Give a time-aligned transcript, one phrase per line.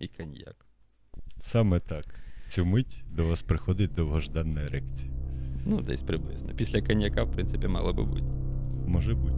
[0.00, 0.56] і коньяк.
[1.36, 2.04] Саме так.
[2.42, 5.12] В цю мить до вас приходить довгожданна ерекція.
[5.66, 6.54] Ну, десь приблизно.
[6.56, 8.24] Після коньяка, в принципі, мало би бути.
[8.86, 9.34] Може бути.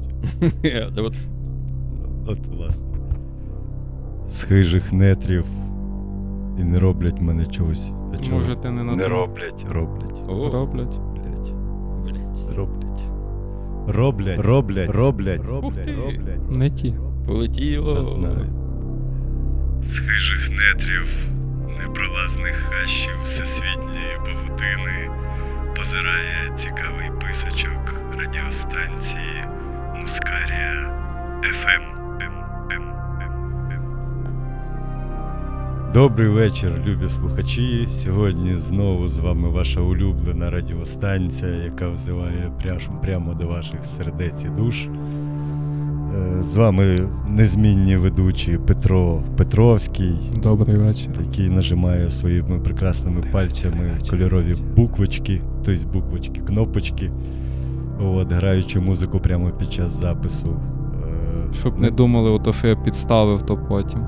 [0.96, 1.16] От,
[2.26, 2.86] От, власне.
[4.28, 5.46] З хижих нетрів
[6.58, 7.92] і не роблять мене чогось.
[8.22, 8.36] Чого?
[8.36, 10.22] Може, ти не не роблять, роблять.
[10.28, 10.98] О, роблять.
[10.98, 11.52] Блять.
[12.04, 12.56] блядь.
[12.56, 13.02] Роблять.
[13.86, 14.40] Роблять.
[14.40, 14.90] Роблять.
[14.90, 15.64] Роблять.
[15.64, 15.94] Ух ти.
[15.94, 16.56] Роблять.
[16.56, 16.94] Не ті.
[17.26, 17.98] Полетіло.
[17.98, 18.61] Не знаю.
[19.84, 21.08] З хижих нетрів,
[21.78, 25.10] непролазних хащів всесвітньої павутини
[25.76, 29.44] позирає цікавий писочок радіостанції
[29.96, 30.98] Мускарія
[31.42, 31.92] FM.
[35.92, 37.86] Добрий вечір, любі слухачі.
[37.90, 42.52] Сьогодні знову з вами ваша улюблена радіостанція, яка взиває
[43.02, 44.86] прямо до ваших сердець і душ.
[46.14, 46.98] Е, З вами
[47.28, 51.10] незмінні ведучі Петро Петровський, Добрий вечір.
[51.26, 57.10] який нажимає своїми прекрасними пальцями кольорові буквочки, тобто буквочки, кнопочки,
[58.00, 60.46] от, граючи музику прямо під час запису.
[60.48, 64.00] Е, Щоб не думали, ото, що я підставив, то потім.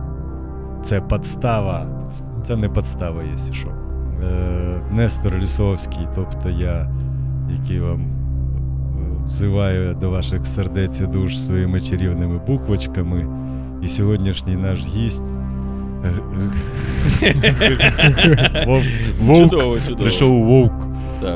[0.82, 1.86] Це подстава.
[2.44, 3.68] Це не подстава, якщо що.
[3.68, 6.90] Е, Нестор Лісовський, тобто я,
[7.50, 8.00] який вам
[9.28, 13.26] взиваю до ваших сердець і душ своїми чарівними буквочками.
[13.82, 15.22] І сьогоднішній наш гість.
[16.04, 16.12] е,
[17.22, 18.84] е, Вовк.
[19.20, 19.50] Вовк.
[19.52, 20.00] Чудово, чудово.
[20.02, 20.72] Прийшов вовк.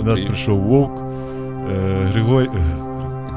[0.01, 0.93] У нас при- прийшов вовк.
[1.73, 2.51] Е, Григорій.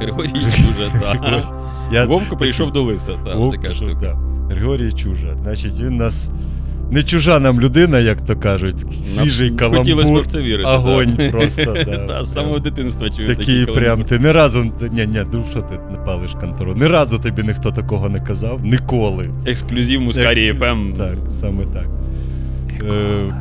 [0.01, 1.45] Григорій Чужа, так.
[1.91, 3.95] Я Вовка прийшов до лиса, Вовк така штука.
[4.01, 4.17] да.
[4.55, 5.35] Григорій Чужа.
[5.43, 6.31] Значить, він нас
[6.91, 8.85] не чужа нам людина, як то кажуть.
[9.03, 9.79] Свіжий каламбур.
[9.79, 10.69] Хотілося б в це вірити.
[10.69, 11.31] огонь так.
[11.31, 14.63] просто, да, Та, З самого дитинства чую Такий такі прям, ти ні разу.
[14.91, 16.73] Ні, ні, ну що ти не палиш контору?
[16.75, 18.61] Ні разу тобі ніхто такого не казав.
[18.63, 19.29] Ніколи.
[19.45, 20.93] Ексклюзив Мускарі Як- ФМ.
[20.97, 21.87] Так, саме так.
[22.91, 23.33] Е,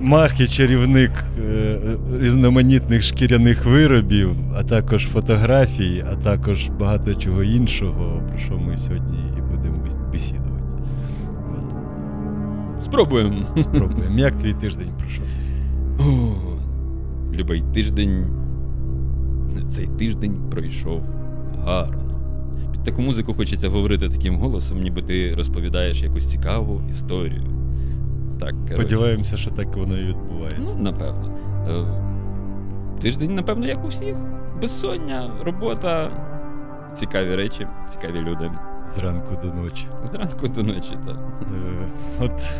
[0.00, 1.10] Мах і чарівник
[1.50, 1.76] е,
[2.20, 9.18] різноманітних шкіряних виробів, а також фотографій, а також багато чого іншого, про що ми сьогодні
[9.38, 9.76] і будемо
[10.12, 10.47] бесідувати.
[12.82, 13.36] Спробуємо.
[13.56, 14.18] Спробуємо.
[14.18, 15.24] Як твій тиждень пройшов?
[16.00, 16.34] О,
[17.32, 18.26] Любий тиждень.
[19.70, 21.02] Цей тиждень пройшов
[21.64, 22.04] гарно.
[22.72, 27.42] Під таку музику хочеться говорити таким голосом, ніби ти розповідаєш якусь цікаву історію.
[28.40, 28.54] Так.
[28.72, 30.74] Сподіваємося, що так воно і відбувається.
[30.76, 31.32] Ну, напевно.
[31.68, 31.84] Е,
[33.02, 34.16] Тиждень, напевно, як у всіх.
[34.62, 36.10] Безсоння, робота,
[36.98, 38.50] цікаві речі, цікаві люди.
[38.94, 39.86] Зранку до ночі.
[40.10, 41.18] Зранку до ночі, так.
[41.42, 41.88] Е,
[42.20, 42.50] От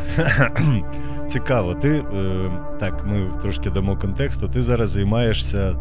[1.27, 2.05] цікаво, ти е,
[2.81, 4.49] так, ми трошки дамо контексту.
[4.49, 5.75] Ти зараз займаєшся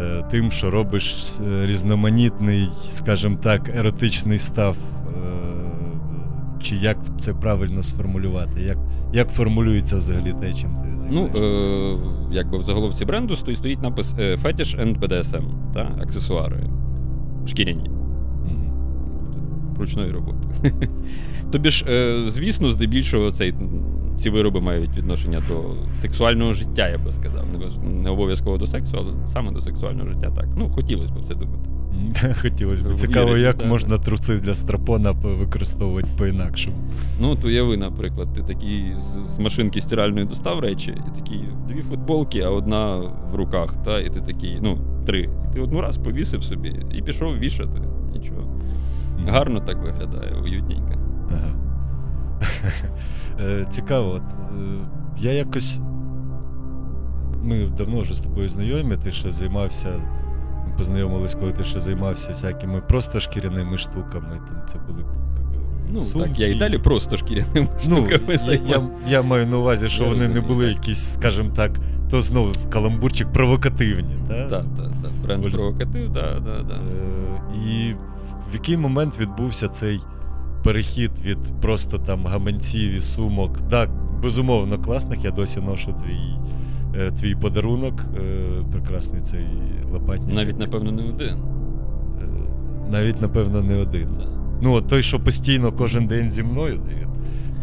[0.00, 4.76] е, тим, що робиш різноманітний, скажімо так, еротичний став.
[6.62, 8.62] Чи як це правильно сформулювати?
[8.62, 8.78] Як,
[9.12, 11.98] як формулюється взагалі те, чим ти Ну, е,
[12.32, 15.44] якби в заголовці бренду стоїть, стоїть напис Fetish and BDSM,
[15.74, 15.80] та?
[16.02, 16.70] аксесуари.
[17.46, 17.90] Шкіряні.
[19.78, 20.38] Ручної роботи.
[21.52, 23.54] Тобі ж, е, звісно, здебільшого цей,
[24.16, 25.62] ці вироби мають відношення до
[25.96, 27.44] сексуального життя, я би сказав.
[28.02, 30.32] Не, обов'язково до сексу, але саме до сексуального життя.
[30.36, 30.46] Так.
[30.56, 31.70] Ну, хотілося б це думати.
[32.42, 32.94] Хотілося б.
[32.94, 33.68] Цікаво, як так.
[33.68, 36.76] можна труси для страпона використовувати по-інакшому.
[37.20, 41.82] Ну, от уяви, наприклад, ти такий з, з машинки стиральної достав речі, і такі дві
[41.82, 42.96] футболки, а одна
[43.32, 45.20] в руках, та, і ти такий, ну, три.
[45.20, 47.82] І ти одну раз повісив собі і пішов вішати.
[48.14, 48.53] Нічого.
[49.28, 50.92] Гарно так виглядає, уютненько.
[51.30, 51.54] Ага.
[53.40, 55.80] Е, Цікаво, от, е, я якось.
[57.42, 59.88] Ми давно вже з тобою знайомі, ти ще займався.
[60.78, 64.40] Познайомились, коли ти ще займався всякими просто шкіряними штуками.
[64.48, 65.04] Там це були
[65.92, 66.28] Ну, сумки.
[66.28, 70.02] так, я і далі просто шкіряними Ну, штуками я, я, я маю на увазі, що
[70.04, 70.76] Я вони не були так.
[70.76, 71.70] якісь, скажімо так,
[72.10, 74.14] то знову каламбурчик провокативні.
[74.28, 74.48] Та?
[74.48, 75.12] Так, так, так.
[75.24, 76.80] Бренд провокатив, так, так, так.
[76.80, 77.94] Е, І
[78.54, 80.00] в який момент відбувся цей
[80.64, 83.58] перехід від просто там гаманців і сумок?
[83.70, 83.90] Так,
[84.22, 85.24] безумовно, класних.
[85.24, 86.38] Я досі ношу твій,
[87.00, 87.94] е, твій подарунок.
[88.18, 88.20] е,
[88.72, 89.46] Прекрасний цей
[89.92, 90.34] лопатничок.
[90.34, 91.28] Навіть, напевно, не один.
[91.28, 92.28] Е,
[92.90, 94.08] Навіть, напевно, не один.
[94.62, 96.80] Ну, от той, що постійно кожен день зі мною.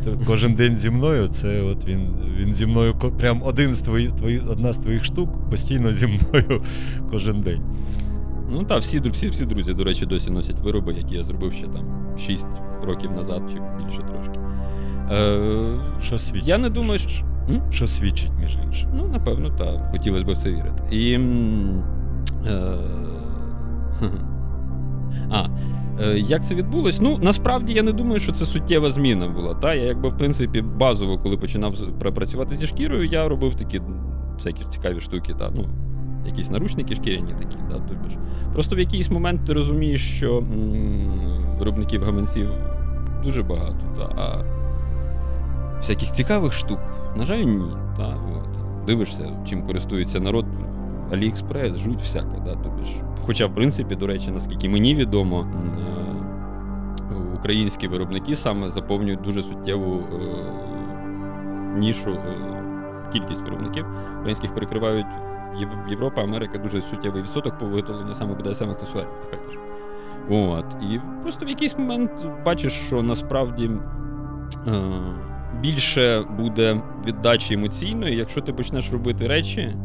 [0.04, 4.12] То Кожен день зі мною, це от він, він зі мною прям один з твоїх,
[4.12, 6.62] твої, одна з твоїх штук постійно зі мною
[7.12, 7.62] кожен день.
[8.52, 11.68] Ну так, всі, всі, всі друзі, до речі, досі носять вироби, які я зробив ще
[11.68, 11.86] там
[12.28, 12.46] 6
[12.84, 14.40] років назад чи більше трошки.
[15.12, 16.48] Е, Що свідчить?
[16.48, 17.26] Я не думаю, що-
[17.72, 18.90] Що свідчить, між іншим?
[18.96, 19.92] Ну, напевно, так.
[19.92, 20.96] Хотілося б в це вірити.
[20.96, 21.14] І.
[22.46, 22.78] Е,
[25.32, 25.46] а,
[26.02, 27.02] Е, як це відбулось?
[27.02, 29.54] Ну, насправді я не думаю, що це суттєва зміна була.
[29.54, 29.74] Та?
[29.74, 33.82] Я якби, в принципі, базово, коли починав працювати зі шкірою, я робив такі
[34.38, 35.34] всякі цікаві штуки.
[35.40, 35.50] Та?
[35.56, 35.66] Ну,
[36.26, 38.18] Якісь наручники шкіряні такі, та, тобі ж.
[38.54, 40.44] Просто в якийсь момент ти розумієш, що
[41.60, 42.50] виробників гаманців
[43.24, 44.44] дуже багато, та, а
[45.78, 46.80] всяких цікавих штук,
[47.16, 47.72] на жаль, ні.
[47.98, 48.86] Та, от.
[48.86, 50.46] Дивишся, чим користується народ.
[51.12, 52.92] Аліекспрес, жуть всяка, да, тобі ж.
[53.26, 60.00] Хоча, в принципі, до речі, наскільки мені відомо, е, українські виробники саме заповнюють дуже суттєву
[60.00, 60.18] е,
[61.78, 62.36] нішу, е,
[63.14, 63.86] кількість виробників
[64.20, 65.06] українських перекривають
[65.90, 69.10] Європа, Америка дуже суттєвий відсоток по виготовленню саме BDSM аксесуарів.
[70.30, 70.66] От.
[70.82, 72.12] І просто в якийсь момент
[72.46, 73.72] бачиш, що насправді
[75.62, 79.76] більше буде віддачі емоційної, якщо ти почнеш робити речі.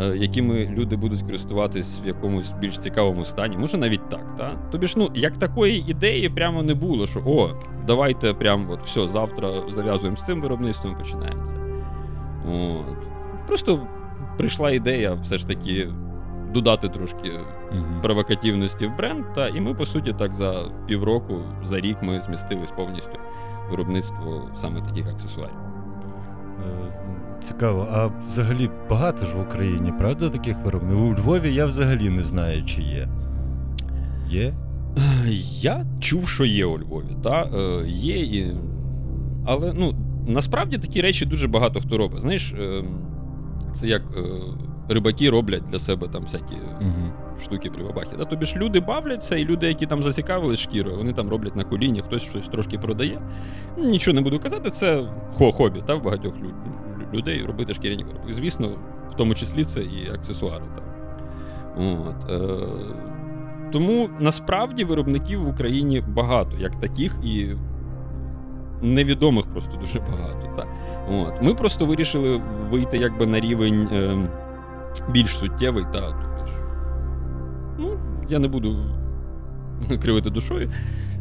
[0.00, 4.36] Е, якими люди будуть користуватись в якомусь більш цікавому стані, може навіть так.
[4.38, 4.50] Та?
[4.70, 7.50] Тобі ж, ну, як такої ідеї прямо не було, що о,
[7.86, 11.52] давайте прямо от все, завтра зав'язуємо з цим виробництвом починаємо це.
[12.52, 13.06] От.
[13.46, 13.80] Просто
[14.38, 15.88] прийшла ідея все ж таки
[16.54, 21.34] додати трошки uh провокативності в бренд, та, і ми, по суті, так за півроку,
[21.64, 23.18] за рік ми змістились повністю
[23.70, 25.54] виробництво саме таких аксесуарів.
[26.60, 26.92] Е,
[27.42, 31.04] Цікаво, а взагалі багато ж в Україні, правда, таких виробників?
[31.04, 33.08] У Львові я взагалі не знаю, чи є.
[34.28, 34.54] Є?
[35.60, 37.16] Я чув, що є у Львові.
[37.22, 37.42] Та?
[37.42, 38.56] Е, Є і.
[39.46, 39.94] Але ну,
[40.26, 42.22] насправді такі речі дуже багато хто робить.
[42.22, 42.84] Знаєш, е,
[43.74, 44.22] це як е,
[44.88, 47.12] рибаки роблять для себе там всякі угу.
[47.42, 48.10] штуки при бабахі.
[48.18, 48.24] Да?
[48.24, 52.02] Тобі ж люди бавляться, і люди, які там зацікавились шкірою, вони там роблять на коліні,
[52.02, 53.22] хтось щось трошки продає.
[53.78, 56.34] Нічого не буду казати, це хобі та, в багатьох
[57.14, 58.32] людей робити шкіряні вироби.
[58.32, 58.68] Звісно,
[59.12, 60.64] в тому числі це і аксесуари.
[60.76, 60.92] Там.
[61.76, 62.68] От, е,
[63.72, 67.48] Тому насправді виробників в Україні багато, як таких, і
[68.82, 70.50] невідомих просто дуже багато.
[70.56, 70.66] Та.
[71.10, 71.42] От.
[71.42, 74.28] Ми просто вирішили вийти якби на рівень е,
[75.10, 75.84] більш суттєвий.
[75.92, 76.52] Та, тобто,
[77.78, 78.76] ну, Я не буду
[80.02, 80.70] кривити душою.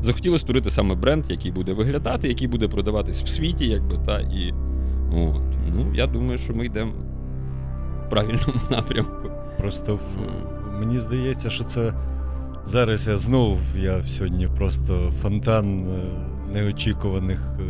[0.02, 4.54] Захотілося створити саме бренд, який буде виглядати, який буде продаватись в світі, якби, та, і
[5.14, 5.42] от.
[5.76, 6.92] Ну, я думаю, що ми йдемо
[8.08, 9.30] в правильному напрямку.
[9.58, 10.18] Просто в...
[10.80, 11.94] мені здається, що це
[12.66, 16.04] зараз я знову я сьогодні просто фонтан е,
[16.54, 17.64] неочікуваних, е,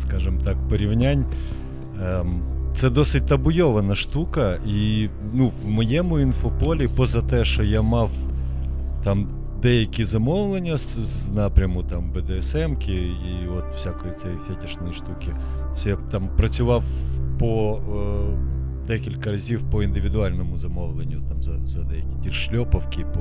[0.00, 1.26] скажімо так, порівнянь.
[2.02, 2.42] Ем,
[2.74, 8.10] це досить табуйована штука, і ну, в моєму інфополі, поза те, що я мав
[9.04, 9.28] там
[9.62, 15.36] деякі замовлення з, з напряму там БДСМ-ки і от всякої цієї фетішної штуки.
[15.74, 16.84] Це я там працював
[17.38, 23.20] по е, декілька разів по індивідуальному замовленню, там за за деякі ті шльоповки, по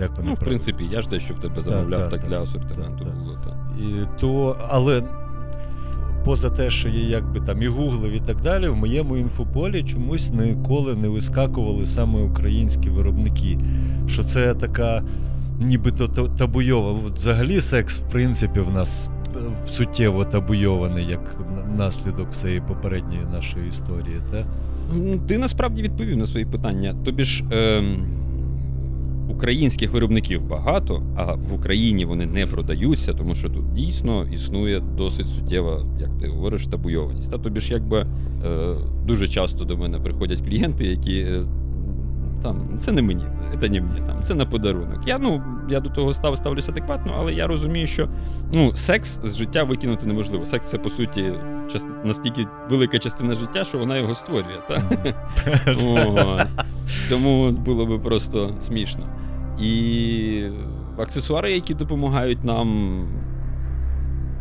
[0.00, 2.42] як вони Ну, в принципі, я ж дещо в тебе замовляв так, так, так для
[2.42, 3.38] асортименту було.
[3.44, 3.56] Так.
[3.80, 5.02] І то, Але
[6.28, 10.30] поза те, що є якби там і гуглив і так далі, в моєму інфополі чомусь
[10.32, 13.58] ніколи не вискакували саме українські виробники.
[14.06, 15.02] Що це така
[15.60, 17.00] нібито табуйова.
[17.14, 19.38] Взагалі секс, в принципі, в нас е,
[19.70, 21.36] суттєво табуйований як
[21.78, 24.20] наслідок цієї попередньої нашої історії.
[24.30, 24.46] Та?
[25.28, 26.94] Ти насправді відповів на свої питання.
[27.04, 27.82] Тобі ж е,
[29.30, 35.28] українських виробників багато, а в Україні вони не продаються, тому що тут дійсно існує досить
[35.28, 37.30] суттєва, як ти говориш, табуйованість.
[37.30, 38.06] Та тобі ж якби е,
[39.06, 41.26] дуже часто до мене приходять клієнти, які.
[42.42, 43.24] Там це не мені,
[43.60, 45.00] це не мені, там це на подарунок.
[45.06, 48.08] Я ну я до того став ставлюся адекватно, але я розумію, що
[48.52, 50.46] ну секс з життя викинути неможливо.
[50.46, 51.32] Секс це по суті
[51.72, 51.86] част...
[52.04, 54.58] настільки велика частина життя, що вона його створює.
[54.68, 54.82] Та?
[57.08, 59.06] Тому було би просто смішно.
[59.60, 60.50] І
[60.98, 62.98] аксесуари, які допомагають нам.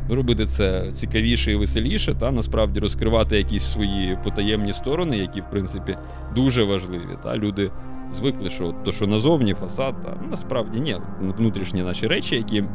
[0.09, 5.97] Робити це цікавіше і веселіше, та насправді розкривати якісь свої потаємні сторони, які, в принципі,
[6.35, 7.17] дуже важливі.
[7.23, 7.71] Та Люди
[8.17, 10.97] звикли, що то, що назовні фасад, та насправді ні.
[11.37, 12.67] Внутрішні наші речі, які е-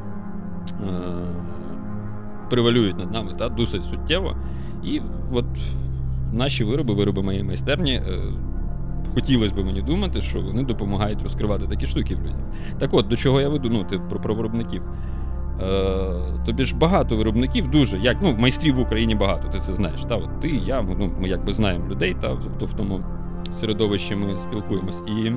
[2.51, 4.37] превалюють над нами, та досить суттєво.
[4.85, 5.01] І
[5.33, 5.45] от
[6.33, 7.95] наші вироби, вироби моєї майстерні.
[7.95, 8.19] Е-
[9.15, 12.37] Хотілося б мені думати, що вони допомагають розкривати такі штуки в людях.
[12.79, 14.51] Так от, до чого я веду, ну, ти про, про.
[15.63, 16.13] Е,
[16.47, 20.01] Тобі ж багато виробників дуже, як ну, майстрів в Україні багато, ти це знаєш.
[20.09, 23.01] Та, от Ти, я, ну, ми якби знаємо людей, та, тобто в тому
[23.61, 25.03] середовищі ми спілкуємось.
[25.09, 25.33] І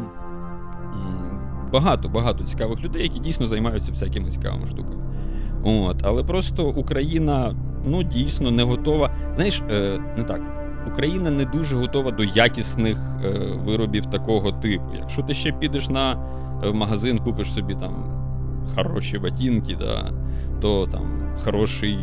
[1.71, 5.03] багато-багато цікавих людей, які дійсно займаються всякими цікавими штуками.
[5.63, 7.55] От, Але просто Україна
[7.85, 9.11] ну, дійсно не готова.
[9.35, 10.41] Знаєш, е, не так.
[10.91, 13.29] Україна не дуже готова до якісних е,
[13.65, 14.85] виробів такого типу.
[14.99, 16.11] Якщо ти ще підеш на
[16.63, 18.24] е, магазин, купиш собі там
[18.75, 20.11] хороші ботинки, да,
[20.61, 21.97] то там хороший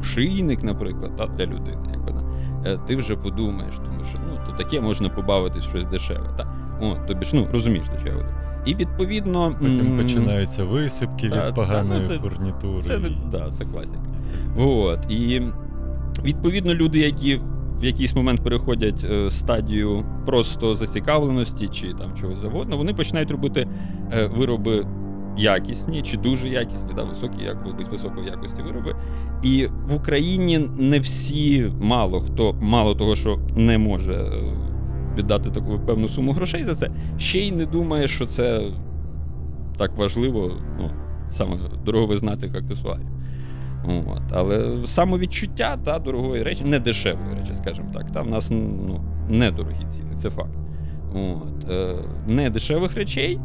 [0.00, 1.88] ошийник, наприклад, та, для людини.
[1.92, 2.70] Якби, да.
[2.70, 6.30] Е, ти вже подумаєш, тому що ну, то таке можна побавитись щось дешеве.
[6.36, 6.46] Та.
[6.80, 8.22] О, тобі ж ну, розумієш, до чого.
[8.66, 9.56] І відповідно.
[9.60, 12.82] Потім починаються висипки та, від поганої та, ну, фурнітури.
[12.82, 14.00] Це, да, це класика.
[14.56, 15.10] От.
[15.10, 15.42] І
[16.24, 17.40] відповідно люди, які
[17.80, 23.68] в якийсь момент переходять е, стадію просто зацікавленості чи там чогось завгодно, вони починають робити
[24.12, 24.86] е, вироби
[25.36, 28.96] якісні чи дуже якісні, да, високі, якби високої якості вироби.
[29.42, 34.28] І в Україні не всі, мало хто, мало того, що не може е,
[35.16, 38.62] віддати таку певну суму грошей за це, ще й не думає, що це
[39.76, 40.90] так важливо, ну,
[41.30, 43.06] саме дорого знати аксесуарів.
[43.88, 44.22] От.
[44.32, 48.10] Але самовідчуття та дорогої речі, не дешевої речі, скажімо так.
[48.10, 50.54] Та в нас ну, недорогі ціни, це факт.
[51.14, 51.70] От.
[51.70, 51.94] Е,
[52.26, 53.38] Не дешевих речей.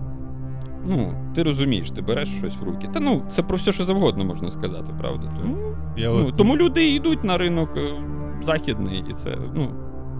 [0.85, 2.89] Ну, ти розумієш, ти береш щось в руки.
[2.93, 5.31] Та ну, це про все, що завгодно можна сказати, правда?
[5.41, 5.57] Тому,
[5.97, 6.37] Я ну, от...
[6.37, 7.93] тому люди йдуть на ринок е,
[8.41, 9.71] західний, і це, ну,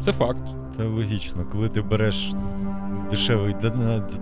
[0.02, 0.44] це факт.
[0.78, 2.34] Це логічно, коли ти береш
[3.12, 3.56] дешевий,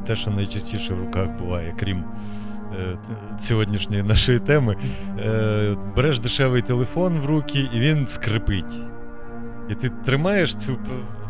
[0.08, 2.98] те, що найчастіше в руках буває, крім е,
[3.40, 4.76] сьогоднішньої нашої теми,
[5.20, 8.80] е, береш дешевий телефон в руки і він скрипить.
[9.70, 10.78] І ти тримаєш цю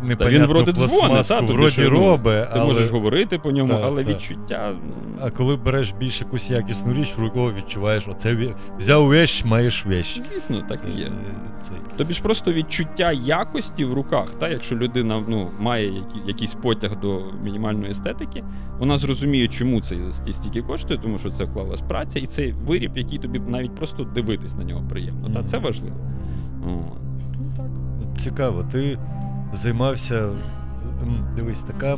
[0.03, 2.65] непонятну він вроде пластмаску, дзвоне, та, вроді робе, Ти але...
[2.65, 4.11] можеш говорити по ньому, Та, але та.
[4.11, 4.73] відчуття.
[5.21, 10.21] А коли береш більш якусь якісну річ, в руку відчуваєш, оце взяв вещь, маєш вещь.
[10.33, 11.05] Звісно, так Це, і є.
[11.05, 11.11] е,
[11.59, 11.77] цей.
[11.97, 17.21] Тобі ж просто відчуття якості в руках, та якщо людина ну, має якийсь потяг до
[17.43, 18.43] мінімальної естетики,
[18.79, 19.95] вона зрозуміє, чому це
[20.31, 24.55] стільки коштує, тому що це вклалась праця, і це виріб, який тобі навіть просто дивитись
[24.57, 25.29] на нього приємно.
[25.29, 25.95] Та це важливо.
[26.63, 27.65] О, ну, так.
[28.17, 28.97] Цікаво, ти
[29.53, 30.29] займався.
[31.35, 31.97] Дивись, така.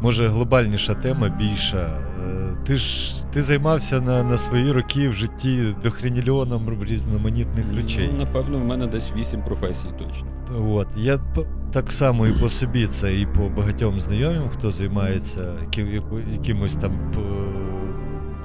[0.00, 1.78] Може, глобальніша тема більша.
[1.78, 8.10] Е, Ти ж ти займався на, на свої роки в житті дохренільйоном різноманітних речей.
[8.12, 10.26] Ну, напевно, в мене десь вісім професій точно.
[10.74, 10.88] От.
[10.96, 11.18] Я
[11.72, 15.52] так само і по собі це, і по багатьом знайомим, хто займається
[16.32, 16.92] якимось там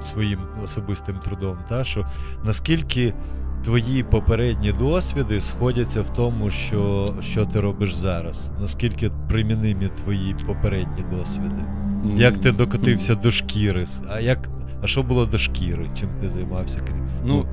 [0.02, 1.58] своїм особистим трудом.
[1.68, 2.06] Та, що
[2.44, 3.14] наскільки
[3.64, 8.52] твої попередні досвіди сходяться в тому, що, що ти робиш зараз?
[8.60, 11.64] Наскільки примінимі твої попередні досвіди?
[12.04, 13.84] М, Як ти докотився до шкіри?
[14.10, 14.48] А як,
[14.82, 15.90] а що було до шкіри?
[16.00, 16.80] Чим ти займався?
[16.86, 17.46] крім- Ну,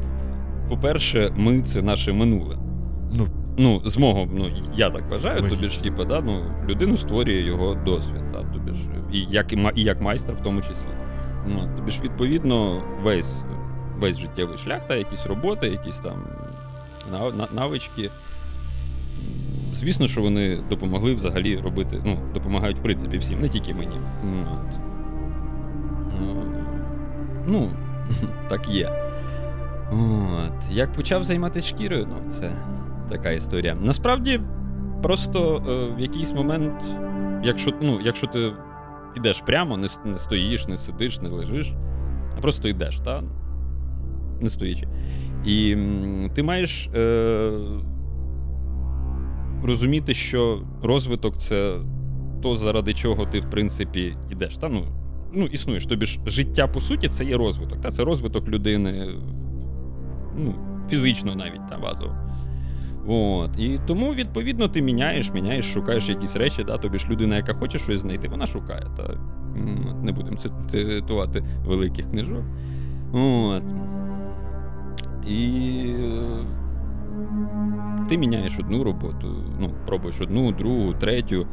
[0.70, 2.58] по-перше, ми це наше минуле.
[3.14, 3.28] ну,
[3.58, 7.76] Ну, з мого, ну я так вважаю, тобі ж, типу, да, ну, людину створює його
[7.86, 8.80] досвід, да, тобі ж,
[9.14, 10.86] і як, і, і як майстер в тому числі.
[11.48, 13.36] Ну, тобі ж, відповідно, весь,
[14.02, 16.24] весь життєвий шлях, та, якісь роботи, якісь там
[17.54, 18.10] навички.
[19.74, 23.96] Звісно, що вони допомогли взагалі робити, ну, допомагають, в принципі, всім, не тільки мені.
[23.96, 24.46] Е,
[27.48, 27.72] Ну,
[28.50, 28.92] так є.
[29.92, 30.72] От.
[30.72, 32.52] Як почав займатися шкірою, ну, це
[33.10, 33.76] така історія.
[33.76, 34.42] Насправді,
[35.04, 36.84] просто е, в якийсь момент,
[37.44, 38.52] якщо, ну, якщо ти
[39.18, 41.74] йдеш прямо, не, не стоїш, не сидиш, не лежиш,
[42.38, 43.24] а просто йдеш, та?
[44.42, 44.88] Не стоячи.
[45.46, 45.78] І
[46.36, 47.52] ти маєш е,
[49.64, 51.78] розуміти, що розвиток це
[52.42, 54.58] то, заради чого ти, в принципі, йдеш.
[54.58, 54.70] Та?
[54.70, 54.84] Ну,
[55.34, 55.86] ну, існуєш.
[55.86, 57.82] Тобі ж життя, по суті, це є розвиток.
[57.82, 57.92] Та?
[57.92, 59.10] Це розвиток людини
[60.38, 60.56] ну,
[60.90, 62.16] фізично навіть та базово.
[63.08, 63.60] От.
[63.60, 66.78] І тому, відповідно, ти міняєш, міняєш, шукаєш якісь речі, да?
[66.78, 68.88] тобі ж людина, яка хоче щось знайти, вона шукає.
[68.98, 69.18] Та,
[70.04, 70.38] не будемо
[70.72, 72.44] цитувати великих книжок.
[73.14, 73.64] От.
[75.28, 76.46] І е,
[78.10, 81.48] ти міняєш одну роботу, ну, пробуєш одну, другу, третю.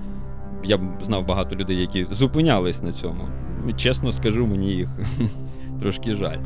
[0.65, 3.29] Я знав багато людей, які зупинялись на цьому.
[3.77, 4.89] Чесно скажу, мені їх
[5.81, 6.39] трошки жаль.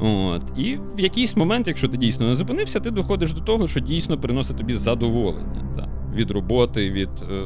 [0.00, 0.42] От.
[0.56, 4.18] І в якийсь момент, якщо ти дійсно не зупинився, ти доходиш до того, що дійсно
[4.18, 7.44] приносить тобі задоволення та, від роботи, від, е,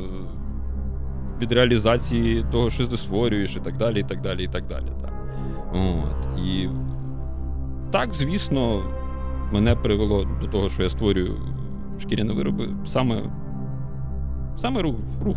[1.41, 4.01] від реалізації того, що ти створюєш, і так далі.
[4.01, 4.87] і так далі, і так далі.
[5.03, 5.13] Та.
[5.79, 6.39] От.
[6.39, 6.69] І
[7.91, 8.83] так, звісно,
[9.53, 11.37] мене привело до того, що я створюю
[12.01, 13.23] шкіряні вироби саме.
[14.57, 14.97] Саме рух.
[15.25, 15.37] рух.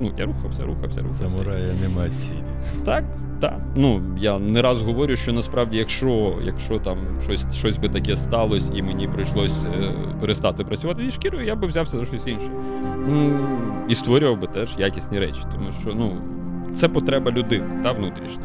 [0.00, 1.24] Ну, я рухався, рухався, рухався.
[1.24, 2.36] самурая нема цілі.
[2.84, 3.04] Так,
[3.40, 3.58] так.
[3.76, 8.72] Ну, я не раз говорю, що насправді, якщо, якщо там щось, щось би таке сталося
[8.74, 12.50] і мені прийшлось е, перестати працювати зі шкірою, я би взявся за щось інше.
[13.08, 13.40] М,
[13.88, 15.40] І створював би теж якісні речі.
[15.54, 16.12] Тому що ну,
[16.74, 18.44] це потреба людини, та внутрішня.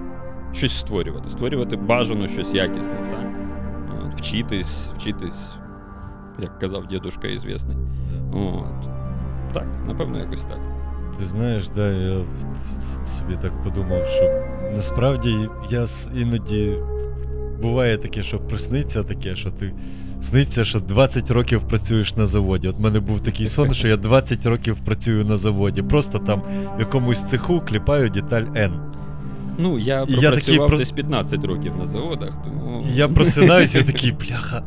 [0.54, 1.30] Щось створювати.
[1.30, 2.96] Створювати бажано щось якісне.
[3.12, 3.31] Та?
[4.16, 5.50] Вчитись, вчитись,
[6.40, 7.78] як казав дідушка ізвісний.
[8.34, 8.90] От.
[9.54, 10.60] Так, напевно, якось так.
[11.20, 12.22] Ти знаєш, да, я
[13.06, 14.44] собі так подумав, що
[14.76, 16.78] насправді я іноді
[17.62, 19.74] буває таке, що присниться таке, що ти
[20.22, 22.68] сниться, що 20 років працюєш на заводі.
[22.68, 25.82] От в мене був такий сон, що я 20 років працюю на заводі.
[25.82, 26.42] Просто там
[26.78, 28.80] в якомусь цеху кліпаю деталь N.
[29.58, 30.32] Ну, я І я
[30.68, 32.86] десь 15 років на заводах, тому.
[32.94, 34.64] Я просинаюся, я такий, бляха.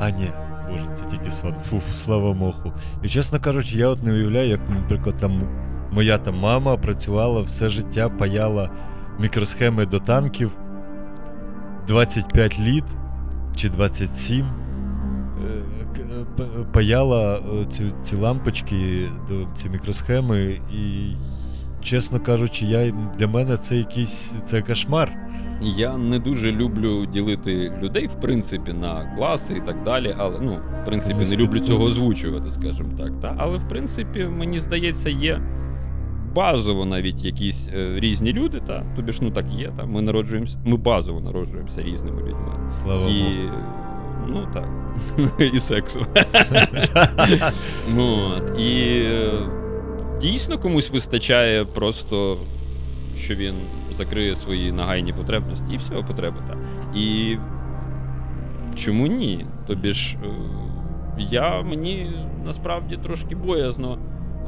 [0.00, 0.28] А ні,
[0.70, 1.54] боже, це тільки сон.
[1.64, 2.72] Фу, слава Моху.
[3.02, 5.42] І чесно кажучи, я от не уявляю, як, наприклад, там
[5.92, 8.70] моя там мама працювала все життя, паяла
[9.18, 10.50] мікросхеми до танків
[11.88, 12.84] 25 літ
[13.56, 14.46] чи 27.
[14.46, 14.50] Е,
[16.40, 19.10] е, Паяла е, цю, ці лампочки,
[19.54, 21.12] ці мікросхеми, і,
[21.84, 25.16] чесно кажучи, я, для мене це якийсь це кошмар.
[25.60, 30.14] Я не дуже люблю ділити людей, в принципі, на класи і так далі.
[30.18, 33.20] Але ну, в принципі, не люблю цього озвучувати, скажімо так.
[33.20, 33.34] Та?
[33.38, 35.40] Але в принципі, мені здається, є
[36.34, 38.60] базово навіть якісь е, різні люди.
[38.66, 38.84] Та?
[38.96, 39.72] Тобі ж ну так є.
[39.76, 39.84] Та?
[39.84, 42.70] Ми народжуємося, ми базово народжуємося різними людьми.
[42.70, 43.52] Слава І Богу.
[44.28, 44.68] ну так.
[45.54, 46.06] І сексу.
[47.96, 48.60] ну, от.
[48.60, 49.63] І е,
[50.20, 52.36] дійсно комусь вистачає просто,
[53.16, 53.54] що він
[53.96, 56.36] закриє свої нагайні потребності, і все, потреби.
[56.48, 56.58] Так.
[56.96, 57.36] І
[58.76, 59.46] чому ні?
[59.66, 60.28] Тобі ж е,
[61.30, 62.10] я мені
[62.44, 63.98] насправді трошки боязно.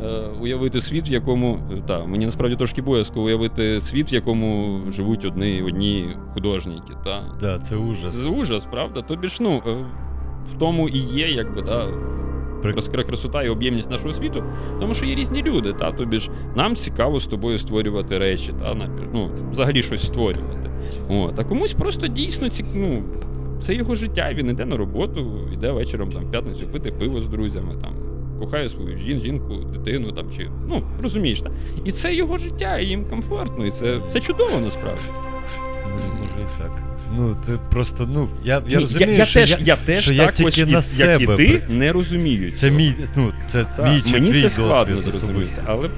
[0.05, 0.09] е,
[0.41, 5.25] Уявити світ, в якому е, та, мені насправді трошки боязко уявити світ, в якому живуть
[5.25, 6.93] одні одні художники.
[7.05, 7.23] Та.
[7.41, 8.23] Да, це ужас.
[8.23, 9.03] Це ужас, правда?
[9.03, 9.63] Тобі ж, ну,
[10.51, 11.87] в тому і є, якби, да,
[13.07, 14.45] Красота і об'ємність нашого світу,
[14.81, 18.77] тому що є різні люди, та, тобі ж нам цікаво з тобою створювати речі, та,
[19.13, 20.71] ну, взагалі щось створювати.
[21.09, 23.03] От, а комусь просто дійсно ці, ну,
[23.61, 27.29] це його життя, він іде на роботу, йде вечором там, в п'ятницю пити пиво з
[27.29, 27.95] друзями, там,
[28.41, 31.51] кохає свою жін, жінку, дитину там, чи, ну, розумієш, та?
[31.85, 35.05] І це його життя, і їм комфортно, і це, це чудово насправді.
[36.21, 36.83] Може і так.
[37.17, 40.01] Ну, це просто, ну, я, я Ні, розумію, я, я що теж, я, я теж
[40.03, 41.35] що я так тільки ось, на і- як себе і ти
[41.67, 42.53] при- не розумію.
[42.53, 42.73] це цього.
[42.77, 45.63] мій, ну, це Та, мій чи Мені твій це складно досвід зрозуміти, особисто.
[45.67, 45.91] але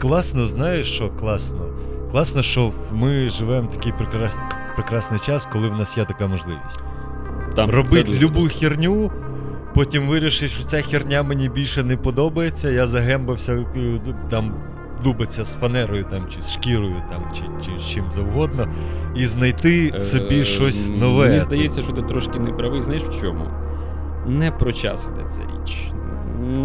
[0.00, 1.66] Класно, знаєш, що класно?
[2.10, 4.44] Класно, що ми живемо в такий прекрасний,
[4.76, 6.80] прекрасний час, коли в нас є така можливість.
[7.56, 9.12] там Робити це дуже любу херню,
[9.74, 12.70] потім вирішити, що ця херня мені більше не подобається.
[12.70, 14.54] Я загембався е, там
[15.04, 18.68] дубаться з фанерою там, чи з шкірою, там, чи, чи з чим завгодно,
[19.14, 21.28] і знайти собі Е, щось нове.
[21.28, 22.82] Мені здається, що ти трошки не правий.
[22.82, 23.44] Знаєш в чому?
[24.26, 25.92] Не про час іде ця річ.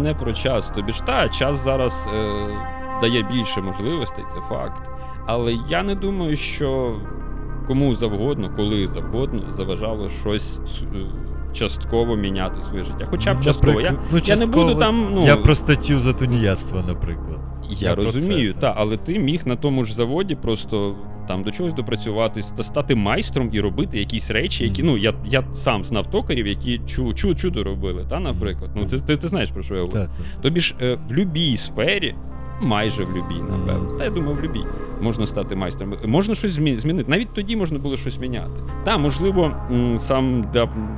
[0.02, 0.70] Не про час.
[0.74, 2.48] Тобі ж та час зараз е,
[3.00, 4.82] дає більше можливостей, це факт.
[5.26, 6.96] Але я не думаю, що
[7.66, 10.58] кому завгодно, коли завгодно, заважало щось
[10.94, 10.98] е,
[11.52, 13.06] частково міняти своє життя.
[13.10, 13.80] Хоча б Ну, частково.
[13.80, 15.08] Я, ну, я не буду там.
[15.14, 17.38] Ну, Я про статтю за тунеядство, наприклад.
[17.70, 20.96] Я, Я розумію, це, та, але ти міг на тому ж заводі просто
[21.28, 25.44] там до чогось допрацюватись та стати майстром і робити якісь речі, які ну я, я
[25.54, 28.70] сам знав токарів, які чу, чу, чудо робили, та, наприклад.
[28.74, 30.08] Ну ти, ти, ти знаєш про що я говорю.
[30.42, 32.14] Тобі ж е, в будь-якій сфері,
[32.60, 33.98] майже в будь-якій, напевно.
[33.98, 34.66] Та я думаю, в будь-якій
[35.00, 35.94] можна стати майстром.
[36.04, 37.10] Можна щось змінити.
[37.10, 38.62] Навіть тоді можна було щось міняти.
[38.84, 39.52] Та, можливо,
[39.98, 40.44] сам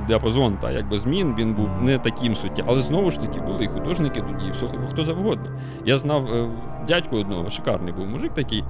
[0.07, 3.67] діапазон та якби змін він був не таким суття, але знову ж таки були і
[3.67, 5.45] художники тоді, і все хто завгодно.
[5.85, 6.49] Я знав е,
[6.87, 8.63] дядьку одного, шикарний був мужик такий.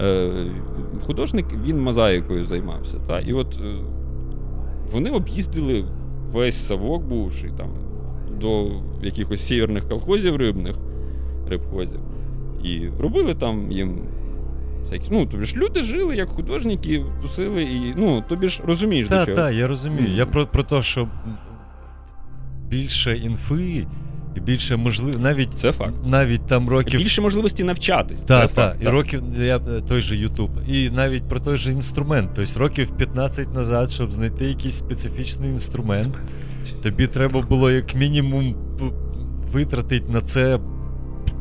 [0.00, 0.46] Е,
[1.06, 2.94] художник, він мозаїкою займався.
[3.06, 3.20] Та?
[3.20, 3.74] І от е,
[4.92, 5.84] вони об'їздили
[6.32, 7.68] весь савок, бувший там
[8.40, 8.66] до
[9.02, 10.76] якихось сіверних колхозів рибних,
[11.48, 12.00] рибхозів.
[12.64, 13.98] І робили там їм.
[14.84, 19.24] Всякі, ну, тобі ж люди жили як художники, тусили, і ну, тобі ж розумієш, до
[19.24, 19.36] чого.
[19.36, 20.08] так, я розумію.
[20.14, 21.08] Я про, про те, що
[22.68, 23.86] більше інфи
[24.36, 25.94] і більше можливо, навіть Це факт.
[26.06, 27.00] навіть там років.
[27.00, 28.20] Більше можливості навчатись.
[28.20, 28.82] Так, це так, факт.
[28.82, 32.30] і років я е, той же Ютуб, і навіть про той же інструмент.
[32.34, 36.14] Тобто років 15 назад, щоб знайти якийсь специфічний інструмент,
[36.82, 38.54] тобі треба було як мінімум
[39.52, 40.58] витратити на це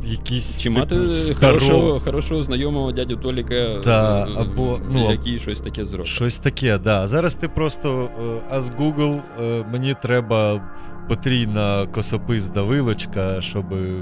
[0.06, 5.60] якісь Чи мати типу, хорошого, хорошого знайомого дядю Толіка, Та, е, або, ну, який щось
[5.60, 6.08] таке зробить.
[6.08, 7.02] Щось таке, да.
[7.02, 10.62] А зараз ти просто е, а з Google е, мені треба
[11.10, 13.96] потрійна косописна вилочка, щоб е,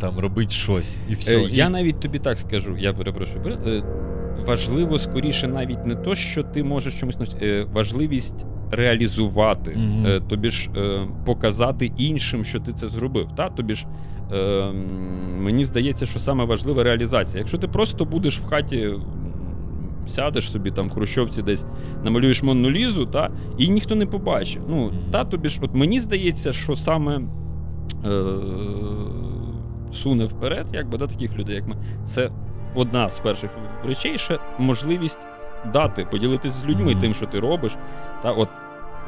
[0.00, 1.02] там робити щось.
[1.08, 1.36] І все.
[1.36, 3.58] Е, І- Я навіть тобі так скажу, я перепрошую.
[3.66, 3.82] е,
[4.46, 9.78] Важливо скоріше навіть не то, що ти можеш чомусь навчити, е, важливість реалізувати.
[10.06, 13.28] Е, тобі ж е, показати іншим, що ти це зробив.
[13.36, 13.48] Та?
[13.50, 13.86] Тобі ж
[14.32, 14.72] е,
[15.40, 17.38] мені здається, що саме важлива реалізація.
[17.38, 18.90] Якщо ти просто будеш в хаті.
[20.08, 21.64] Сядеш собі там в Хрущовці десь
[22.04, 24.60] намалюєш Монну Лізу, та, і ніхто не побачить.
[24.68, 27.20] Ну, та тобі ж, от мені здається, що саме
[28.04, 28.22] е,
[29.92, 32.30] суне вперед, якби да, таких людей, як ми, це
[32.74, 33.50] одна з перших
[33.86, 35.20] речей, ще можливість
[35.72, 37.00] дати, поділитися з людьми Мгм.
[37.00, 37.72] тим, що ти робиш.
[38.22, 38.48] Та от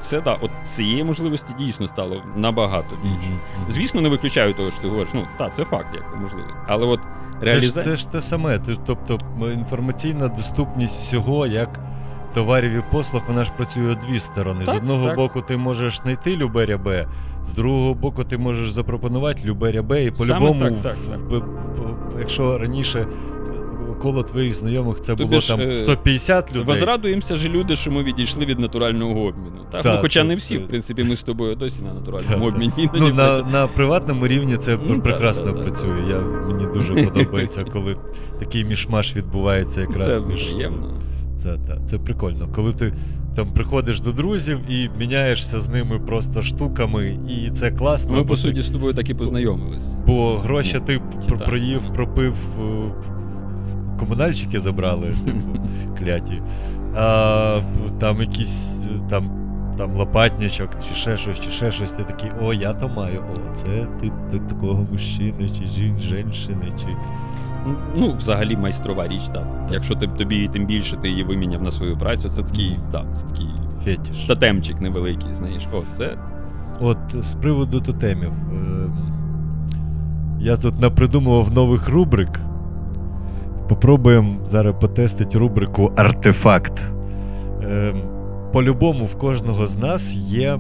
[0.03, 3.39] це да, от цієї можливості дійсно стало набагато більше.
[3.69, 5.11] Звісно, не виключаю того, що ти говориш.
[5.15, 6.57] Ну, так, це факт, як можливість.
[6.67, 7.01] Але от
[7.41, 8.61] Це ж, це ж те саме.
[8.87, 11.81] Тобто інформаційна доступність всього як
[12.35, 14.67] товарів і послуг, вона ж працює у дві сторони.
[14.67, 15.17] з одного так.
[15.17, 17.09] боку, ти можеш знайти любе рябе,
[17.45, 20.97] з другого боку, ти можеш запропонувати любе рябе, і по-любому, так, так,
[21.31, 21.43] так.
[22.19, 23.07] якщо раніше
[24.03, 26.65] коло твоїх знайомих це Тобі було ж, там е, 150 людей.
[26.65, 29.57] Возрадуємося ж люди, що ми відійшли від натурального обміну.
[29.73, 29.83] Так?
[29.83, 32.51] Так, ну, хоча це- не всі, це- в принципі, ми з тобою досі на натуральному
[32.51, 32.55] та.
[32.57, 32.73] обміні.
[32.79, 33.51] іноді Ну, на, працюємо.
[33.51, 35.63] на приватному рівні це Ну, пр- прекрасно да, да, да.
[35.65, 36.03] працює.
[36.11, 37.97] Я, мені дуже подобається, коли
[38.39, 40.43] такий мішмаш відбувається якраз Це між.
[40.49, 41.01] приємно.
[41.37, 42.49] Це, та, це прикольно.
[42.55, 42.93] Коли ти
[43.37, 48.13] там приходиш до друзів і міняєшся з ними просто штуками, і це класно.
[48.13, 49.83] Ми, бо по ти- суті, з тобою так і познайомились.
[50.07, 51.49] Бо гроші ти Чи пр- так?
[51.49, 51.93] проїв, Ну.
[51.95, 52.65] пропив, е,
[54.07, 55.39] комунальщики забрали, типу,
[55.99, 56.43] кляті.
[56.97, 57.61] А
[57.99, 59.31] там якісь е, там,
[59.79, 61.93] там лопатничок, чи ще щось, чи ще щось.
[61.93, 66.69] Ти такий, о, я то маю, о, це ти, ти такого мужчини, чи жін, женщини,
[66.81, 66.87] чи.
[67.97, 69.47] Ну, взагалі майстрова річ, так.
[69.71, 73.23] Якщо ти, тобі тим більше ти її виміняв на свою працю, це такий, да, це
[73.25, 73.47] такий
[73.85, 74.25] Фетіш.
[74.25, 75.63] тотемчик невеликий, знаєш.
[75.73, 76.17] О, це
[76.81, 78.33] От з приводу тотемів.
[78.53, 78.93] ем,
[80.41, 82.41] Я тут напридумував нових рубрик.
[83.69, 86.73] Попробуємо зараз потестити рубрику Артефакт.
[87.63, 88.03] Ем,
[88.53, 90.59] По-любому в кожного з нас є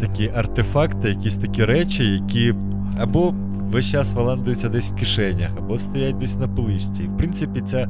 [0.00, 2.54] такі артефакти, якісь такі речі, які
[3.00, 3.34] або
[3.72, 7.04] весь час валандуються десь в кишенях, або стоять десь на поличці.
[7.04, 7.88] І, в принципі, ця, е,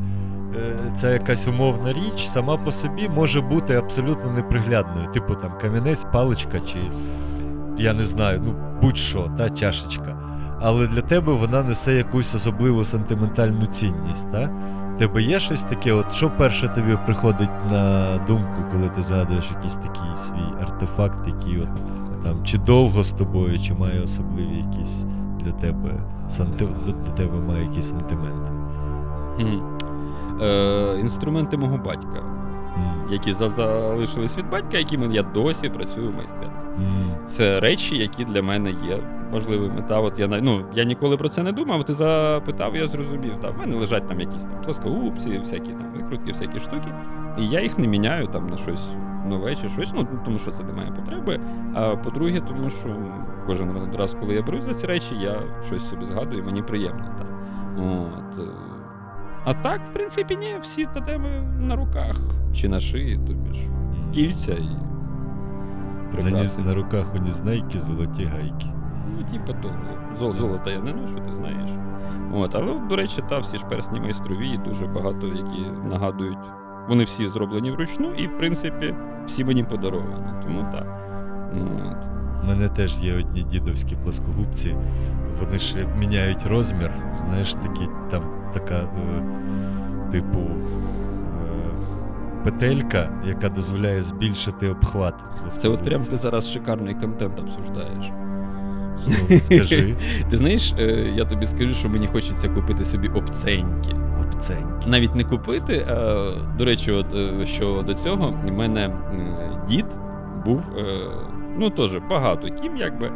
[0.94, 5.12] ця якась умовна річ сама по собі може бути абсолютно неприглядною.
[5.12, 6.78] Типу там камінець, паличка, чи
[7.78, 10.23] я не знаю, ну будь-що, та чашечка.
[10.66, 14.32] Але для тебе вона несе якусь особливу сентиментальну цінність.
[14.32, 14.50] Та?
[14.94, 19.50] В Тебе є щось таке, от що перше тобі приходить на думку, коли ти згадуєш
[19.50, 21.68] якийсь такий свій артефакт, який от
[22.24, 25.06] там чи довго з тобою, чи має особливі якісь
[25.40, 25.90] для тебе
[26.28, 26.68] санти...
[26.86, 28.48] для тебе має якийсь сантимент.
[29.36, 29.58] хм,
[30.42, 32.18] е, інструменти мого батька,
[32.76, 36.63] М, які залишились від батька, якими я досі працюю в майстерні.
[37.26, 38.98] Це речі, які для мене є
[39.30, 39.84] важливими.
[39.88, 41.84] Та от я ну, я ніколи про це не думав.
[41.84, 43.32] Ти запитав, я зрозумів.
[43.42, 46.94] Та в мене лежать там якісь там плоскогубці, всякі там викрутки, всякі штуки.
[47.38, 48.86] І я їх не міняю там на щось
[49.26, 49.92] нове чи щось.
[49.94, 51.40] Ну тому що це немає потреби.
[51.74, 52.96] А по-друге, тому що
[53.46, 57.04] кожен раз, коли я берусь за ці речі, я щось собі згадую, і мені приємно.
[57.18, 57.26] Та.
[57.82, 58.38] От.
[58.38, 58.50] е.
[59.44, 61.28] А так, в принципі, ні, всі тотеми
[61.60, 62.16] на руках
[62.54, 63.60] чи на шиї, тобі ж
[64.14, 64.93] кільця і
[66.22, 66.60] прикраси.
[66.60, 68.66] на руках у Нізнайки золоті гайки.
[69.18, 69.74] Ну, типу, того.
[70.18, 71.70] Зол, золота я не ношу, ти знаєш.
[72.32, 76.38] От, але, до речі, та всі ж персні майстрові, дуже багато, які нагадують.
[76.88, 78.94] Вони всі зроблені вручну, і, в принципі,
[79.26, 80.42] всі мені подаровані.
[80.42, 81.00] Тому так.
[81.52, 81.96] От.
[82.42, 84.76] У мене теж є одні дідовські плоскогубці.
[85.40, 86.90] Вони ще міняють розмір.
[87.14, 88.22] Знаєш, такі там
[88.52, 89.22] така, е,
[90.10, 90.40] типу,
[92.44, 95.14] петелька, яка дозволяє збільшити обхват.
[95.48, 98.10] Це от прям ти зараз шикарний контент обсуждаєш.
[99.06, 99.94] Ну, скажи,
[100.30, 103.96] Ти знаєш, е, я тобі скажу, що мені хочеться купити собі обценьки.
[104.20, 104.88] обценьки.
[104.88, 105.86] навіть не купити.
[105.88, 105.94] А,
[106.58, 109.86] до речі, от, е, що до цього, в мене е, дід
[110.44, 110.62] був
[111.58, 113.12] ну теж багато ким, якби.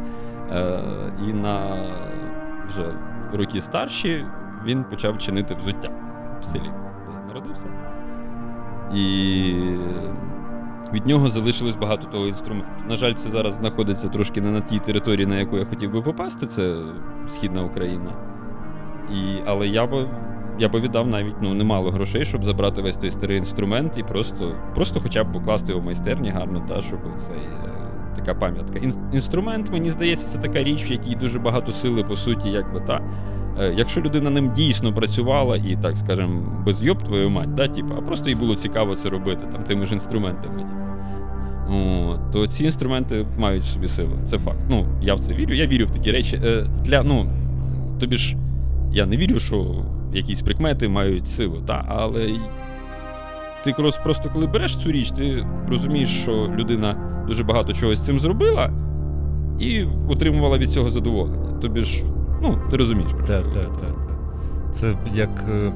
[1.29, 1.77] І на
[2.69, 2.95] вже
[3.33, 4.25] роки старші
[4.65, 5.91] він почав чинити взуття
[6.43, 6.71] в селі,
[7.09, 7.65] де я народився.
[8.95, 9.55] І
[10.93, 12.69] від нього залишилось багато того інструменту.
[12.89, 16.03] На жаль, це зараз знаходиться трошки не на тій території, на яку я хотів би
[16.03, 16.77] попасти, це
[17.29, 18.13] Східна Україна.
[19.11, 20.09] І, але я би
[20.59, 24.55] я би віддав навіть ну, немало грошей, щоб забрати весь той старий інструмент і просто,
[24.75, 27.78] просто хоча б покласти його в майстерні гарно, та, щоб це е,
[28.19, 28.79] така пам'ятка.
[28.79, 32.81] Ін, інструмент, мені здається, це така річ, в якій дуже багато сили, по суті, якби
[32.81, 33.01] та.
[33.61, 37.95] Е, якщо людина ним дійсно працювала і, так скажемо, без йоб твою мать, да, типу,
[37.99, 40.59] а просто їй було цікаво це робити там, тими ж інструментами.
[40.59, 40.89] Типу.
[41.71, 44.13] О, то ці інструменти мають в собі силу.
[44.27, 44.59] Це факт.
[44.69, 45.55] Ну, я в це вірю.
[45.55, 46.41] Я вірю в такі речі.
[46.45, 47.27] Е, для, ну,
[48.01, 48.37] тобі ж,
[48.93, 52.35] я не вірю, що якісь прикмети мають силу, та, але
[53.65, 53.73] ти
[54.05, 58.71] просто коли береш цю річ, ти розумієш, що людина дуже багато чого з цим зробила
[59.59, 61.53] і отримувала від цього задоволення.
[61.63, 62.03] Тобі ж,
[62.43, 63.11] ну, ти розумієш.
[63.27, 63.95] Так, так, так.
[64.73, 65.45] Це як.
[65.51, 65.73] е,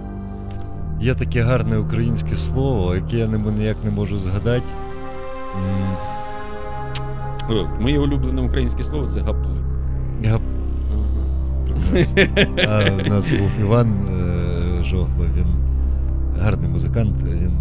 [1.01, 4.63] Є таке гарне українське слово, яке я ніяк не можу згадати.
[7.81, 9.57] Моє улюблене українське слово це гаплик.
[10.23, 10.39] Я
[10.93, 11.19] Ага.
[12.69, 15.47] А в нас був Іван е, Жогло, він
[16.41, 17.53] гарний музикант, він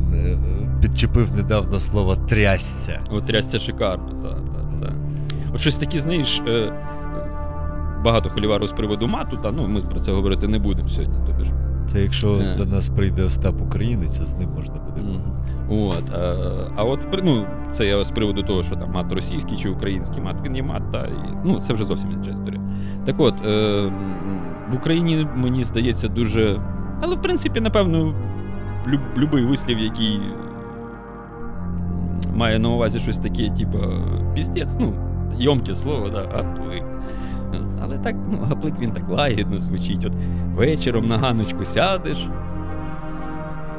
[0.81, 2.99] підчепив недавно слово трясся.
[3.11, 4.93] От трясця шикарно, так, так, так.
[5.53, 6.73] От щось таке, знаєш, е,
[8.05, 11.15] багато холівару з приводу мату, та ну ми про це говорити не будемо сьогодні.
[11.27, 11.51] Тобто ж
[11.87, 12.55] Це якщо Е.
[12.57, 15.01] до нас прийде Остап Українець, з ним можна буде.
[15.01, 15.31] Мгм.
[15.69, 16.35] От, а,
[16.75, 20.35] а от ну, це я з приводу того, що там мат російський чи український мат,
[20.45, 22.61] він є мат, та, і, ну, це вже зовсім інша історія.
[23.05, 23.91] Так от, е,
[24.71, 26.61] в Україні, мені здається, дуже.
[27.01, 28.13] Але, в принципі, напевно,
[28.87, 30.21] люб, любий вислів, який
[32.35, 33.77] має на увазі щось таке, типу,
[34.35, 34.93] піздець, ну,
[35.37, 36.83] йомке слово, да, гаплик.
[37.83, 40.05] Але так, ну, гаплик він так лагідно звучить.
[40.05, 40.13] От
[40.55, 42.27] вечором на ганочку сядеш,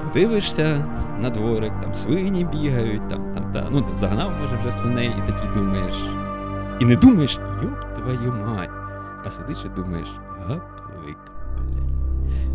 [0.04, 0.84] подивишся
[1.20, 5.48] на дворик, там свині бігають, там, там, та, ну, загнав, може, вже свиней, і такий
[5.54, 5.94] думаєш.
[6.80, 8.70] І не думаєш, йоп твою мать.
[9.26, 10.08] А сидиш і думаєш,
[10.48, 11.18] гаплик.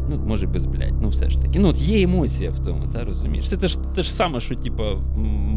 [0.09, 1.59] Ну, може, без блядь, ну все ж таки.
[1.59, 3.49] Ну, от є емоція в тому, та розумієш?
[3.49, 4.83] Це те ж, те ж саме, що, типа,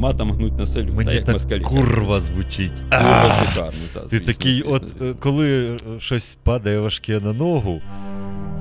[0.00, 1.60] матом гнуть на селю, та як так москалі.
[1.60, 2.80] курва звучить.
[2.90, 5.06] Курва шикарно, та, Ти звісно, такий, звісно, от звісно.
[5.06, 7.80] е, коли е, щось падає важке на ногу,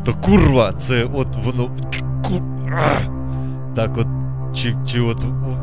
[0.06, 1.71] то курва, це от воно.
[3.75, 4.08] Так от.
[4.56, 5.17] Чи, чи от,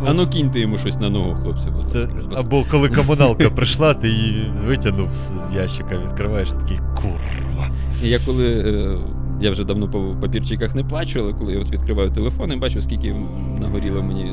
[0.06, 4.08] А ну киньте йому щось на ногу, хлопці, будь Це- або коли комуналка прийшла, ти
[4.08, 7.70] її витягнув з, з ящика, відкриваєш і такий курва.
[8.02, 8.46] Я коли.
[8.60, 8.98] е,
[9.40, 12.82] Я вже давно по папірчиках не плачу, але коли я от відкриваю телефон і бачу,
[12.82, 13.14] скільки
[13.60, 14.32] нагоріло мені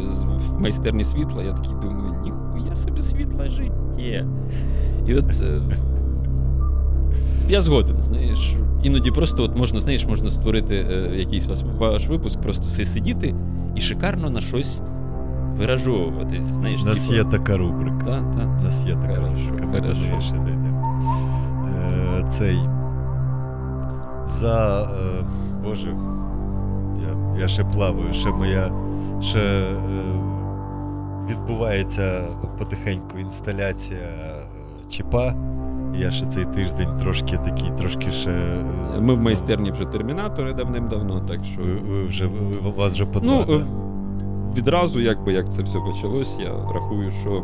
[0.49, 4.25] в майстерні світла, я такий думаю, ніхуя собі світла життя.
[5.07, 5.61] І от е,
[7.49, 8.55] я згоден, знаєш.
[8.83, 13.35] Іноді просто от можна, знаєш, можна створити е, якийсь ваш, ваш випуск, просто си- сидіти
[13.75, 14.81] і шикарно на щось
[15.57, 16.41] виражовувати.
[16.53, 18.23] Знаєш, У нас типу, є така рубрика.
[18.59, 19.65] У нас є така рубрика.
[19.65, 20.95] Ми до неї ще дійдемо.
[22.29, 22.59] Цей.
[24.25, 24.81] За.
[24.83, 25.23] Е,
[25.63, 25.95] Боже.
[27.01, 28.71] Я, я ще плаваю, ще моя.
[29.21, 29.75] Ще е,
[31.29, 32.21] відбувається
[32.57, 34.43] потихеньку інсталяція е,
[34.89, 35.33] чіпа.
[35.95, 38.31] Я ще цей тиждень трошки такий, трошки ще.
[38.31, 41.61] е, Ми в майстерні вже термінатори давним-давно, так що.
[41.61, 43.65] Ви, ви вже, ви, вас вже по Ну, е,
[44.57, 47.43] відразу, якби як це все почалось, я рахую, що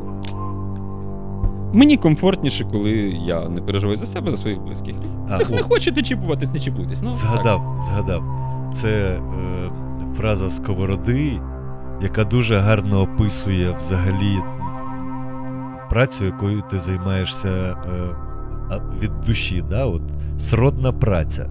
[1.74, 2.92] мені комфортніше, коли
[3.26, 4.96] я не переживаю за себе, за своїх близьких.
[5.30, 7.00] А, Не, не хочете чіпуватись, не чіпуйтесь.
[7.02, 8.24] Ну, Згадав, згадав.
[8.74, 9.22] Це е,
[10.18, 11.40] фраза сковороди,
[12.02, 14.38] яка дуже гарно описує взагалі
[15.90, 18.16] працю, якою ти займаєшся е,
[19.02, 19.64] від душі.
[19.70, 19.86] Да?
[19.86, 20.02] От,
[20.38, 21.50] сродна праця.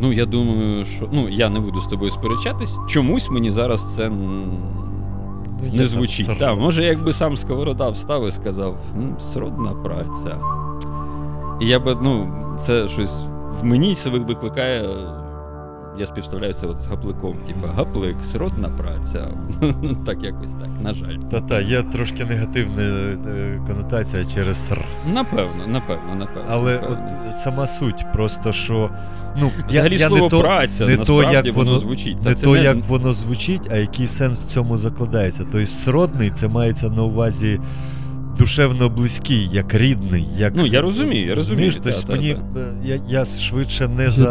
[0.00, 1.08] Ну, я думаю, що.
[1.12, 2.76] Ну, я не буду з тобою сперечатись.
[2.88, 4.44] Чомусь мені зараз це Ну,
[5.62, 6.38] не там звучить.
[6.38, 10.38] Так, може, якби сам Сковорода встав і сказав, ну, сродна праця.
[11.60, 12.32] І я би, ну,
[12.66, 13.14] це щось
[13.60, 14.88] в мені себе викликає.
[15.98, 17.36] Я співставляю це от з гапликом.
[17.46, 19.28] Типа гаплик, сродна праця.
[20.06, 21.16] так якось так, на жаль.
[21.30, 24.84] Та-та, є трошки негативна е, конотація через ср.
[25.14, 26.48] Напевно, напевно, напевно.
[26.48, 27.08] Але напевно.
[27.30, 28.90] от сама суть, просто що.
[29.40, 32.22] Ну, Взагалі я, я слово не то, праця, не то, як воно воно звучить.
[32.22, 35.44] Та не то, як воно звучить, а який сенс в цьому закладається.
[35.52, 37.60] Тобто сродний це мається на увазі
[38.38, 40.26] душевно близький, як рідний.
[40.36, 40.52] Як...
[40.56, 44.24] Ну, я розумію, я розумію, Тобто та, мені, та, е, Я, я швидше не за.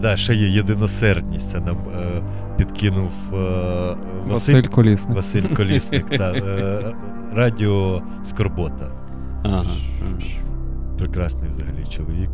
[0.00, 1.50] Да, ще є єдиносердність.
[1.50, 2.22] Це нам е,
[2.56, 3.36] підкинув е,
[4.26, 5.16] Василь, Василь Колісник.
[5.16, 6.10] Василь Колісник.
[6.18, 6.94] та, е,
[7.34, 8.90] радіо Скорбота.
[9.44, 9.64] Ага.
[10.98, 12.30] прекрасний взагалі чоловік.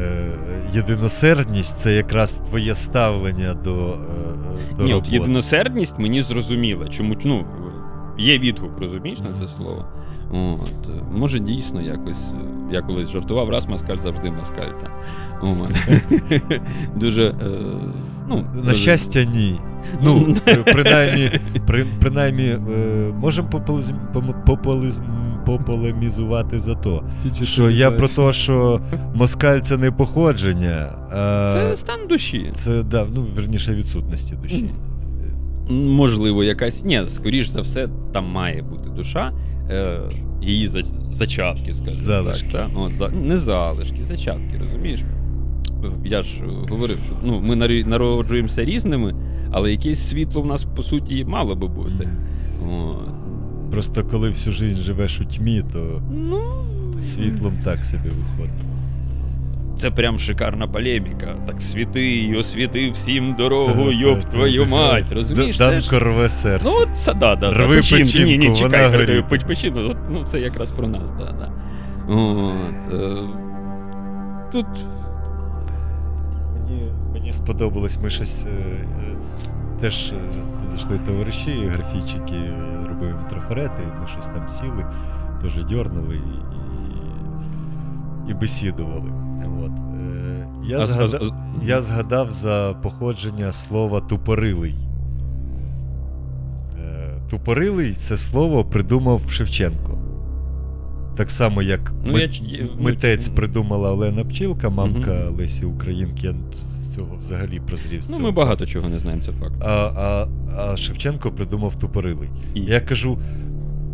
[0.00, 0.30] Е,
[0.72, 5.16] єдиносердність це якраз твоє ставлення до, е, до Ні, от роботи.
[5.16, 6.88] єдиносердність мені зрозуміла.
[6.88, 7.44] Чому ну,
[8.18, 9.86] є відгук, розумієш на це слово?
[10.32, 12.16] От, може, дійсно якось.
[12.32, 14.72] е, Я колись жартував, раз москаль завжди москаль.
[14.80, 14.90] Та.
[15.42, 16.00] От.
[16.96, 17.22] Дуже.
[17.24, 17.34] е,
[18.28, 19.60] Ну, На дуже- щастя, ні.
[20.02, 21.30] Ну, е, принаймні,
[21.66, 22.58] при, принаймні е,
[23.18, 24.44] можемо пополез, пом-
[25.46, 27.04] пополемізувати за то.
[27.42, 28.80] Що я про те, що
[29.14, 32.50] москаль це не походження, а Це стан душі.
[32.54, 34.70] це да, ну, верніше відсутності душі.
[35.70, 36.84] Можливо, якась.
[36.84, 39.32] Ні, скоріш за все, там має бути душа.
[39.70, 40.00] Е,
[40.42, 42.48] її за, зачатки, скажімо Залишки.
[42.52, 42.70] так.
[42.72, 42.80] Та?
[42.80, 45.00] От, за, не залишки, зачатки, розумієш?
[46.04, 46.30] Я ж
[46.68, 49.14] говорив, що ну, ми народжуємося різними,
[49.50, 52.08] але якесь світло в нас, по суті, мало би бути.
[52.68, 52.94] О.
[53.70, 56.40] Просто коли всю життя живеш у тьмі, то Ну,
[56.98, 58.64] світлом так собі виходить.
[59.78, 61.34] Це прям шикарна полеміка.
[61.46, 65.12] Так світи освіти всім дорогу, та, твою мать.
[65.12, 65.58] Розумієш?
[65.58, 66.68] Дан ж- корве серце.
[66.68, 67.56] Ну, от це да, да, да.
[67.64, 68.04] Рви Печінку.
[68.04, 71.52] печінку, Ні, ні, чекай, печ- Ну, це якраз про нас, да, да.
[72.14, 73.16] От, е,
[74.52, 74.66] тут
[76.54, 78.46] Мені, мені сподобалось, ми щось.
[78.46, 79.16] Е, е,
[79.80, 80.16] теж е,
[80.64, 82.34] зайшли товариші, графічики,
[82.88, 84.86] робив трафарети, ми щось там сіли,
[85.42, 86.18] теж дьорнули і,
[88.28, 89.12] і, і бесідували.
[89.64, 89.70] От.
[89.70, 94.74] Е, я, А згадав, а я згадав за походження слова тупорилий.
[96.78, 99.98] Е, Тупорилий це слово придумав Шевченко.
[101.16, 102.28] Так само, як Ну, ми- я
[102.76, 105.36] ну, митець придумала Олена Пчілка, мамка Мгм.
[105.36, 106.26] Лесі Українки.
[106.26, 108.02] Я з цього взагалі прозрів.
[108.02, 109.54] з Ну, ми багато чого не знаємо, це факт.
[109.60, 110.26] А, а,
[110.56, 112.28] а Шевченко придумав тупорилий.
[112.54, 112.60] І...
[112.60, 113.18] Я кажу: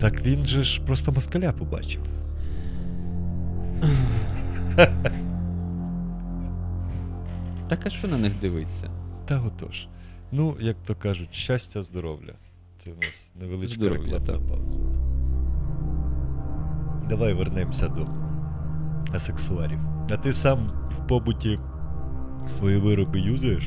[0.01, 2.01] так він же ж просто москаля побачив.
[7.69, 8.91] Так а що на них дивиться?
[9.27, 9.89] Та отож.
[10.33, 12.35] Ну, як то кажуть, щастя, здоров'я.
[12.79, 14.49] Це в нас невеличка Здоров'я, рекламна так.
[14.49, 14.79] пауза.
[17.09, 18.07] Давай вернемося до
[19.15, 19.79] асексуарів.
[20.11, 21.59] А ти сам в побуті
[22.49, 23.65] свої вироби юзаєш?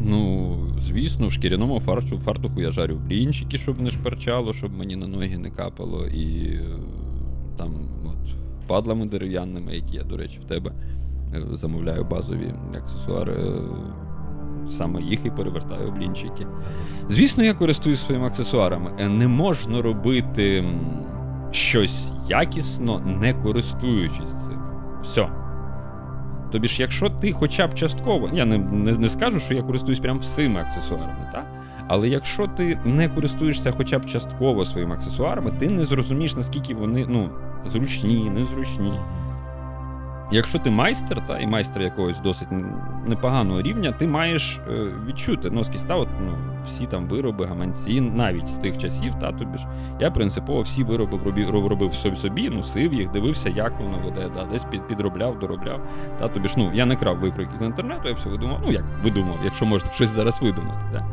[0.00, 5.06] Ну, звісно, в шкіряному фаршу, фартуху я жарю блінчики, щоб не шперчало, щоб мені на
[5.06, 6.06] ноги не капало.
[6.06, 6.78] І е,
[7.56, 8.34] там от
[8.66, 10.72] падлами дерев'яними, які я, до речі, в тебе
[11.52, 13.32] замовляю базові аксесуари.
[13.32, 13.52] е,
[14.70, 16.46] Саме їх і перевертаю блінчики.
[17.08, 18.90] Звісно, я користуюсь своїми аксесуарами.
[18.98, 20.64] Е, Не можна робити
[21.50, 24.58] щось якісно, не користуючись цим.
[25.02, 25.28] Все.
[26.52, 29.98] Тобі ж, якщо ти хоча б частково, я не, не, не скажу, що я користуюсь
[30.00, 31.46] прям всіми аксесуарами, так?
[31.88, 37.06] але якщо ти не користуєшся хоча б частково своїми аксесуарами, ти не зрозумієш, наскільки вони
[37.08, 37.28] ну,
[37.66, 38.92] зручні, незручні.
[40.32, 42.48] Якщо ти майстер, та, і майстер якогось досить
[43.06, 48.56] непоганого рівня, ти маєш е, відчути носки став, ну, всі там вироби, гаманці, навіть з
[48.56, 49.66] тих часів, та тобі ж.
[50.00, 54.64] Я принципово всі вироби робив, робив собі, носив їх, дивився, як воно веде, да, десь
[54.64, 55.80] під, підробляв, доробляв.
[56.18, 58.60] Та, тобі ж, ну, я не крав викрики з інтернету, я все видумав.
[58.64, 60.80] Ну, як видумав, якщо можна щось зараз видумати.
[60.92, 61.04] Да?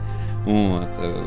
[0.48, 1.24] От, е,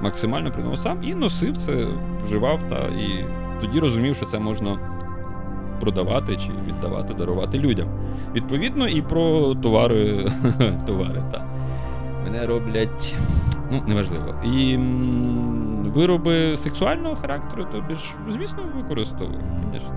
[0.00, 1.86] максимально придумав сам і носив це,
[2.26, 3.24] вживав, та, і
[3.60, 4.78] тоді розумів, що це можна
[5.82, 7.88] продавати чи віддавати, дарувати людям.
[8.34, 10.30] Відповідно, і про товари,
[10.86, 11.44] товари, та.
[12.24, 13.16] Мене роблять,
[13.70, 14.34] ну, неважливо.
[14.44, 14.76] І
[15.94, 19.40] вироби сексуального характеру, тобі ж, звісно, використовую,
[19.72, 19.92] звісно.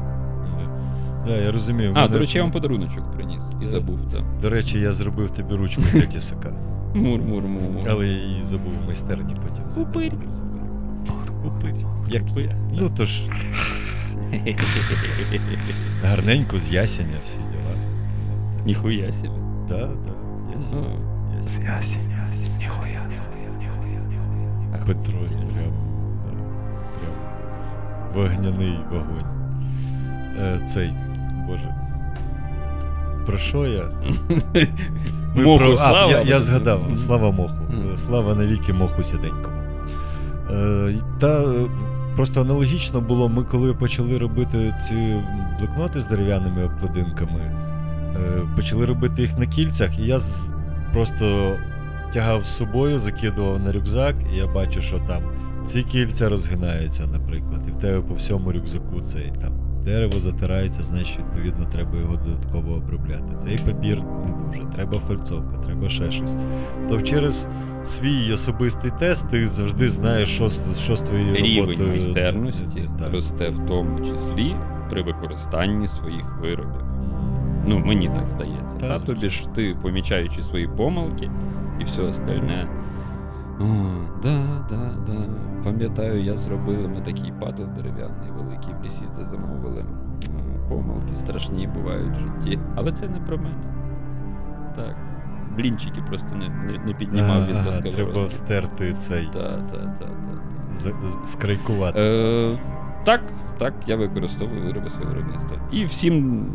[1.27, 1.91] Да, я розумію.
[1.95, 4.21] А, мене- до речі, я вам подаруночок приніс і забув, так.
[4.41, 6.49] До речі, я зробив тобі ручку для тісака.
[6.95, 7.89] Мур-мур-мур.
[7.89, 9.83] Але я її забув в майстерні потім.
[9.83, 10.13] Упирь.
[11.47, 11.85] Упирь.
[12.09, 12.55] Як Упирь, є.
[12.81, 13.21] Ну то ж
[16.03, 17.75] гарненько з ясеня всі діла.
[18.65, 19.29] Ніхуя собі.
[19.69, 20.15] Так, так,
[20.55, 20.79] ясень.
[20.81, 22.01] Ну, ясень.
[24.85, 25.73] Петро, прям,
[26.25, 26.31] да,
[26.99, 27.13] прям
[28.13, 29.25] вогняний вогонь.
[30.39, 30.93] Е, цей,
[31.47, 31.75] боже.
[33.25, 33.83] Про що я?
[35.35, 37.55] Ми Моху про- слава, А, я, я згадав, слава Моху.
[37.95, 39.57] Слава навіки Моху Сіденькому.
[40.51, 41.43] Е, та
[42.15, 45.23] просто аналогічно було, ми коли почали робити ці
[45.59, 50.19] блокноти з дерев'яними обкладинками, е, почали робити їх на кільцях, і я
[50.93, 51.55] просто
[52.13, 55.21] тягав з собою, закидував на рюкзак, і я бачу, що там
[55.65, 59.64] ці кільця розгинаються, наприклад, і в тебе по всьому рюкзаку цей там.
[59.85, 63.35] Дерево затирається, значить, відповідно, треба його додатково обробляти.
[63.37, 66.35] Цей папір не дуже, треба фальцовка, треба ще щось.
[66.89, 67.47] То через
[67.83, 70.49] свій особистий тест ти завжди знаєш, що,
[70.83, 71.89] що з твоєю Рівень роботою.
[71.89, 73.11] майстерності Так.
[73.13, 74.55] росте в тому числі
[74.89, 76.81] при використанні своїх виробів.
[77.67, 78.75] Ну, мені так здається.
[78.79, 81.29] Та, Та, тобі ж ти, помічаючи свої помилки
[81.81, 82.67] і все остальне.
[83.59, 83.65] О,
[84.23, 84.37] да,
[84.69, 85.17] да, да.
[85.65, 89.85] Пам'ятаю, я зробили ми такий падл дерев'яний великий в лісі це замовили.
[90.69, 92.59] Помилки страшні бувають в житті.
[92.75, 93.63] Але це не про мене.
[94.75, 94.95] Так.
[95.57, 100.95] Блінчики просто не, не, не піднімав від Ага, за треба стерти цей, Так, так, так,
[101.23, 101.99] скрайкувати.
[101.99, 102.57] Е,
[103.03, 103.21] так,
[103.57, 105.57] так, я використовую вироби свого виробництва.
[105.71, 106.45] І всім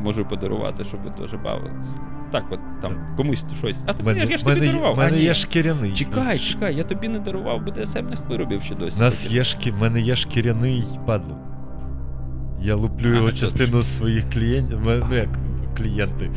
[0.00, 1.88] можу подарувати, щоб ви теж бавились.
[2.32, 3.76] Так, от там комусь щось.
[3.86, 5.92] А тобі мене, я ж тобі є- У мене є шкіряний.
[5.92, 8.96] Чекай, чекай, я тобі не дарував БДСМних виробів ще досі.
[8.96, 9.70] У нас є шкі...
[9.70, 11.36] в мене є шкіряний падло.
[12.62, 14.78] Я луплю його це частину своїх клієнтів.
[14.84, 15.28] Ну, як
[15.76, 16.30] клієнти.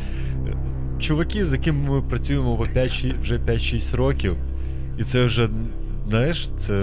[0.98, 4.36] Чуваки, з якими ми працюємо по 5, вже 5-6 років,
[4.98, 5.48] і це вже
[6.08, 6.82] знаєш, це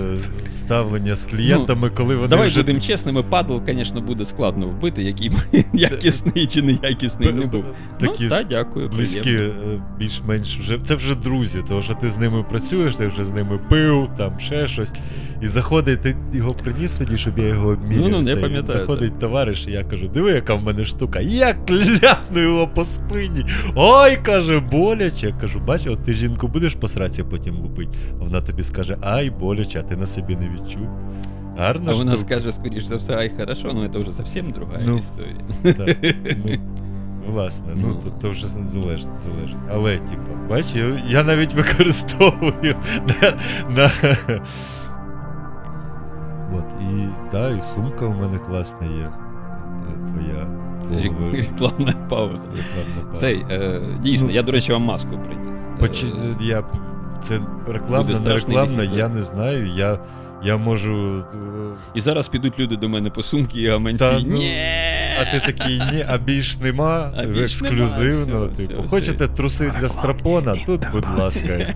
[0.49, 2.27] ставлення з клієнтами, коли вони.
[2.27, 2.59] Давай вже...
[2.59, 5.31] будемо чесними, падл, звісно, буде складно вбити, який
[5.73, 7.63] якісний чи неякісний не був.
[7.99, 8.89] Такі ну, так, дякую.
[8.89, 9.73] близькі, приємно.
[9.73, 10.79] е, більш-менш вже.
[10.83, 14.39] Це вже друзі, тому що ти з ними працюєш, ти вже з ними пив, там
[14.39, 14.93] ще щось.
[15.41, 18.09] І заходить, ти його приніс тоді, щоб я його обміряв.
[18.09, 18.41] Ну, ну, цей.
[18.41, 21.19] пам'ятаю, Заходить товариш, і я кажу: диви, яка в мене штука.
[21.19, 23.45] Я кляпну його по спині.
[23.75, 25.27] Ой, каже, боляче.
[25.27, 27.89] Я кажу, бач, от ти жінку будеш по сраці потім лупить,
[28.21, 30.87] а вона тобі скаже, ай, боляче, а ти на собі не відчув.
[31.57, 32.27] Гарна А вона штука.
[32.27, 35.35] скаже, скоріш за все, ай, хорошо, ну це вже зовсім друга Ну, історія.
[35.63, 36.57] Так, ну,
[37.33, 37.93] власне, ну Ну.
[37.93, 39.57] то, то вже залежить, залежить.
[39.71, 40.65] Але, типу, бач,
[41.07, 42.53] я, навіть використовую
[43.21, 43.33] на.
[43.69, 43.89] на...
[46.57, 49.03] От, і да, і сумка у мене класна є.
[49.03, 49.11] е,
[50.07, 50.45] Твоя.
[50.83, 52.47] Твого Рекламна пауза.
[52.47, 53.19] рекламна пауза.
[53.19, 55.59] Цей, е, дійсно, Ну, я, до речі, вам маску приніс.
[55.79, 56.07] Почи...
[56.07, 56.63] Е, я...
[57.23, 59.67] Це рекламна, не рекламна, я не знаю.
[59.67, 59.99] Я,
[60.43, 61.17] я можу.
[61.17, 61.23] е,
[61.95, 63.99] І зараз підуть люди до мене по сумки і гаманці.
[63.99, 64.55] Та, ну, Ні.
[65.21, 68.25] А ти такий, ні, а більш нема, А більш ексклюзивно.
[68.33, 70.57] нема, все, типу, все, хочете труси для страпона?
[70.65, 71.57] Тут, будь ласка.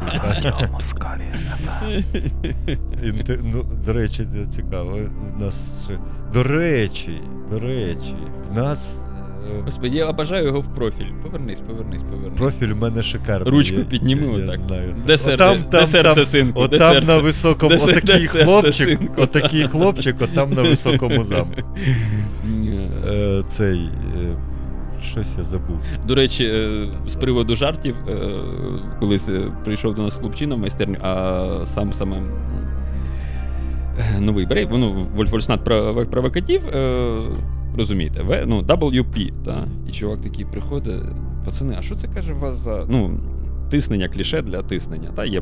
[3.03, 4.99] Інте- Ну, до речі, це цікаво.
[5.37, 5.99] У нас ще...
[6.33, 7.21] До речі,
[7.51, 8.15] до речі,
[8.51, 9.03] в нас
[9.65, 11.05] Господи, я обожаю його в профіль.
[11.23, 12.37] Повернись, повернись, повернись.
[12.39, 13.51] профіль у мене шикарний.
[13.51, 14.59] Ручку підніми я, отак.
[14.59, 14.95] Я знаю.
[15.07, 16.61] Де Отам, там, де серце там, синку?
[16.61, 17.07] От де серце?
[17.07, 19.13] на високому, Де де отакий серце, хлопчик, синку?
[19.21, 21.61] отакий хлопчик, отам на високому замку.
[23.07, 23.79] Е, цей.
[23.79, 24.35] е,
[25.03, 25.77] Щось я забув.
[26.07, 27.95] До речі, е, з приводу жартів,
[28.99, 29.27] колись
[29.63, 32.21] прийшов до нас хлопчина в майстерню, а сам саме
[34.19, 37.13] новий брейв, ну, Вольфольснат про, про викатів, е,
[37.75, 39.67] розумієте, В, ну, WP, та?
[39.87, 41.01] і чувак такий приходить,
[41.45, 43.19] пацани, а що це каже у вас за ну,
[43.69, 45.09] тиснення, кліше для тиснення?
[45.15, 45.25] Та?
[45.25, 45.41] Є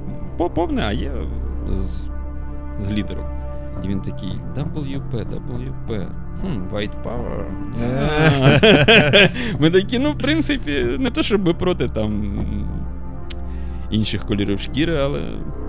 [0.55, 1.11] повне, а є
[1.71, 2.07] з,
[2.87, 3.25] з лідером.
[3.83, 6.07] І він такий WP, WP.
[6.41, 7.45] Хм, White Power.
[9.59, 12.33] Ми такі, ну, в принципі, не то, щоб ми проти там
[13.91, 15.21] інших кольорів шкіри, але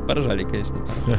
[0.07, 0.77] поражалі, звісно,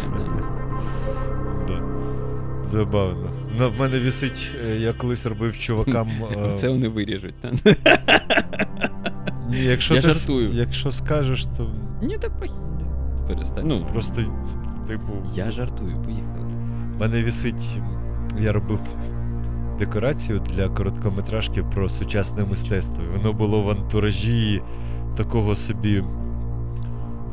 [2.63, 3.44] Забавно.
[3.59, 6.09] Ну, в мене вісить, е, я колись робив чувакам.
[6.31, 7.35] е, Це вони виріжуть.
[9.49, 10.51] Ні, якщо Я ти жартую.
[10.53, 11.69] Якщо скажеш, то
[12.01, 12.51] Ні, та похі.
[13.27, 13.67] Перестань.
[13.67, 14.21] Ну, просто,
[14.87, 16.45] типу, я жартую, поїхали.
[16.95, 17.77] в мене вісить.
[18.39, 18.79] Я робив
[19.79, 23.03] декорацію для короткометражки про сучасне мистецтво.
[23.17, 24.61] Воно було в антуражі
[25.17, 26.03] такого собі.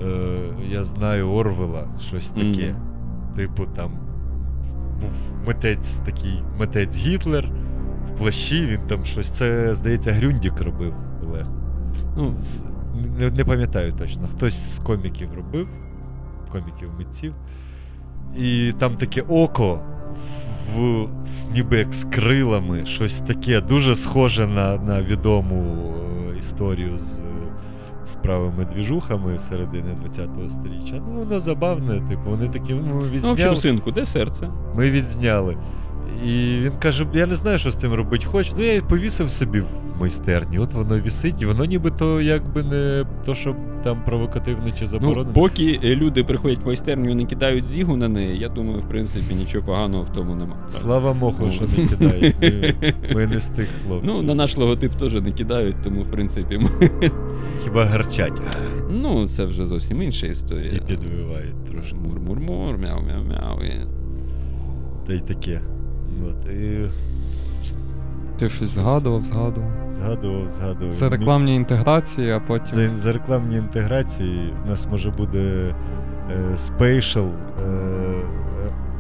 [0.01, 2.69] Е, я знаю Орвела, щось таке.
[2.73, 3.37] Мгм.
[3.37, 3.93] Типу, там
[5.03, 7.51] був митець такий митець Гітлер
[8.07, 9.31] в плащі, він там щось.
[9.31, 10.95] Це, здається, Грюндік робив
[11.29, 11.47] Олег.
[12.17, 12.37] Ну,
[13.19, 14.23] Не, не пам'ятаю точно.
[14.37, 15.69] Хтось з коміків робив,
[16.49, 17.35] коміків митців.
[18.37, 19.81] І там таке око
[20.75, 21.09] в,
[21.55, 25.93] ніби як з крилами, щось таке, дуже схоже на, на відому
[26.35, 27.23] е, історію з,
[28.05, 30.95] з правими двіжухами середини 20-го сторіччя.
[31.09, 33.33] Ну, воно забавне, типу, вони такі, ну, ну, в відзняли.
[33.33, 34.49] общем, синку, де серце?
[34.75, 35.57] Ми відзняли.
[36.27, 38.53] І він каже: я не знаю, що з тим робити хоч.
[38.59, 40.59] Ну, я і повісив собі в майстерні.
[40.59, 45.81] От воно вісить, і воно нібито якби не то, що там провокативне чи Ну, поки
[45.85, 49.35] е, люди приходять в майстерню і не кидають зігу на неї, я думаю, в принципі,
[49.35, 50.57] нічого поганого в тому нема.
[50.69, 51.51] Слава Моху, Ну.
[51.51, 52.37] що не кидають.
[52.43, 52.75] Ми,
[53.15, 54.13] ми не з тих хлопців.
[54.17, 56.91] Ну, на наш логотип теж не кидають, тому, в принципі, ми...
[57.65, 58.43] Хіба гарчать
[58.91, 60.73] ну, це вже зовсім інша історія.
[60.73, 61.97] і підвивають трошки.
[61.97, 63.63] Мур-мур-мур, мяу-мяу-мяу.
[63.65, 63.87] і-
[65.09, 65.61] Та й таке.
[66.29, 66.89] От, і
[68.39, 69.71] Ти щось згадував, згадував.
[69.97, 70.95] згадував, згадував.
[70.95, 72.75] Це рекламні інтеграції, а потім.
[72.75, 75.75] За, за рекламні інтеграції у нас може буде
[76.31, 78.23] е, special, е,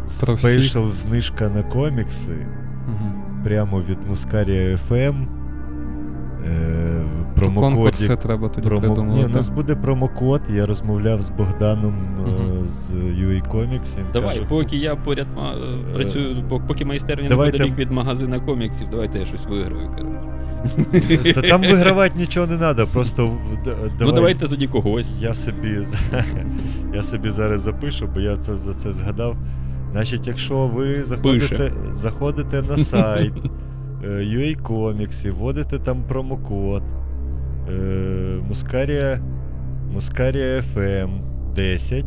[0.06, 2.46] special знижка на комікси
[2.88, 3.12] Угу.
[3.44, 5.26] прямо від Мускарія FM.
[6.46, 7.01] Е,
[7.40, 7.94] Конкурс промокод.
[7.94, 9.02] це треба тоді Промо...
[9.14, 10.40] Ні, у нас буде промокод.
[10.50, 11.94] Я розмовляв з Богданом
[12.26, 12.66] е, Мгм.
[12.66, 13.98] з UA Comics.
[13.98, 15.54] Він Давай, каже, поки я поряд ма-
[15.90, 19.90] е, працюю, поки майстерня давайте- неподалік від магазина коміксів, давайте я щось виграю.
[21.34, 25.06] Та там вигравати нічого не треба, просто давай, Ну давайте тоді когось.
[25.20, 25.78] Я собі,
[26.94, 29.36] я собі зараз запишу, бо я це за це згадав.
[29.92, 33.32] Значить, якщо ви заходите, заходите на сайт
[34.04, 36.82] е, UA Comics, вводите там промокод
[37.68, 37.72] е,
[38.50, 39.18] Muscaria,
[39.96, 41.10] Muscaria FM
[41.56, 42.04] 10,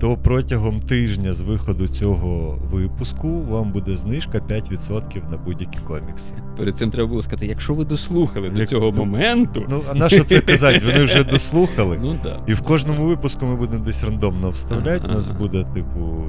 [0.00, 6.34] то протягом тижня з виходу цього випуску вам буде знижка 5% на будь-які комікси.
[6.56, 9.66] Перед цим треба було сказати, якщо ви дослухали до Як- цього ну, моменту.
[9.70, 10.82] Ну, а на що це казати?
[10.86, 11.98] Вони вже дослухали.
[12.02, 12.40] Ну так.
[12.46, 15.08] І в кожному випуску ми будемо десь рандомно вставляти.
[15.08, 15.38] У нас Ага.
[15.38, 16.24] буде, типу,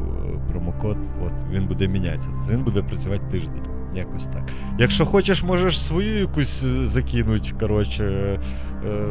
[0.52, 2.30] промокод, от він буде мінятися.
[2.52, 3.62] Він буде працювати тиждень.
[3.96, 4.44] Якось так.
[4.80, 9.06] Якщо хочеш, можеш свою якусь е, закинути, коротше, е, е,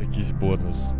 [0.00, 0.94] якийсь бонус.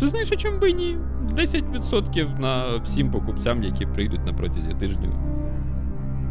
[0.00, 0.96] Ти знаєш, а чому би ні?
[1.36, 5.12] 10% на всім покупцям, які прийдуть на протязі тижню.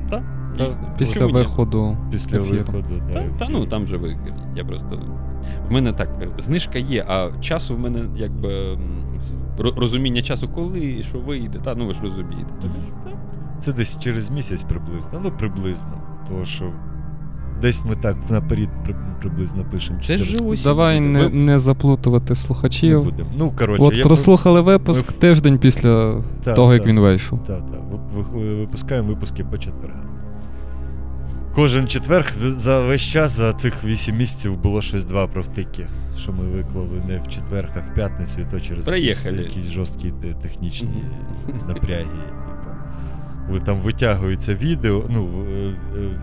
[0.09, 0.23] Так?
[0.57, 0.65] Та.
[0.97, 1.33] Після Чому ні?
[1.33, 1.97] виходу.
[2.11, 2.57] Після ефіру.
[2.57, 3.01] виходу.
[3.13, 4.17] Та, да, та ну там же ви.
[4.55, 5.01] Я просто.
[5.69, 8.77] В мене так, е, знижка є, а часу в мене якби
[9.57, 12.53] розуміння часу, коли, що вийде, та ну ви ж розумієте.
[12.61, 13.11] Тобі ж, та.
[13.61, 15.21] Це десь через місяць приблизно.
[15.23, 16.01] Ну, приблизно.
[16.29, 16.71] Тому що
[17.61, 19.99] десь ми так наперед при- приблизно пишемо.
[20.03, 20.63] Це ж осінь.
[20.63, 21.09] Давай буде.
[21.11, 23.03] не, не заплутувати не слухачів.
[23.03, 23.29] будемо.
[23.37, 26.89] Ну, коротше, От я прослухали випуск ми- тиждень після Та, того, як та.
[26.89, 27.43] він вийшов.
[27.43, 27.79] Так, так.
[28.33, 30.05] Випускаємо випуски по четвергам.
[31.55, 35.87] Кожен четверг за весь час, за цих 8 місяців було щось два провтики.
[36.17, 40.13] Що ми виклали не в четверг, а в п'ятницю, і то через якісь, якісь жорсткі
[40.41, 41.03] технічні
[41.67, 42.05] напряги.
[43.59, 45.73] Там витягується відео, ну, е,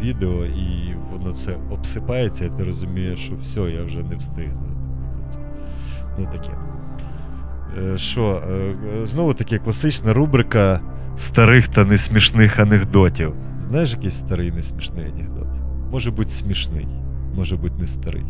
[0.03, 4.69] відео, і воно все обсипається, і ти розумієш, що все, я вже не встигну.
[6.19, 6.53] Ну таке.
[7.79, 8.75] Е, Що, е,
[9.07, 10.81] знову таки класична рубрика
[11.19, 13.35] старих та несмішних анекдотів.
[13.59, 15.49] Знаєш якийсь старий несмішний анекдот?
[15.93, 16.89] Може бути смішний,
[17.37, 18.25] може бути не старий.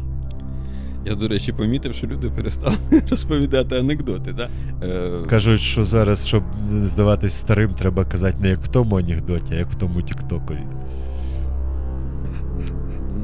[1.08, 2.76] Я, до речі, помітив, що люди перестали
[3.10, 4.32] розповідати анекдоти.
[4.32, 4.48] Да?
[4.86, 6.42] Е, Кажуть, що зараз, щоб
[6.82, 10.58] здаватись старим, треба казати не як в тому анекдоті, а як в тому Тіктокові.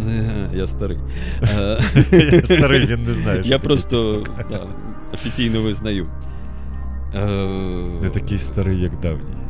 [0.09, 0.99] Е, Я старий.
[1.59, 1.79] Е,
[2.33, 4.25] Я старий, він не знає, Я просто
[5.15, 6.07] офіційно визнаю.
[7.15, 7.27] Е,
[8.03, 9.44] Не такий старий, як давній.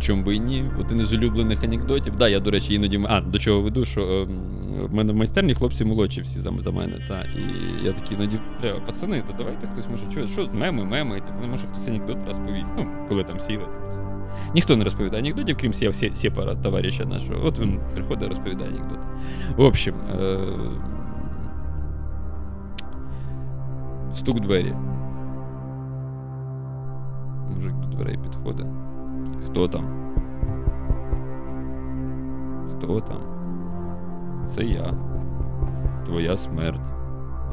[0.00, 0.64] Чому би і ні?
[0.80, 2.16] Один із улюблених анекдотів.
[2.16, 3.00] Да, я, до речі, іноді.
[3.08, 4.28] А, до чого веду, що ем,
[4.90, 6.98] в мене в майстерні хлопці молодші всі за, за мене.
[7.08, 7.40] Та, і
[7.84, 8.38] я такий іноді,
[8.86, 12.70] пацани, то давайте хтось може чого, що меми, меми, типу, ну, може хтось анекдот розповість.
[12.78, 13.64] Ну, коли там сіли.
[14.54, 17.46] Ніхто не розповідає анекдотів, крім Сє- Сє- Сєпара, товариша нашого.
[17.46, 18.98] От він приходить, розповідає анекдот.
[19.56, 20.38] В общем, е-
[24.14, 24.74] стук двері.
[27.54, 28.66] Мужик до дверей підходить.
[29.44, 29.84] Хто там?
[32.76, 33.20] Хто там?
[34.54, 34.94] Це я.
[36.06, 36.80] Твоя смерть.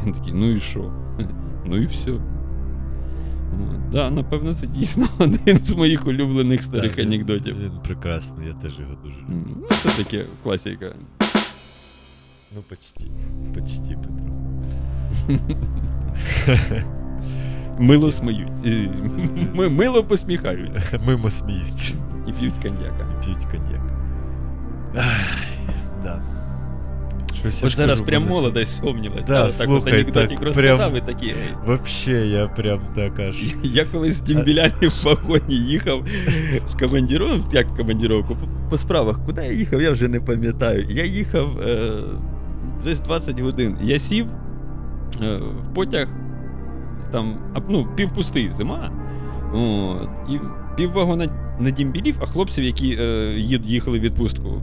[0.06, 0.94] Він такий, ну і що?
[1.66, 2.12] Ну і все.
[2.12, 3.90] От.
[3.92, 7.60] Да, напевно, це дійсно один з моїх улюблених старих Так, анекдотів.
[7.60, 9.56] Він прекрасний, я теж його дуже люблю.
[9.62, 10.96] Ну, це таке класика.
[12.56, 13.08] Ну, почти.
[13.56, 14.34] Почти, Петро.
[17.80, 18.52] Мило сміють.
[18.66, 18.90] Е,
[19.70, 20.72] Мило посміхають.
[21.06, 21.94] Мимо сміються.
[22.28, 23.08] І п'ють коньяка.
[23.26, 23.82] П'ють коньяк.
[26.04, 26.22] Да.
[27.40, 29.26] Щось Ось зараз прям молодость вспомнилась.
[29.28, 31.34] Да, так, от слухай, так розказав прям- і такі.
[31.66, 33.36] Вообще, я прям так аж.
[33.64, 36.06] Я колись з дімбілями в вагоні їхав
[36.72, 39.26] в командіровку, як в командіровку, по, по справах.
[39.26, 40.86] Куди я їхав, я вже не пам'ятаю.
[40.90, 41.92] Я їхав е,
[42.84, 43.78] десь 20 годин.
[43.82, 44.26] Я сів
[45.22, 46.08] е, в потяг,
[47.14, 47.36] там,
[47.70, 48.92] ну, півпустий зима.
[49.54, 50.40] От, і
[50.76, 51.28] пів вагона
[51.60, 53.34] на дімбілів, а хлопців, які е,
[53.66, 54.62] їхали в відпустку,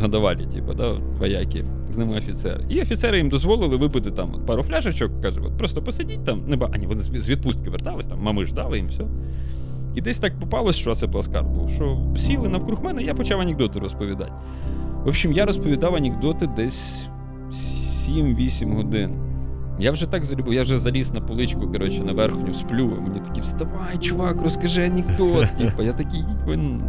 [0.00, 1.64] гадавалі, типу, да, вояки,
[1.94, 2.60] з ними офіцер.
[2.68, 6.70] І офіцери їм дозволили випити там пару фляжечок, каже, от просто посидіть там, не ба...
[6.74, 9.04] а ні, вони з з відпустки вертались, там мами ждали їм все.
[9.94, 13.78] І десь так попалось, що це Пласкар був, що сіли навкруг мене, я почав анекдоти
[13.78, 14.32] розповідати.
[15.04, 17.08] В общем, я розповідав анекдоти десь
[18.08, 19.33] 7-8 годин.
[19.78, 22.94] Я вже так залюбив, я вже заліз на поличку, коротше, на верхню сплю.
[22.98, 25.48] а Мені такі, вставай, чувак, розкажи анекдот.
[25.58, 26.54] Типа, я такий, йдіть ви.
[26.54, 26.82] н-».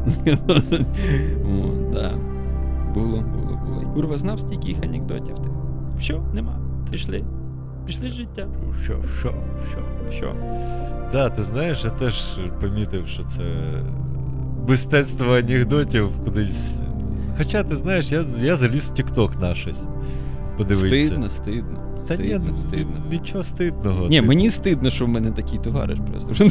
[1.46, 2.12] О, да.
[2.94, 3.82] Було, було, було.
[3.82, 5.36] І курва знав стільки їх анекдотів.
[5.36, 5.50] Ти.
[6.00, 6.60] Що, нема.
[6.92, 7.24] Пішли.
[7.86, 8.48] Пішли життя.
[8.84, 9.34] Що, що,
[9.72, 9.80] що?
[10.12, 10.34] Що?
[11.12, 13.44] Да, ти знаєш, я теж помітив, що це
[14.68, 16.84] мистецтво анекдотів кудись.
[17.38, 19.88] Хоча ти знаєш, я, я заліз в Тікток на щось.
[20.58, 21.08] Подивитися.
[21.08, 21.80] Стидно, стидно.
[22.08, 23.03] Та ні, стидно, ну, стидно.
[23.12, 24.08] нічого стидного.
[24.08, 26.45] Ні, Ти- мені стидно, що в мене такий товариш просто.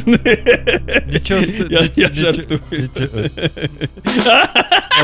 [1.13, 2.59] Нічого ст- Я, жартую.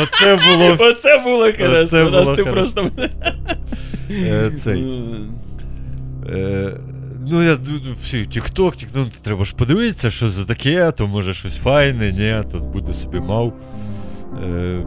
[0.01, 2.35] Оце було Оце було хорошо.
[2.35, 2.89] Ти просто.
[4.11, 4.81] е, цей.
[6.29, 6.77] Е,
[7.31, 11.33] ну, я ду- всі, Тік-Ток, тік, ну, треба ж подивитися, що це таке, то може
[11.33, 13.53] щось файне, ні, то буде собі мав.
[14.43, 14.85] Е,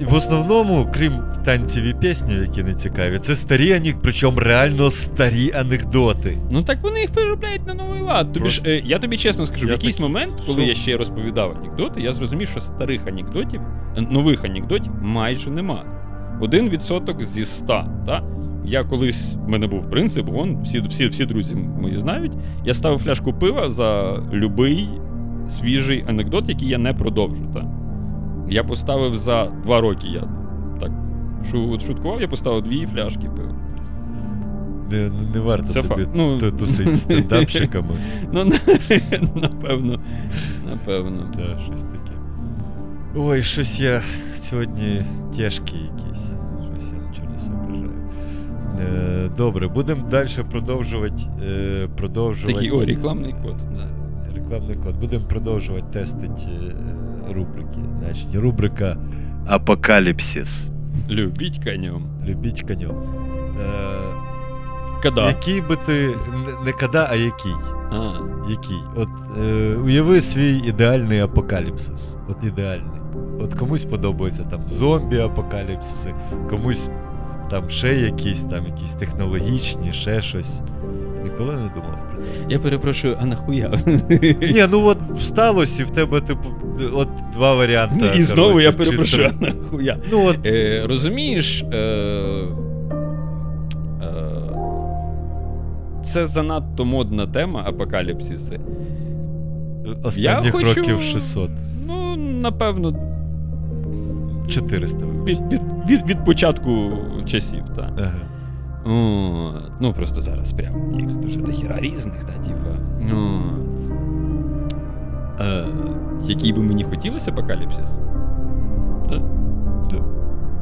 [0.00, 5.52] в основному, крім танців і піснів, які не цікаві, це старі анекдоти, причому реально старі
[5.52, 6.38] анекдоти.
[6.50, 8.32] Ну так вони їх переробляють на новий лад.
[8.32, 10.68] Тобі ж, е, я тобі чесно скажу, в якийсь такий, момент, коли що?
[10.68, 13.60] я ще розповідав анекдоти, я зрозумів, що старих анекдотів,
[13.96, 15.84] е, нових анекдотів майже нема.
[16.40, 17.88] Один відсоток зі ста.
[18.06, 18.22] Та?
[18.64, 22.32] Я колись, в мене був принцип, вон, всі, всі, всі друзі мої знають.
[22.64, 24.88] Я ставив фляжку пива за любий
[25.48, 27.50] свіжий анекдот, який я не продовжу.
[27.54, 27.83] Та?
[28.48, 30.28] Я поставив за два роки, я
[30.80, 30.90] так
[31.50, 33.54] шу- шуткував, я поставив дві фляжки пива.
[34.90, 36.06] Не, не варто Це тобі.
[36.14, 36.38] Ну.
[36.50, 37.96] тусити з стендапщиками.
[38.32, 38.44] Ну,
[39.36, 39.98] напевно,
[40.70, 41.32] напевно.
[41.36, 42.12] Та, щось таке.
[43.16, 44.02] Ой, щось я
[44.34, 45.04] сьогодні
[45.36, 46.32] тяжкі якісь.
[46.72, 47.90] Щось я нічого не соображаю.
[48.80, 51.22] Е, добре, будемо далі продовжувати.
[51.46, 52.54] Е, продовжувати.
[52.54, 53.56] Такий, о, рекламний код.
[53.76, 53.88] Да.
[54.34, 55.00] Рекламний код.
[55.00, 56.74] Будемо продовжувати тестити е,
[57.32, 57.78] рубрики.
[58.00, 58.96] Значить, рубрика
[59.46, 60.68] Апокаліпсис.
[61.10, 62.02] Любіть конем.
[62.26, 62.90] Любіть конем.
[62.90, 63.94] Е,
[65.02, 65.26] Когда?
[65.26, 66.10] Який би ти.
[66.64, 67.52] не- када, а який?
[67.92, 68.12] А,
[68.50, 68.76] Який?
[68.96, 69.08] От
[69.40, 72.18] е, уяви свій ідеальний апокаліпсис.
[72.28, 73.00] От ідеальний.
[73.40, 76.14] От комусь подобаються там зомбі-апокаліпсиси,
[76.50, 76.90] комусь
[77.50, 80.62] там ще якісь, там якісь технологічні, ще щось.
[81.24, 82.28] Ніколи не думав про це.
[82.48, 83.78] я перепрошую, а нахуя?
[84.40, 86.48] Ні, ну от сталося, і в тебе, типу,
[86.94, 87.96] от два варіанти.
[88.00, 89.96] Ну, І знову коротше, я перепрошую, а нахуя?
[90.12, 92.48] Ну от Е, розумієш, е, е,
[96.04, 98.60] це занадто модна тема апокаліпсиси.
[100.04, 101.50] останніх хочу- років 600.
[101.86, 102.94] Ну, напевно,
[104.48, 104.98] 400.
[105.26, 105.60] від, від,
[105.90, 106.90] від, від початку
[107.26, 107.90] часів, так.
[107.98, 108.20] Ага.
[108.84, 109.72] От.
[109.80, 112.78] Ну, просто зараз прям їх дуже дохіра різних, та, типа.
[113.12, 113.40] От.
[115.40, 115.66] Е,
[116.24, 117.86] який би мені хотілося апокаліпсис?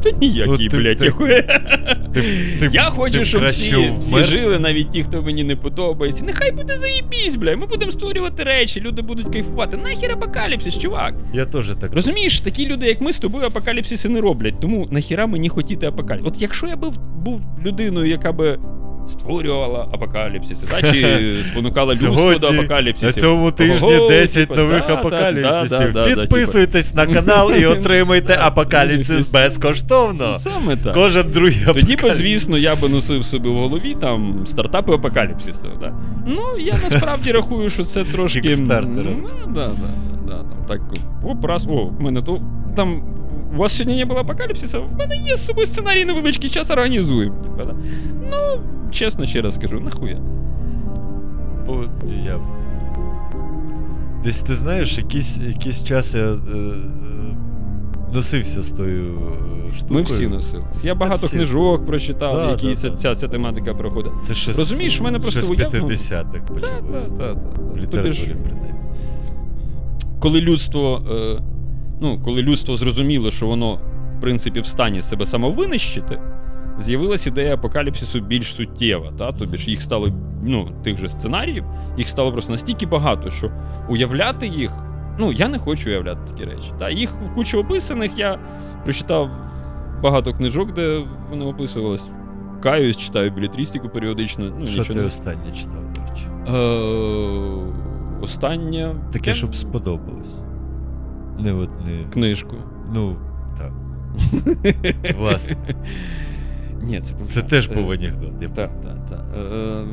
[0.02, 5.22] Та ніякий, Ну, блядь, ти- Я хочу, ти щоб всі, всі жили, навіть ті, хто
[5.22, 6.24] мені не подобається.
[6.24, 9.76] Нехай буде заєбісь, блядь, Ми будемо створювати речі, люди будуть кайфувати.
[9.76, 11.14] Нахер апокаліпсис, чувак.
[11.34, 11.94] Я теж так.
[11.94, 14.60] Розумієш, такі люди, як ми з тобою, апокаліпсиси не роблять.
[14.60, 16.32] Тому нахіра мені хотіти апокаліпсис.
[16.36, 18.58] От якщо я був, був людиною, яка би
[19.08, 23.06] створювала апокаліпсиси, да, чи спонукала людство до апокаліпсисів.
[23.06, 25.92] На цьому тижні Ого, 10 типа, нових да, апокаліпсисів.
[25.92, 30.36] да, да, Підписуйтесь на канал і отримайте апокаліпсис безкоштовно.
[30.40, 30.94] Саме так.
[30.94, 32.16] Кожен другий Тоді би, апокаліпсис.
[32.18, 35.66] звісно, я би носив собі в голові там стартапи апокаліпсису.
[35.80, 35.94] Да.
[36.26, 38.56] Ну, я насправді рахую, що це трошки.
[38.58, 39.70] Ну, да, да,
[40.26, 40.80] да, там так.
[41.24, 42.42] Оп, раз, о, в мене то.
[42.76, 43.02] Там.
[43.54, 47.36] У вас сьогодні не було апокаліпсиса, в мене є з собою сценарій невеличкий час організуємо.
[48.30, 50.20] Ну, чесно ще раз скажу, нахуя.
[51.66, 51.84] Бо
[52.26, 52.40] я...
[54.24, 56.74] Десь ти знаєш, якийсь, якийсь час я е, е,
[58.14, 59.18] носився з тою
[59.70, 59.98] е, штукою.
[59.98, 60.84] Ми всі носились.
[60.84, 61.36] Я багато всі.
[61.36, 62.96] книжок прочитав, Да, які да, ця, да.
[62.96, 64.12] ця, ця тематика проходить.
[64.22, 67.10] Це ще Розумієш, в мене просто з 50-х Так, почалось.
[67.10, 67.36] так, так.
[67.74, 68.74] В літературі, принаймні.
[70.20, 71.42] коли людство, е,
[72.02, 73.74] ну, коли людство зрозуміло, що воно,
[74.18, 76.20] в принципі, в стані себе самовинищити,
[76.78, 79.12] з'явилася ідея апокаліпсису більш суттєва.
[79.18, 79.32] Та?
[79.32, 80.08] Тобі ж їх стало,
[80.44, 81.64] ну, тих же сценаріїв,
[81.98, 83.50] їх стало просто настільки багато, що
[83.88, 84.72] уявляти їх.
[85.18, 86.72] Ну, я не хочу уявляти такі речі.
[86.78, 86.90] Та?
[86.90, 88.38] Їх в кучу описаних, я
[88.84, 89.30] прочитав
[90.02, 92.04] багато книжок, де вони описувались.
[92.62, 94.44] Каюсь, читаю білетрістику періодично.
[94.58, 95.06] Ну, Що нічого ти не...
[95.06, 96.26] останнє читав, до речі?
[96.48, 98.94] Е, Останнє.
[99.12, 100.42] Таке, щоб сподобалось.
[101.44, 102.04] Не от не.
[102.12, 102.56] Книжку.
[102.94, 103.16] Ну,
[103.58, 103.72] так.
[105.18, 105.56] Власне.
[106.82, 108.32] Ні, це був Це теж Е, був анекдот.
[108.42, 109.24] Я Так, так, так.
[109.38, 109.84] Е,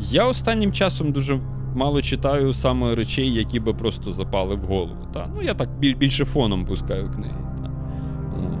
[0.00, 1.40] Я останнім часом дуже
[1.74, 5.06] мало читаю саме речей, які би просто запали в голову.
[5.14, 5.28] Та?
[5.36, 7.36] Ну, я так біль- більше фоном пускаю книги.
[7.62, 7.70] Та?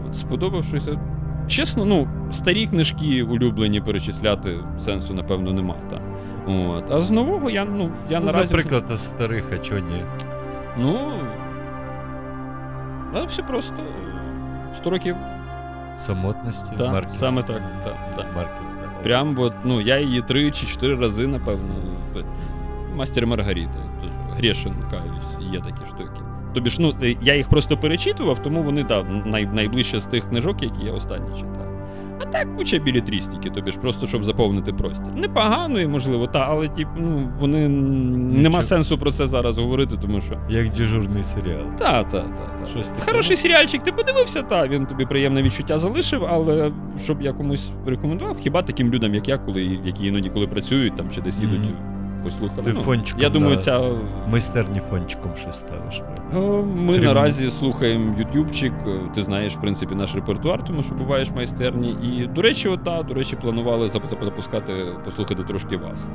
[0.08, 1.00] От, сподобавшися.
[1.48, 5.74] Чесно, ну, старі книжки улюблені перечисляти сенсу, напевно, нема.
[5.90, 6.00] Та?
[6.52, 6.90] От.
[6.90, 8.54] А з нового я, ну, я Ну, наразі.
[8.54, 10.02] наприклад, з старих, а чого ні?
[10.78, 11.12] Ну.
[13.14, 13.74] А все просто.
[14.76, 15.16] 100 років.
[15.96, 16.76] Самотності.
[16.78, 17.18] Так, Маркес.
[17.18, 17.62] саме так.
[17.84, 18.26] так, так.
[18.36, 19.02] Маркес, да.
[19.02, 21.74] Прям от, ну, я її три чи чотири рази, напевно.
[22.96, 23.78] Мастер Маргарита.
[24.36, 26.20] Грішин, каюсь, є такі штуки.
[26.54, 30.62] Тобі ж, ну, я їх просто перечитував, тому вони да, най, найближче з тих книжок,
[30.62, 31.61] які я останні читав.
[32.22, 35.12] А так куча білетрістики, тобі ж просто щоб заповнити простір.
[35.16, 38.42] Непогано і можливо, та, але ті, ну, вони Нічого.
[38.42, 40.38] нема сенсу про це зараз говорити, тому що.
[40.48, 41.64] Як дежурний серіал.
[41.78, 42.22] Та, та, та,
[42.62, 42.66] та.
[42.70, 43.10] Щось таке.
[43.10, 46.72] Хороший серіальчик, ти подивився, та він тобі приємне відчуття залишив, але
[47.04, 51.10] щоб я комусь рекомендував, хіба таким людям, як я, коли, які іноді коли працюють там
[51.10, 51.91] чи десь їдуть Мгм.
[52.24, 52.72] Послухали.
[52.74, 53.80] Ну, фончиком я думаю, на- ця
[54.30, 55.98] Майстерні фончиком щось ставиш.
[55.98, 56.38] правда?
[56.76, 58.72] Ми Трим- наразі слухаємо ютубчик.
[59.14, 61.90] Ти знаєш, в принципі, наш репертуар, тому що буваєш майстерні.
[61.90, 64.72] І, до речі, от, та, до речі, планували зап- зап- запускати,
[65.04, 66.06] послухати трошки вас.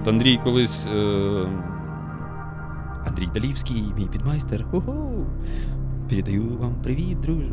[0.00, 0.86] От, Андрій колись.
[0.94, 1.46] Е...
[3.06, 4.64] Андрій Далівський, мій підмайстер.
[4.70, 5.26] Ху-ху.
[6.08, 7.50] Передаю вам привіт, друже.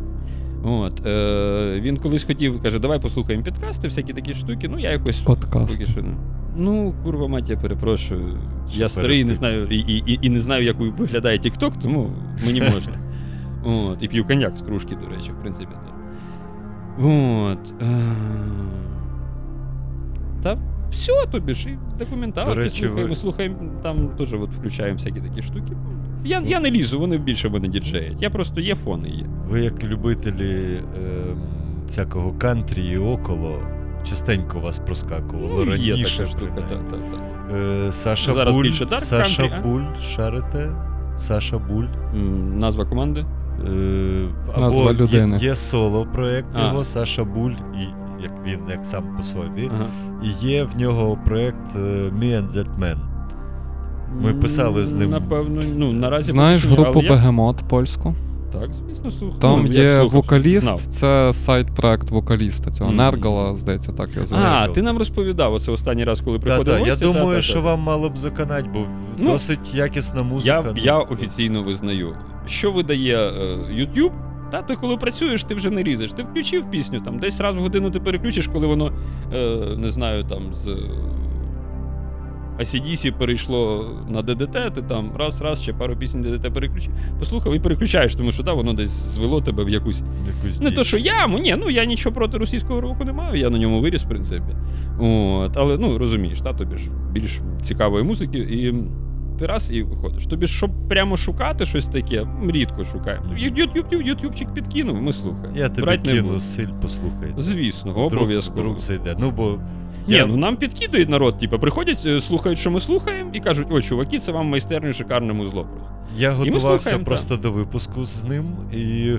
[0.64, 4.68] От, е, він колись хотів, каже, давай послухаємо підкасти, всякі такі штуки.
[4.68, 5.78] Ну, я якось Подкаст.
[5.78, 6.14] поки що не.
[6.56, 8.38] Ну, курва мать, я перепрошую.
[8.70, 12.10] Що я старий, не знаю, і, і, і, і не знаю, як виглядає TikTok, тому
[12.46, 12.92] мені можна.
[13.64, 15.68] От, і п'ю коньяк з кружки, до речі, в принципі.
[15.72, 15.94] Так.
[17.06, 17.82] От.
[17.82, 18.12] Е...
[20.42, 20.58] Та
[20.90, 25.42] все, тобі ж і документалки До слухаємо, ви- слухаємо, там теж от включаємо всякі такі
[25.42, 25.72] штуки.
[26.24, 28.22] Я, я не лізу, вони більше мене діджеять.
[28.22, 29.24] Я просто є фони є.
[29.48, 31.38] Ви, як любителі ем,
[31.86, 33.58] всякого кантрі і около,
[34.08, 35.88] частенько вас проскакувало Ну, раніше.
[35.98, 37.20] є така штука, так, так, так.
[37.56, 40.02] Е, Саша Зараз Буль, більше Dark Саша Country, а?
[40.02, 40.70] Шарите?
[41.16, 41.84] Саша Буль.
[42.14, 43.24] М, Назва команди?
[43.66, 43.70] Е,
[44.60, 45.38] Назва або людини.
[45.40, 46.62] Є, є соло проєкт А.
[46.66, 47.82] його, Саша Буль, і
[48.22, 49.70] як він, як сам по собі.
[49.74, 49.86] Ага.
[50.24, 51.78] І є в нього проєкт е,
[52.18, 52.96] Me and That Man.
[54.20, 55.10] Ми писали з ним.
[55.10, 58.14] Напевно, ну, наразі Знаєш поки що ні, групу але я- Бегемот польську?
[58.52, 59.40] Так, звісно, слухаю.
[59.40, 60.80] Там Ну, є слухав, вокаліст, знав.
[60.90, 62.90] це сайт-проект вокаліста цього.
[62.90, 62.96] Мгм.
[62.98, 64.44] Нергала, здається, так його звати.
[64.48, 66.74] А, ти нам розповідав оце останній раз, коли Та, приходив.
[66.74, 67.42] та, я гості, думаю, та-та-та.
[67.42, 68.78] що вам мало б заканать, бо
[69.18, 70.56] Ну, досить якісна музика.
[70.56, 72.14] Я, ну, я офіційно визнаю,
[72.46, 74.12] що видає е, YouTube,
[74.52, 76.12] та ти коли працюєш, ти вже не різеш.
[76.12, 78.92] Ти включив пісню, там десь раз в годину ти переключиш, коли воно,
[79.34, 80.76] е, не знаю, там з е,
[82.60, 88.14] ACDC перейшло на ДДТ, ти там раз-раз ще пару пісень ДДТ переключив, послухав і переключаєш,
[88.14, 90.02] тому що да, воно десь звело тебе в якусь
[90.36, 90.76] Якусь Не діч.
[90.76, 93.80] то, що яму, ні, ну я нічого проти російського року не маю, я на ньому
[93.80, 94.56] виріс, в принципі.
[95.00, 98.74] От, але ну розумієш, та, тобі ж більш цікавої музики, і
[99.38, 100.26] ти раз і виходиш.
[100.26, 103.26] Тобі ж, щоб прямо шукати щось таке, рідко шукаємо.
[103.36, 105.56] Ютуб, ютубчик підкинув, ми слухаємо.
[105.56, 107.34] Я не кину силь, послухай.
[107.38, 108.60] Звісно, обов'язково.
[108.60, 109.16] Вдруг зайде.
[109.20, 109.58] Ну, бо
[110.08, 113.82] Ні, ну нам підкидують народ, типу, приходять, е, слухають, що ми слухаємо, і кажуть, о,
[113.82, 115.64] чуваки, це вам майстерню шикарне музло.
[115.64, 115.92] просто.
[116.16, 119.16] Я готувався слухаємо, просто до випуску з ним, і.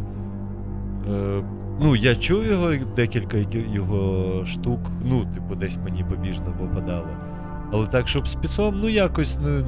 [1.10, 1.44] Е,
[1.82, 3.38] ну, я чув його декілька
[3.74, 7.08] його штук, ну, типу, десь мені побіжно попадало.
[7.72, 9.66] Але так, щоб спецом, ну якось не.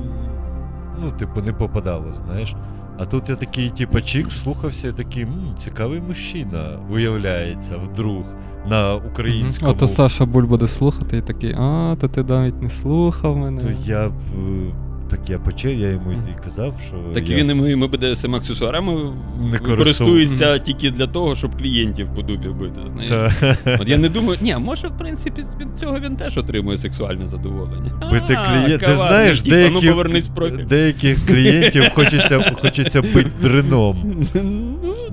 [1.02, 2.56] Ну, типу, не попадало, знаєш.
[2.98, 8.24] А тут я такий, типу, чик, слухався і такий, м, цікавий мужчина, виявляється, вдруг
[8.70, 9.72] на українському.
[9.72, 13.62] Ото Саша Буль буде слухати і такий, а, то ти навіть не слухав мене.
[13.62, 14.74] То я б, е,
[15.10, 16.96] так я почав, я йому і казав, що.
[17.14, 17.38] Так я...
[17.38, 19.14] і він і ми, ми БДСМ аксесуарами
[19.52, 22.80] Не користуються тільки для того, щоб клієнтів по дубі бити.
[22.94, 23.34] Знаєш?
[23.80, 27.28] От я не думаю, ні, може, в принципі, з від цього він теж отримує сексуальне
[27.28, 27.92] задоволення.
[28.12, 28.82] Бити клієнт.
[28.82, 29.96] Ти знаєш, деяких,
[30.32, 34.28] ну деяких клієнтів хочеться, хочеться бити дрином.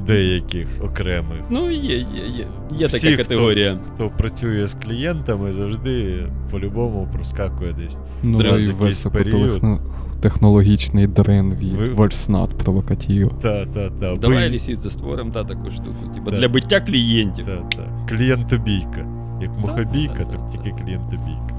[0.02, 1.38] Ну, Деяких окремих.
[1.50, 2.04] Ну, є, є,
[2.38, 2.46] є.
[2.78, 3.78] Є Всі, така категорія.
[3.94, 7.96] Хто працює з клієнтами, завжди по-любому проскакує десь.
[8.22, 13.30] Новий Раз якийсь високотехнологічний дрин від Ви- Вольфснат провокатів.
[13.42, 14.16] Та, та, та.
[14.16, 14.50] Давай бий.
[14.50, 16.14] лісіться створимо та таку штуку.
[16.14, 16.40] Типа Так.
[16.40, 17.46] для биття клієнтів.
[17.46, 18.06] Та, та.
[18.08, 19.06] Клієнтобійка.
[19.42, 20.58] Як мухобійка, та, та, так та.
[20.58, 21.51] тільки клієнтобійка.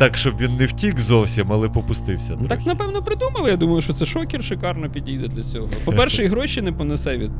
[0.00, 2.36] Так, щоб він не втік зовсім, але попустився.
[2.40, 2.68] Ну, Так, трохи.
[2.68, 3.50] напевно, придумали.
[3.50, 5.68] Я думаю, що це шокер шикарно підійде для цього.
[5.84, 7.30] По-перше, і гроші не понесе від,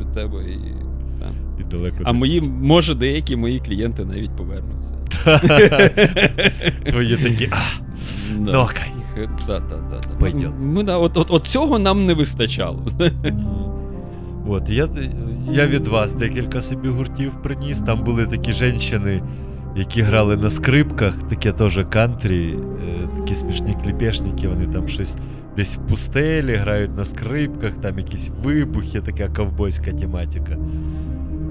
[0.00, 0.42] від тебе.
[0.44, 0.58] І,
[1.20, 1.30] та.
[1.60, 4.88] І далеко А не мої, може, деякі мої клієнти навіть повернуться.
[6.84, 7.48] Твої такі.
[7.52, 7.56] А,
[8.38, 8.62] Да.
[8.62, 8.92] окей.
[9.46, 10.08] Да, да, да, да.
[10.20, 10.50] Пойдет.
[10.60, 12.86] Ми, да, от, от, от цього нам не вистачало.
[14.48, 14.88] От, я,
[15.52, 17.78] я від вас декілька собі гуртів приніс.
[17.80, 19.22] Там були такі жінки,
[19.78, 25.16] які грали на скрипках, таке теж кантрі, е, такі смішні кліпешники, вони там щось
[25.56, 30.56] десь в пустелі грають на скрипках, там якісь вибухи, така ковбойська тематика.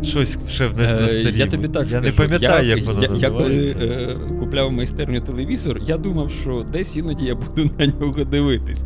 [0.03, 1.37] Щось ще в на, на Е, старі.
[1.37, 2.05] Я тобі так я скажу.
[2.05, 6.65] не пам'ятаю, я, як воно я, я коли е, купляв майстерню телевізор, я думав, що
[6.71, 8.81] десь іноді я буду на нього дивитись.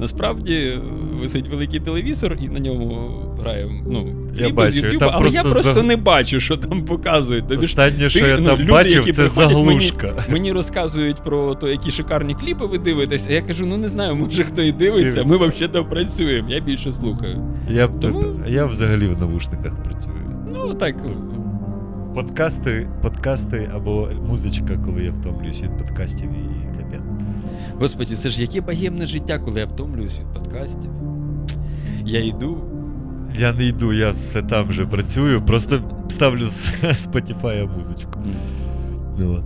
[0.00, 0.80] Насправді е,
[1.22, 3.10] висить великий телевізор, і на ньому
[3.40, 4.06] грає ну,
[4.38, 7.48] Я бачу, з там але я просто просто за- не бачу, що там показують.
[7.48, 10.24] Тобі Останнє, що ти, я ну, там люди, бачив, це заглушка.
[10.28, 14.14] Мені розказують про те, які шикарні кліпи ви дивитесь, а я кажу, ну не знаю,
[14.16, 17.42] може хто і дивиться, ми взагалі там працюємо, я більше слухаю.
[17.70, 20.14] Я, Тому- я взагалі в навушниках працюю.
[20.56, 20.96] Ну так.
[22.14, 27.12] Подкасти, подкасти або музичка, коли я втомлююсь від подкастів і капець.
[27.80, 30.90] Господі, це ж яке богемне життя, коли я втомлююсь від подкастів.
[32.04, 32.58] Я йду.
[33.38, 38.20] Я не йду, я все там же працюю, просто ставлю з Spotify музичку.
[39.18, 39.44] Ну.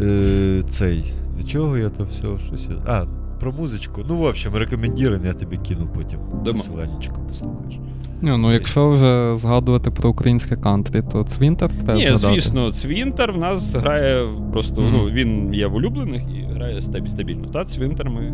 [0.00, 1.12] Е, цей.
[1.38, 2.38] До чого я то все?
[2.46, 2.70] Щось.
[2.86, 3.04] А,
[3.40, 4.02] про музичку.
[4.08, 6.18] Ну, в общем, рекомендірую, я тобі кину потім.
[6.44, 6.58] Дома.
[6.58, 7.77] Посиланнячко послухаєш.
[8.22, 12.34] Ні, ну якщо вже згадувати про українське кантрі, то Цвінтер треба Ні, згадати.
[12.40, 14.80] звісно, Цвінтер в нас грає просто.
[14.82, 14.92] Мгм.
[14.92, 17.46] Ну, він є в улюблених і грає стабі- стабільно.
[17.48, 18.32] Та Цвінтер ми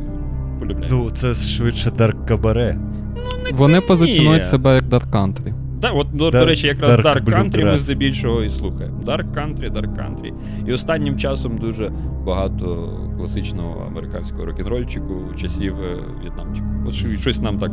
[0.61, 1.05] полюбляємо.
[1.05, 2.79] Ну, це швидше Dark Cabaret.
[3.17, 5.55] Ну, Вони позиціонують себе як Dark Country.
[5.81, 9.01] Да, от, до, Dark- до речі, якраз Dark Country ми здебільшого і слухаємо.
[9.07, 10.33] Dark Country, Dark Country.
[10.67, 11.93] І останнім часом дуже
[12.27, 16.67] багато класичного американського рок-н-рольчику часів е, В'єтнамчику.
[16.87, 17.71] От що- щось нам так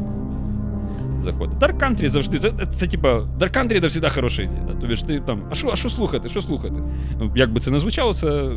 [1.23, 1.57] заходить.
[1.57, 2.39] Dark Country завжди.
[2.39, 3.09] Це, це типа
[3.39, 4.61] Dark Country це завжди хороша ідея.
[4.67, 4.73] Да?
[4.73, 5.41] Тобі ж ти там.
[5.51, 6.29] А що, а що слухати?
[6.29, 6.75] Що слухати?
[7.35, 8.49] Як би це не звучало, це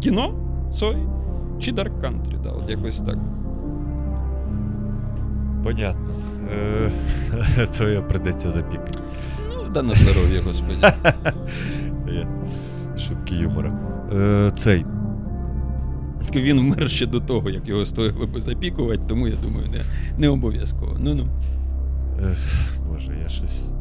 [0.00, 0.34] кіно,
[0.74, 0.96] Цой
[1.60, 2.42] чи Dark Country.
[2.42, 2.50] Да?
[2.50, 3.18] От якось так.
[5.64, 6.14] Понятно.
[7.58, 8.98] Е, Це я придеться запікати.
[9.54, 10.92] Ну, да на здоров'я, господи.
[12.98, 13.72] Шутки юмора.
[14.12, 14.84] Е, Цей.
[16.34, 19.80] Він вмер ще до того, як його стоїло би запікувати, тому я думаю, не,
[20.18, 20.96] не обов'язково.
[21.00, 21.26] Ну ну.
[22.22, 22.36] Е,
[22.88, 23.72] Боже, я щось.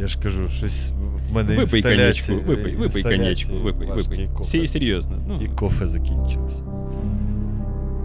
[0.00, 0.92] Я ж кажу, щось
[1.28, 4.28] в мене Випий конячку, випий, випий конячку, випий, випий.
[4.40, 5.16] Всі серйозно.
[5.28, 6.62] Ну, І кофе закінчилось.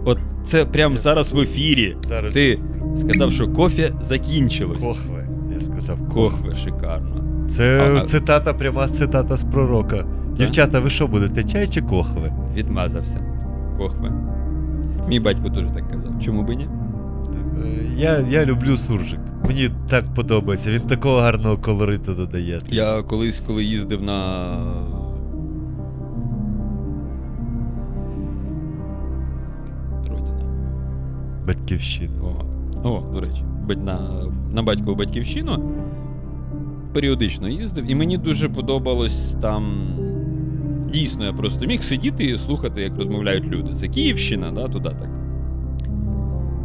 [0.04, 1.96] от це прямо зараз в ефірі.
[2.00, 2.58] Зараз Ти
[2.96, 4.78] сказав, що кофе закінчилось.
[4.78, 5.28] Кохве.
[5.54, 6.14] Я сказав кохве.
[6.14, 7.24] Кохве, шикарно.
[7.50, 10.06] Це А, а- цитата, пряма цитата з пророка.
[10.38, 12.32] Дівчата, ви що будете, чай чи кохве?
[12.54, 13.20] Відмазався.
[13.78, 14.12] Кохве.
[15.08, 16.12] Мій батько теж так казав.
[16.24, 16.68] Чому би ні?
[17.64, 19.20] Е, Я, я люблю суржик.
[19.46, 20.70] Мені так подобається.
[20.70, 22.60] Він такого гарного колориту додає.
[22.68, 24.48] Я колись, коли їздив на.
[30.08, 30.44] Родина.
[31.46, 32.12] Батьківщина.
[32.84, 33.42] О, о, до речі,
[33.84, 33.98] на,
[34.54, 35.72] на батькову батьківщину
[36.92, 39.74] періодично їздив, і мені дуже подобалось там.
[40.94, 43.74] Дійсно, я просто міг сидіти і слухати, як розмовляють люди.
[43.74, 45.10] Це Київщина, да, туди так.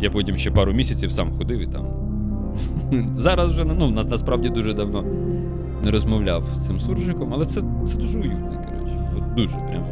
[0.02, 1.88] Я потім ще пару місяців сам ходив і там.
[3.18, 5.04] Зараз вже ну, нас насправді дуже давно
[5.84, 9.12] не розмовляв з цим суржиком, але це, це дуже уютно, коротше.
[9.18, 9.88] От дуже прямо.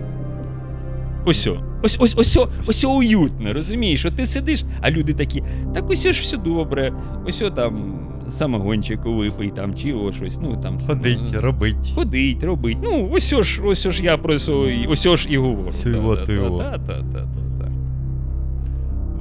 [1.26, 1.67] Ось о.
[1.84, 4.00] Ось ось ось ось уютно, розумієш?
[4.00, 6.94] Що ти сидиш, а люди такі, так ось ж все добре,
[7.26, 8.00] ось о там
[8.32, 10.38] самогончику випий там, чи о щось.
[10.42, 11.92] Ну там Ходить, ну, робить.
[11.96, 12.78] Ходить, робить.
[12.84, 14.52] Ну, ось ж, ось ж я про це,
[14.90, 15.72] ось ж і говорю.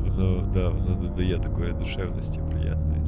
[0.07, 3.01] Воно, да, воно додає такої душевності приємної.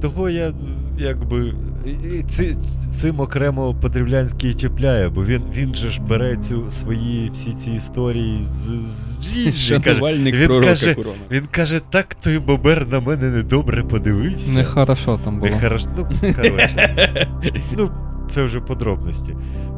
[0.00, 0.52] Того я
[0.98, 1.54] якби
[1.86, 2.56] і ці,
[2.92, 8.42] цим окремо Подрівлянський чіпляє, бо він, він же ж бере цю свої всі ці історії
[8.42, 9.22] з, з
[9.62, 9.80] житті.
[9.84, 10.00] Каже,
[10.32, 10.96] він каже,
[11.30, 14.58] він каже, так той бобер на мене недобре подивився.
[14.58, 15.50] Нехорошо там було.
[15.52, 15.86] Нехорошо.
[15.96, 16.06] Ну,
[16.42, 17.28] коротше.
[17.78, 17.90] Ну,
[18.30, 19.36] це вже подробності.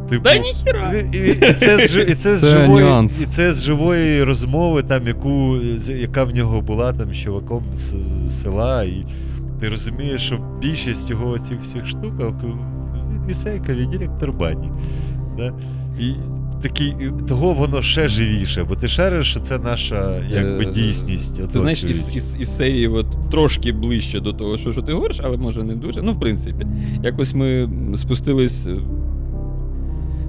[0.09, 0.93] Типу, Та ніхіра.
[0.93, 3.21] і, і, і це з, і це з Це живої, нюанс.
[3.21, 5.57] і це з живої розмови, там, яку,
[5.89, 7.79] яка в нього була там з чуваком з,
[8.29, 8.85] з села.
[8.85, 9.07] І
[9.61, 12.59] ти розумієш, що більшість його цих всіх штук він
[13.29, 14.71] Вісейкові директор бані.
[15.37, 15.53] Да?
[16.01, 16.15] І
[16.63, 16.95] такий,
[17.29, 21.51] того воно ще живіше, бо ти шариш, що це наша якби, Е, дійсність.
[21.51, 25.21] Це знаєш, із, із, із серії от, трошки ближче до того, що, що ти говориш,
[25.25, 26.03] але може не дуже.
[26.03, 26.67] Ну, в принципі,
[27.03, 28.77] якось ми спустились е,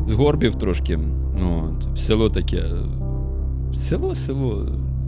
[0.08, 1.00] з горбів трошки.
[1.40, 2.58] Ну, от, в село таке.
[2.58, 2.72] е,
[3.76, 4.68] Село, село.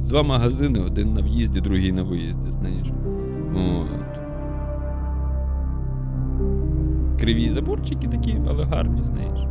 [0.10, 2.88] Два магазини, один на в'їзді, другий на виїзді, знаєш.
[3.56, 4.20] От.
[7.20, 9.47] Криві заборчики такі, але гарні, знаєш.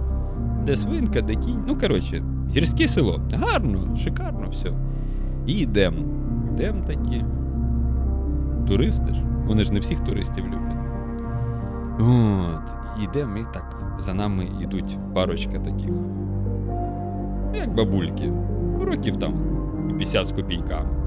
[0.67, 1.65] Де свинка, де кінь.
[1.67, 2.23] Ну, коротше,
[2.55, 3.21] гірське село.
[3.33, 4.73] Гарно, шикарно все.
[5.47, 5.97] І йдемо.
[6.55, 7.25] Йдемо такі.
[8.69, 9.23] Туристи ж.
[9.47, 10.77] Вони ж не всіх туристів люблять.
[12.01, 13.03] От.
[13.03, 13.97] Йдемо і так.
[13.99, 15.91] За нами йдуть парочка таких.
[17.55, 18.33] Як бабульки.
[18.81, 19.35] Років там
[19.99, 21.02] 50 з копійками.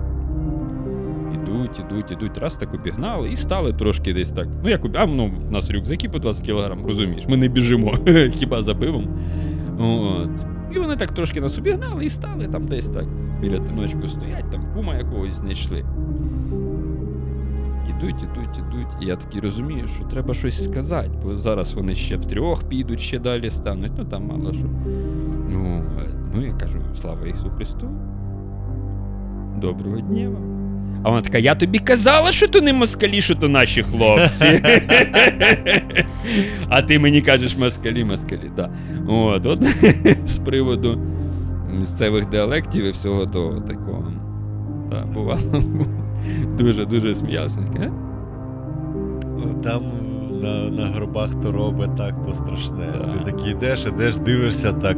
[1.35, 2.37] Ідуть, ідуть, ідуть.
[2.37, 4.47] Раз так обігнали і стали трошки десь так.
[4.63, 7.97] Ну, як а, ну, у нас рюкзаки по 20 кг, розумієш, ми не біжимо,
[8.31, 9.07] хіба за пивом.
[9.79, 10.29] От.
[10.75, 13.05] І вони так трошки нас обігнали і стали там десь так
[13.41, 15.85] біля тиночку стоять, там кума якогось знайшли.
[17.89, 18.87] Ідуть, ідуть, ідуть.
[19.01, 23.19] І я такий розумію, що треба щось сказати, бо зараз вони ще втрьох підуть, ще
[23.19, 24.65] далі стануть, ну там мало що.
[25.49, 25.83] Ну,
[26.35, 27.89] ну я кажу, слава Ісусу Христу.
[29.61, 30.54] Доброго дня вам.
[31.03, 34.61] А вона така: я тобі казала, що то не москалі, що то наші хлопці.
[36.69, 38.69] а ти мені кажеш москалі, москалі, так.
[39.07, 39.63] От, от
[40.27, 41.01] з приводу
[41.79, 44.11] місцевих діалектів і всього того такого.
[44.91, 45.63] Так, бувало.
[46.57, 47.59] Дуже-дуже сміявся.
[49.37, 49.83] Ну, Там
[50.41, 52.87] на, на горбах то робить так, то страшне.
[52.93, 53.13] Так.
[53.25, 54.97] Ти такий йдеш, ідеш, дивишся так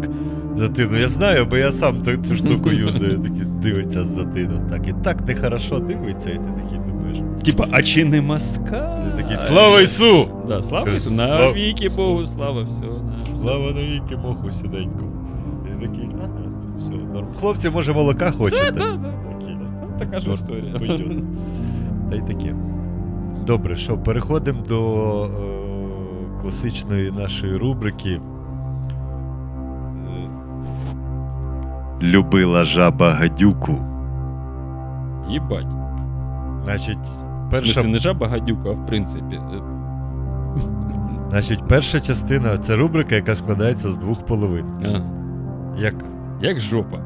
[0.57, 0.97] за тину.
[0.97, 4.61] Я знаю, бо я сам цю штуку юзаю, такий дивиться за тину.
[4.69, 7.17] Так, і так нехорошо дивиться, і ти такий думаєш.
[7.43, 9.11] Типа, а чи не маска?
[9.15, 10.29] Ти такий, слава Ісу!
[10.47, 13.31] Да, слава Ісу, навіки Богу, слава, все.
[13.41, 15.11] Слава навіки моху сіденькому.
[15.65, 16.41] І такий, ага,
[16.79, 17.27] все, норм.
[17.39, 18.71] Хлопці, може, молока хочете?
[18.71, 19.13] Да, да, да.
[19.81, 20.73] Ну, Така ж історія.
[22.09, 22.55] Та й таке.
[23.47, 25.29] Добре, що переходимо до е,
[26.41, 28.21] класичної нашої рубрики.
[32.01, 33.75] Любила жаба гадюку.
[35.29, 35.67] Їбать.
[36.63, 36.97] Значить,
[37.47, 39.39] В перша, смислі, не жаба гадюка, а в принципі.
[41.29, 44.65] Значить, перша частина це рубрика, яка складається з двох половин.
[44.83, 44.99] А,
[45.79, 45.95] Як
[46.41, 46.97] як жопа.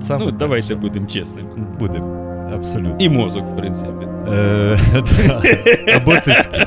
[0.00, 1.48] саме ну, так, давайте що будемо чесними.
[1.78, 2.06] будемо.
[2.54, 2.96] Абсолютно.
[2.98, 4.07] І мозок, в принципі.
[4.32, 4.78] Е.
[5.96, 6.66] Або цицьки.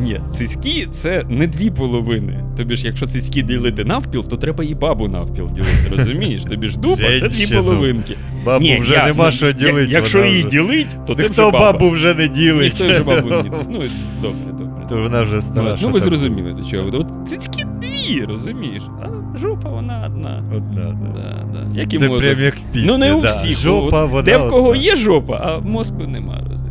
[0.00, 2.44] Ні, цицьки це не дві половини.
[2.56, 5.96] Тобі ж, якщо цицьки ділити навпіл, то треба і бабу навпіл ділити.
[5.96, 6.42] Розумієш?
[6.42, 8.14] Тобі ж дупа це дві половинки.
[8.44, 9.92] Бабу Ні, вже я- нема ну, що ділити.
[9.92, 11.58] Якщо її вже- ділить, то ти вже баба.
[11.72, 12.62] бабу вже не ділить.
[12.80, 13.52] Ніхто вже бабу не ділить.
[13.70, 13.80] Ну,
[14.22, 14.86] добре, добре.
[14.88, 15.70] То вона вже Ну, стара.
[15.70, 16.90] ну що ви зрозуміли, до чого.
[16.92, 18.82] От цицьки дві, розумієш?
[19.02, 20.42] А жопа вона одна.
[20.56, 21.20] Одна, да.
[21.20, 21.80] Да, да.
[21.80, 22.88] Як і Це прям як в пісні.
[22.88, 23.36] Ну не у да.
[23.36, 23.58] всіх.
[23.58, 24.82] Жопа, От вона Де в кого одна.
[24.82, 26.67] є жопа, а мозку нема, розумієш?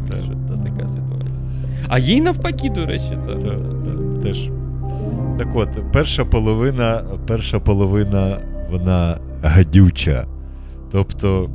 [1.88, 3.40] А їй навпаки, до речі, так.
[3.40, 4.50] Так, так, теж.
[5.38, 8.38] Так от, перша половина, перша половина,
[8.72, 10.26] вона гадюча.
[10.92, 11.50] Тобто,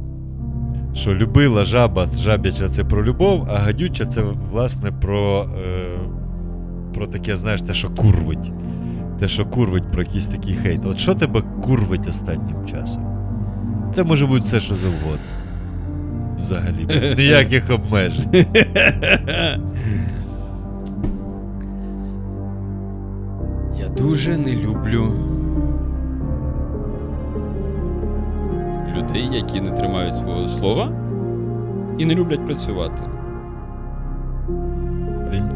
[0.95, 5.99] що любила жаба, жабяча це про любов, а гадюча це, власне, про, е,
[6.95, 8.53] про таке, знаєш, те, що курвить.
[9.19, 10.81] Те, що курвить про якийсь такий хейт.
[10.87, 13.05] От що тебе курвить останнім часом?
[13.95, 15.19] Це може бути все, що завгодно.
[16.39, 18.31] Взагалі, ніяких обмежень.
[23.79, 25.15] Я дуже не люблю
[28.97, 30.93] людей, які не тримають свого слова
[31.99, 33.03] і не люблять працювати.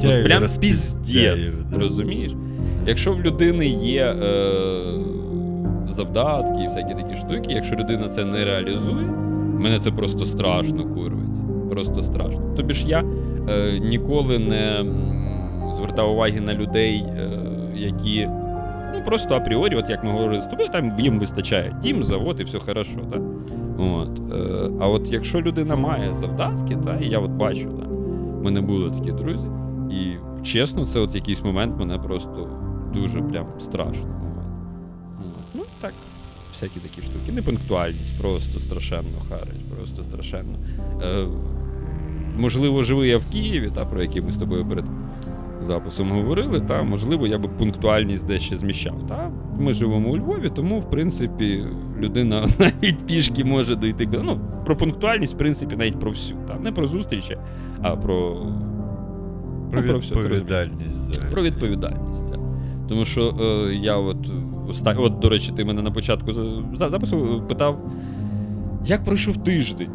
[0.05, 2.33] От прям піздець, розумієш?
[2.87, 4.17] Якщо в людини є е,
[5.89, 9.07] завдатки і всякі такі штуки, якщо людина це не реалізує,
[9.59, 11.71] мене це просто страшно курвить.
[11.71, 12.55] Просто страшно.
[12.57, 13.05] Тобі ж я
[13.49, 14.85] е, ніколи не
[15.77, 17.29] звертав уваги на людей, е,
[17.77, 18.29] які
[18.95, 22.45] ну просто апріорі, от як ми говорили з тобою, там їм вистачає дім, завод і
[22.45, 22.99] все хорошо.
[23.13, 23.21] Так?
[23.79, 28.43] От, е, а от якщо людина має завдатки, та, і я от бачу, та, в
[28.45, 29.47] мене були такі друзі,
[29.91, 32.49] і чесно, це от якийсь момент мене просто
[32.95, 34.17] дуже прям страшно.
[35.55, 35.93] Ну так,
[36.53, 37.33] всякі такі штуки.
[37.33, 40.59] Непунктуальність, просто страшенно харить, просто страшенно.
[41.03, 41.27] Е,
[42.37, 44.85] можливо, живий я в Києві, та, про який ми з тобою перед
[45.67, 49.07] записом говорили, та можливо, я би пунктуальність дещо зміщав.
[49.09, 49.31] Та?
[49.59, 51.65] Ми живемо у Львові, тому, в принципі,
[51.99, 54.09] людина навіть пішки може дойти.
[54.25, 56.39] Ну, про пунктуальність, в принципі, навіть про всю.
[56.49, 56.55] Та?
[56.55, 57.39] Не про зустрічі,
[57.83, 58.47] а про.
[59.71, 61.33] Про ну, про все, відповідальність взагалі.
[61.33, 62.31] Про відповідальність.
[62.31, 62.41] Так.
[62.89, 64.31] Тому що е, я от,
[64.69, 64.95] оста...
[64.99, 67.81] от, до речі, ти мене на початку за- за- запису питав,
[68.87, 69.91] як пройшов тиждень.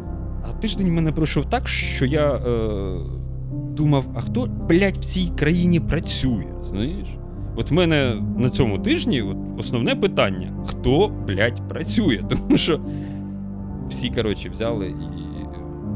[0.48, 2.40] А тиждень в мене пройшов так, що я е,
[3.76, 6.44] думав, а хто, блядь, в цій країні працює?
[6.64, 7.08] Знаєш?
[7.56, 12.24] От в мене на цьому тижні от, основне питання: хто, блядь, працює?
[12.30, 12.80] Тому що
[13.88, 15.22] всі, коротше, взяли і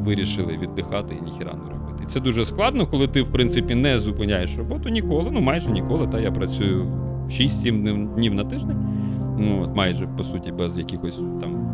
[0.04, 2.04] вирішили віддихати і ніхіра не робити.
[2.04, 6.06] І це дуже складно, коли ти, в принципі, не зупиняєш роботу ніколи, ну майже ніколи.
[6.06, 6.84] Та я працюю
[7.30, 8.76] 6-7 днів- на тиждень.
[9.38, 11.65] Ну, от майже по суті без якихось там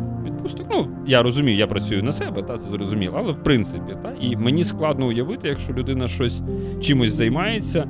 [0.43, 0.67] відпусток.
[0.71, 4.35] Ну, я розумію, я працюю на себе, та це зрозуміло, але в принципі, та і
[4.35, 6.41] мені складно уявити, якщо людина щось
[6.81, 7.87] чимось займається,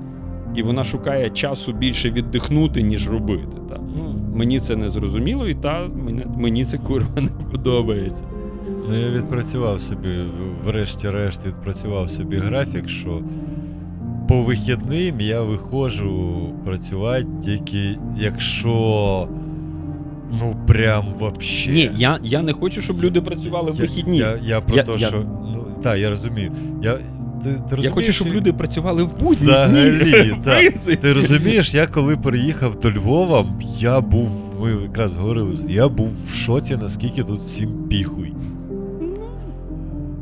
[0.55, 3.57] і вона шукає часу більше віддихнути, ніж робити.
[3.69, 3.79] Та.
[3.97, 8.21] Ну, мені це не зрозуміло, і та мені, мені це курва не подобається.
[8.89, 10.25] Ну, я відпрацював собі,
[10.65, 13.21] врешті-решт, відпрацював собі графік, що
[14.27, 16.33] по вихідним я виходжу
[16.65, 19.27] працювати тільки якщо.
[20.39, 21.71] Ну, прям вообще.
[21.71, 24.17] Ні, я, я не хочу, щоб люди працювали в вихідні.
[24.17, 25.25] Я, я про Я- те, я- що.
[25.53, 26.51] Ну, так, я розумію.
[26.83, 26.99] Я,
[27.43, 30.73] ти, ти Я хочу, щоб люди працювали в будні Взагалі, так.
[31.01, 33.45] Ти розумієш, я коли переїхав до Львова,
[33.79, 34.29] я був,
[34.61, 38.33] ми якраз говорили, я був в шоці, наскільки тут всім піхуй.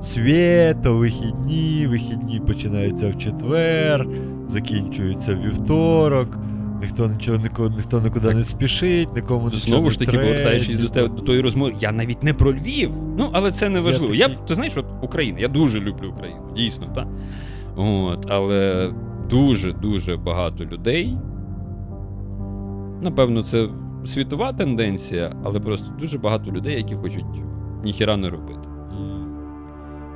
[0.02, 4.08] Свято, вихідні, вихідні починаються в четвер,
[4.48, 6.38] закінчуються в вівторок.
[6.82, 10.90] Ніхто нічого нікого, ніхто нікуди не спішить, нікому нічого Знову не ж таки, повертаючись до,
[10.90, 12.92] те- до тої розмови, я навіть не про Львів.
[13.18, 14.16] Ну, але це не важливо.
[14.16, 17.08] Я, такий- ти знаєш, от Україна, я дуже люблю Україну, дійсно, так.
[17.76, 18.90] От, але
[19.30, 21.18] дуже-дуже багато людей.
[23.02, 23.68] Напевно, це
[24.06, 27.26] світова тенденція, але просто дуже багато людей, які хочуть
[27.84, 28.60] ніхіра не робити.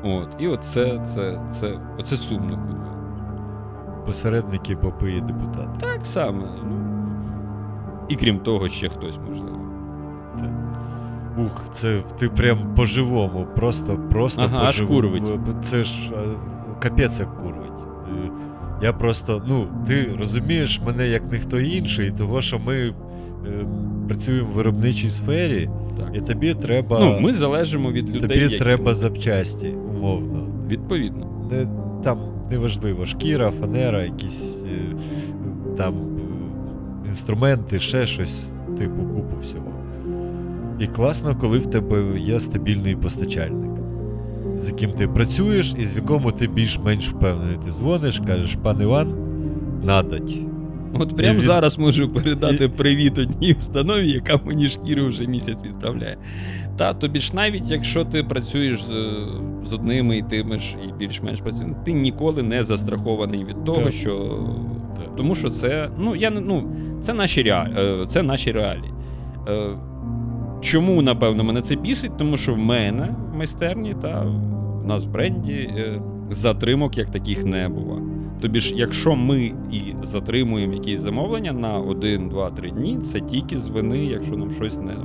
[0.03, 0.28] От.
[0.39, 2.59] І оце це, це, оце сумно.
[4.06, 5.70] Посередники, попи і депутати.
[5.80, 6.43] Так само.
[6.70, 6.76] Ну,
[8.10, 9.60] і крім того, ще хтось, можливо.
[11.38, 15.01] Ух, це ти прям по-живому, просто просто Ага, аж по-живому.
[15.01, 15.66] курвить.
[15.66, 16.18] Це ж е,
[16.80, 17.84] капець як курвить.
[18.26, 18.30] Е,
[18.84, 22.93] Я просто, ну, ти розумієш мене як ніхто інший, того що ми е,
[24.08, 26.10] працюємо в виробничій сфері, Так.
[26.14, 26.99] і тобі треба.
[26.99, 28.22] Ну, ми залежимо від людей.
[28.22, 28.58] тобі які...
[28.58, 30.47] треба запчасті, умовно.
[30.68, 31.28] Відповідно.
[31.51, 31.68] Не,
[32.03, 32.18] там
[32.52, 34.96] неважливо, шкіра, фанера, якісь е,
[35.78, 35.93] там
[37.08, 39.72] інструменти, ще щось, типу купу всього.
[40.80, 43.72] І класно, коли в тебе є стабільний постачальник,
[44.58, 47.58] з яким ти працюєш і з якому ти більш-менш впевнений.
[47.66, 49.14] Ти дзвониш, кажеш, пан Іван,
[49.84, 50.38] надать.
[51.00, 56.18] От прямо зараз можу передати привіт одній установі, яка мені шкіру вже місяць відправляє.
[56.78, 58.89] Та тобі ж навіть якщо ти працюєш з,
[59.70, 63.93] з одними і тими ж і більш-менш працюєш, ти ніколи не застрахований від того, Так.
[63.93, 64.39] що.
[64.98, 65.16] Так.
[65.18, 68.06] Тому що це, ну, я не ну, це наші реалії.
[68.08, 68.93] Це наші реалії.
[69.50, 69.70] Е,
[70.62, 72.18] Чому, напевно, мене це бісить?
[72.18, 74.22] Тому що в мене в майстерні та
[74.84, 78.02] в нас в бренді е, затримок як таких не було.
[78.41, 83.57] Тобі ж, якщо ми і затримуємо якісь замовлення на 1, 2, 3 дні, це тільки
[83.57, 84.95] з вини, якщо нам щось не,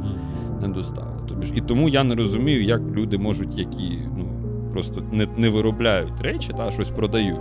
[0.62, 1.28] не доставили.
[1.28, 4.24] Тобі ж, і тому я не розумію, як люди можуть, які ну,
[4.72, 7.40] просто не, не виробляють речі, та щось продають,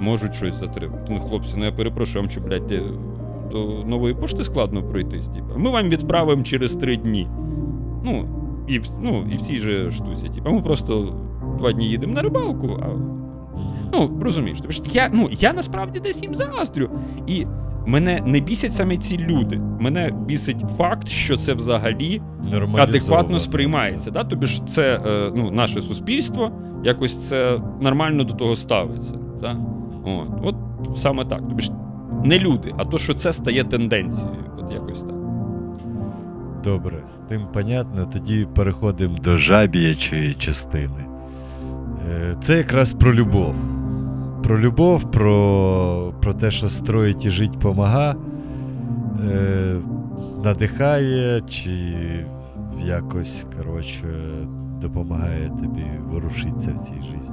[0.00, 1.06] можуть щось затримати.
[1.10, 2.66] Ну, хлопці, ну я перепрошую, вам що, блядь,
[3.52, 5.26] до нової пошти складно пройтись.
[5.26, 5.58] Типу.
[5.58, 7.28] Ми вам відправимо через 3 дні.
[8.04, 8.28] Ну,
[8.68, 10.28] і, ну, і в цій же штуці.
[10.28, 11.14] Типу, ми просто
[11.58, 13.19] два дні їдемо на рибалку, а
[13.92, 16.90] Ну, розумієш, тобі ж я, ну, я насправді десь їм заздрю.
[17.26, 17.46] І
[17.86, 19.60] мене не бісять саме ці люди.
[19.80, 22.22] Мене бісить факт, що це взагалі
[22.78, 24.10] адекватно сприймається.
[24.10, 24.24] Да?
[24.24, 26.50] Тобі ж це е, ну, наше суспільство,
[26.84, 29.12] якось це нормально до того ставиться.
[29.40, 29.56] Да?
[30.04, 31.48] От, от саме так.
[31.48, 31.72] Тобі ж
[32.24, 34.44] не люди, а то, що це стає тенденцією.
[34.58, 35.14] От якось так.
[36.64, 38.06] Добре, з тим понятно.
[38.12, 41.06] Тоді переходимо до жабіячої частини.
[42.10, 43.54] Е, Це якраз про любов.
[44.42, 48.14] Про любов, про, про те, що строїть і жить помага,
[49.30, 49.76] е,
[50.44, 51.94] надихає чи
[52.84, 54.06] якось, коротше,
[54.80, 57.32] допомагає тобі ворушитися в цій житті.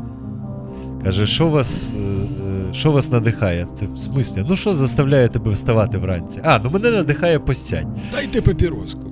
[1.03, 3.67] Каже, що вас, е, е, що вас надихає?
[3.73, 4.45] Це в смислі?
[4.49, 6.41] Ну що заставляє тебе вставати вранці?
[6.43, 7.87] А, ну мене надихає постять.
[8.11, 9.11] Дайте папіроску.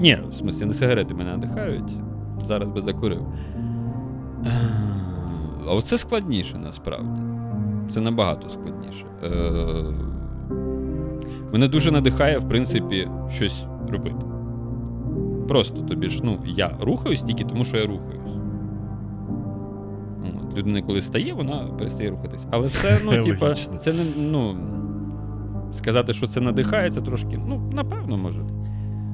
[0.00, 1.92] Ні, в смислі, не сигарети мене надихають.
[2.46, 3.22] Зараз би закурив.
[5.68, 7.20] А оце складніше насправді.
[7.90, 9.04] Це набагато складніше.
[9.24, 9.84] Е,
[11.52, 14.26] Мене дуже надихає, в принципі, щось робити.
[15.48, 18.38] Просто тобі ж, ну, я рухаюсь тільки тому, що я рухаюсь.
[20.24, 22.46] От, Людина, коли стає, вона перестає рухатись.
[22.50, 24.04] Але це, ну, типа, це не.
[24.16, 24.56] ну,
[25.72, 28.40] Сказати, що це надихає, це трошки, ну, напевно, може.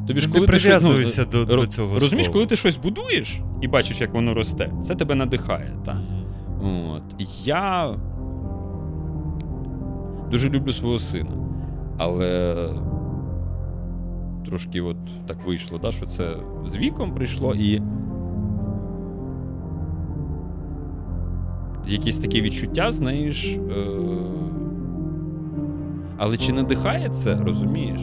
[0.06, 0.82] Тобі ж коли ти щось,
[1.18, 2.32] ну, до, до цього Розумієш, слова.
[2.32, 5.76] коли ти щось будуєш і бачиш, як воно росте, це тебе надихає.
[5.84, 5.96] Так?
[6.62, 7.02] От.
[7.44, 7.94] Я
[10.30, 11.30] дуже люблю свого сина.
[11.98, 12.54] Але
[14.46, 14.96] трошки от
[15.26, 16.36] так вийшло, да, що це
[16.66, 17.82] з віком прийшло і.
[21.86, 23.46] Якесь таке відчуття, знаєш.
[23.46, 23.86] Е...
[26.16, 28.00] Але чи надихає це, розумієш?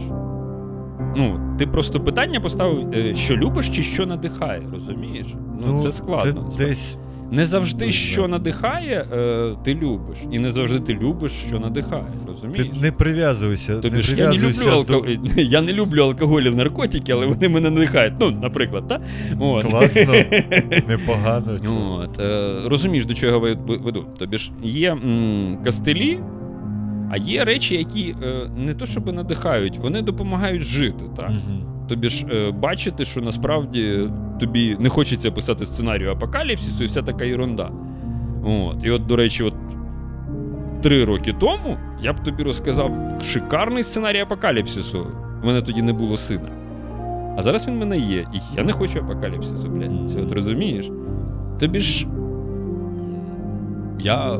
[1.16, 5.28] Ну, ти просто питання поставив, е, що любиш чи що надихає, розумієш?
[5.66, 6.52] Ну, це складно.
[6.58, 6.98] Це десь
[7.32, 10.18] Не завжди, що надихає, е, ти любиш.
[10.32, 12.04] І не завжди ти любиш, що надихає.
[12.56, 13.76] ти не прив'язуйся.
[13.80, 14.70] Тобі не ж я не люблю, до...
[14.70, 15.06] алко...
[15.42, 18.14] я не люблю алкоголь і наркотики, але вони мене надихають.
[18.20, 19.02] Ну, наприклад, так?
[19.40, 19.64] От.
[19.64, 20.14] Класно,
[20.88, 21.60] непогано.
[22.00, 24.06] От, е, розумієш, до чого я веду.
[24.20, 26.20] Тобі ж є м, кастелі,
[27.12, 31.04] а є речі, які е, не то щоб надихають, вони допомагають жити.
[31.18, 31.30] Так?
[31.30, 31.77] Мгм.
[31.88, 34.10] Тобі ж е, бачити, що насправді
[34.40, 37.72] тобі не хочеться писати сценарію апокаліпсису і вся така ерунда.
[38.44, 38.78] От.
[38.84, 39.54] І от, до речі, от
[40.82, 42.92] три роки тому я б тобі розказав
[43.24, 45.08] шикарний сценарій апокаліпсису.
[45.44, 46.50] У мене тоді не було сина.
[47.38, 48.28] А зараз він в мене є.
[48.34, 50.10] І я не хочу апокаліпсису, блядь.
[50.10, 50.90] Це от розумієш?
[51.60, 52.08] Тобі ж.
[54.00, 54.40] Я.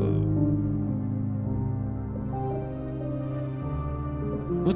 [4.66, 4.72] Ну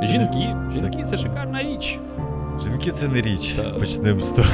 [0.00, 0.04] так.
[0.08, 0.56] Жінки.
[0.74, 1.98] Жінки це шикарна річ.
[2.64, 3.52] Жінки це не річ.
[3.52, 3.78] Так.
[3.78, 4.48] Почнемо з того.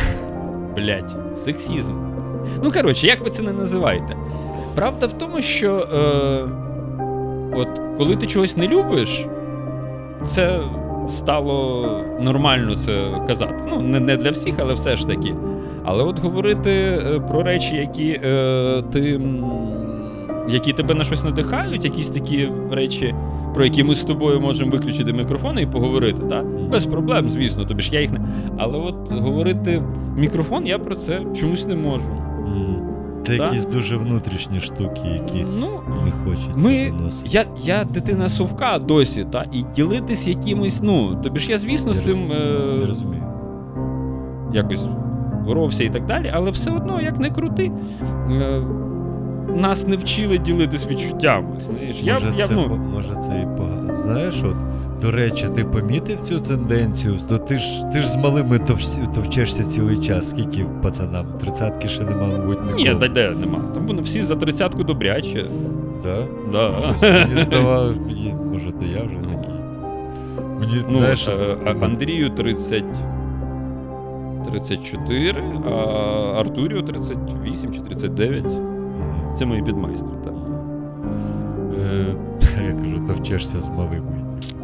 [0.77, 1.93] Блять, сексізм.
[2.63, 4.17] Ну, коротше, як ви це не називаєте?
[4.75, 6.49] Правда в тому, що е,
[7.57, 9.27] от коли ти чогось не любиш,
[10.27, 10.61] це
[11.11, 11.89] стало
[12.21, 13.55] нормально це казати.
[13.69, 15.35] Ну, не, не для всіх, але все ж таки.
[15.85, 19.21] Але от говорити е, про речі, які е, ти.
[20.49, 23.15] Які тебе на щось надихають, якісь такі речі,
[23.55, 26.47] про які ми з тобою можемо виключити мікрофони і поговорити, так?
[26.71, 28.21] Без проблем, звісно, тобі ж я їх не.
[28.59, 29.83] Але от говорити
[30.15, 32.05] в мікрофон я про це чомусь не можу.
[33.27, 33.47] Це Так.
[33.47, 35.69] якісь дуже внутрішні штуки, які Ну,
[36.05, 36.93] не хочеться Ми-
[37.27, 42.05] я, я дитина совка досі, та, і ділитись якимось, ну, тобі ж я, звісно, з
[42.05, 43.23] цим е, розумію.
[44.53, 44.87] якось
[45.47, 47.71] боровся і так далі, але все одно, як не крути,
[48.31, 48.63] е,
[49.57, 51.57] нас не вчили ділитись відчуттями.
[51.71, 53.97] Знаєш, може, я, це, ну, може, це і погано.
[54.03, 54.57] Знаєш, от,
[55.03, 57.15] до речі, ти помітив цю тенденцію?
[57.29, 60.31] То ти ж ти ж з малими товч- товчешся цілий час.
[60.31, 61.27] Скільки пацанам?
[61.41, 62.83] Тридцятки ще нема, мабуть, ніколи.
[62.83, 63.59] ні, де, де нема.
[63.75, 65.47] Там вони всі за тридцятку добряче.
[66.05, 66.25] Да?
[66.53, 66.71] Да.
[67.03, 69.55] Мені здавалося, мені, може, то я вже такий.
[70.61, 71.33] Мені, Ну, знаєш, е,
[71.65, 72.85] а- Андрію 30.
[74.51, 75.71] 34, а
[76.41, 78.45] Артурію 38 чи 39.
[79.39, 80.09] Це мої підмайстри.
[80.25, 80.35] Так.
[81.81, 82.15] е,
[82.67, 84.03] я кажу, товчешся з малими.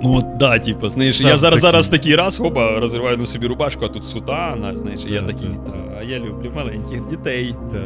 [0.03, 1.71] Ну от да, типу, знаєш, Сам я зараз такий.
[1.71, 5.27] зараз такий раз, хоба, розриваю на собі рубашку, а тут сутана, знаєш, і я Да,
[5.27, 7.55] такий, да, та, а я люблю маленьких дітей.
[7.73, 7.79] Да,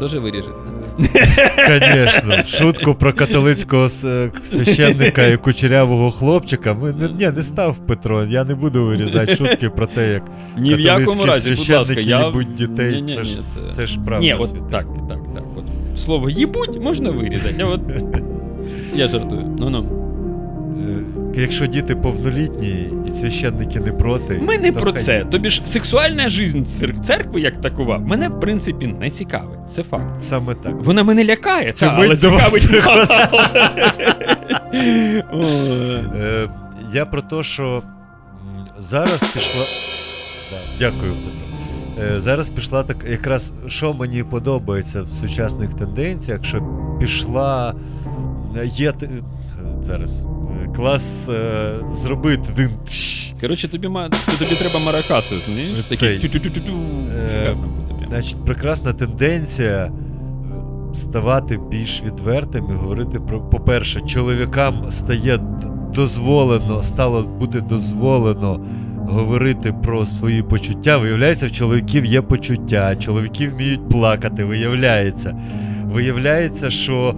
[0.00, 0.54] Тоже виріжете.
[1.68, 6.74] Звісно, шутку про католицького е, священника і кучерявого хлопчика.
[6.74, 8.24] Ми не, ні, не став Петро.
[8.24, 10.22] Я не буду вирізати шутки про те, як
[10.58, 12.32] Ні в якому разі, будь ласка, я...
[12.56, 13.38] дітей, Ні-ні-ні, це ж-
[13.68, 13.74] це...
[13.74, 14.26] це ж правда.
[14.26, 15.44] Ні, от так, так, так.
[15.96, 17.80] Слово їбуть можна вирізати, а от
[18.94, 19.56] я жартую.
[19.58, 19.86] Ну-ну.
[21.36, 24.38] Е, Якщо діти повнолітні і священники не проти.
[24.42, 25.24] Ми не про хай- це.
[25.24, 26.62] Тобі ж сексуальна жизнь
[27.02, 29.58] церкви як такова, мене в принципі не цікавить.
[29.74, 30.22] Це факт.
[30.22, 30.74] Саме так.
[30.78, 32.68] Вона мене лякає, цю та, але цікавить.
[34.74, 36.48] Е,
[36.92, 37.82] я про те, що
[38.78, 39.64] зараз пішла.
[40.78, 41.45] Дякую, Петро.
[42.02, 46.62] Е, зараз пішла так, якраз що мені подобається в сучасних тенденціях, що
[47.00, 47.74] пішла.
[48.56, 48.92] е, Є
[49.80, 50.26] зараз
[50.64, 51.30] е, клас
[51.92, 52.70] зробити.
[53.40, 54.08] Коротше, тобі ма...
[54.08, 54.84] тобі треба
[56.38, 56.50] буде
[57.42, 57.72] прям.
[58.08, 59.90] Значить, прекрасна тенденція
[60.94, 65.40] ставати більш відвертим і говорити про, по-перше, чоловікам стає
[65.94, 68.60] дозволено, стало бути дозволено
[69.08, 70.98] говорити про свої почуття.
[70.98, 75.36] Виявляється, в чоловіків є почуття, чоловіки вміють плакати, виявляється.
[75.84, 77.14] Виявляється, що.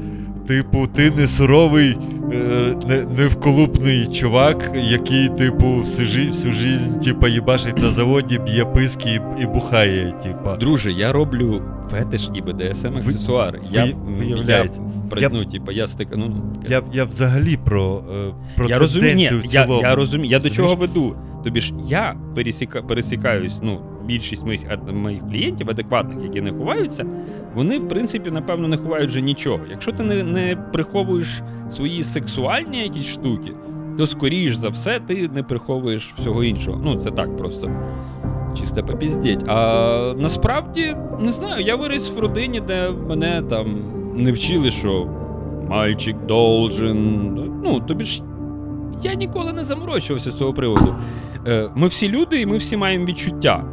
[0.49, 1.97] Типу, ти не суровий,
[2.33, 8.65] е, не, невколупний чувак, який, типу, всю, жи- всю жизнь, типу, їбашить на заводі, б'є
[8.65, 10.57] писки і, і бухає, типу.
[10.61, 13.61] Друже, я роблю фетиш і БДСМ аксесуари.
[13.71, 13.89] Я,
[14.19, 14.83] виявляється.
[15.17, 16.09] Я, Я- ну, типа, я стик...
[16.17, 19.83] ну, ну, Я, я взагалі про, е, про я розумію, ні, в цілому.
[19.83, 21.17] я розумію, я до чого веду.
[21.45, 24.61] Тобі ж я пересіка, пересікаюсь, ну, більшість моїх,
[24.93, 27.07] моїх клієнтів адекватних, які не ховаються,
[27.55, 29.61] вони, в принципі, напевно, не ховають вже нічого.
[29.71, 33.53] Якщо ти не, не приховуєш свої сексуальні якісь штуки,
[33.99, 36.81] то скоріш за все ти не приховуєш всього іншого.
[36.85, 37.71] Ну, це так просто.
[38.61, 39.49] Чисто попіздіть.
[39.49, 43.77] А насправді, не знаю, я виріс в родині, де мене там
[44.17, 45.09] не вчили, що
[45.69, 47.25] мальчик должен.
[47.65, 48.23] Ну, тобі ж
[49.03, 50.95] я ніколи не заморочувався з цього приводу.
[51.47, 53.65] Е, Ми всі люди і ми всі маємо відчуття.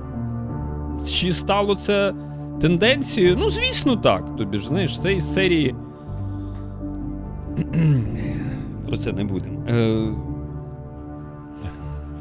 [1.07, 2.13] Чи стало це
[2.61, 3.37] тенденцією?
[3.39, 4.35] Ну, звісно, так.
[4.35, 5.75] Тобі ж знаєш, це із серії.
[8.87, 9.63] Про це не будемо.
[9.69, 10.07] Е,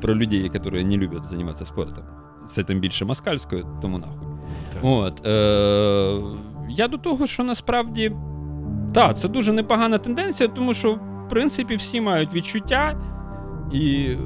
[0.00, 2.04] Про людей, які не люблять займатися спортом.
[2.48, 4.28] Це тим більше москальською, тому нахуй.
[4.72, 4.84] Так.
[4.84, 6.20] От, е,
[6.68, 8.12] я до того, що насправді.
[8.94, 12.96] Так, це дуже непогана тенденція, тому що, в принципі, всі мають відчуття.
[13.72, 14.16] І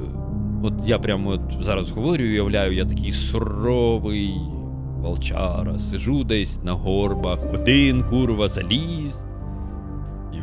[0.63, 4.33] от я прямо от зараз говорю, і уявляю, я такий суровий
[5.01, 9.23] волчара, сижу десь на горбах, один курва заліз.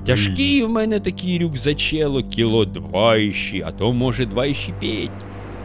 [0.07, 5.11] Тяжкий в мене такий рюкзачело, кіло два іще, а то може два іще п'ять.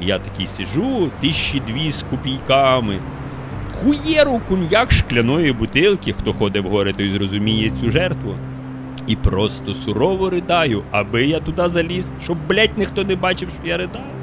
[0.02, 2.98] І я такий сижу, тисячі дві з копійками.
[3.74, 8.36] Хуєру куньяк шкляної бутилки, хто ходить в гори, той зрозуміє цю жертву.
[9.08, 13.78] І просто сурово ридаю, аби я туди заліз, щоб, блять, ніхто не бачив, що я
[13.78, 14.21] ридаю.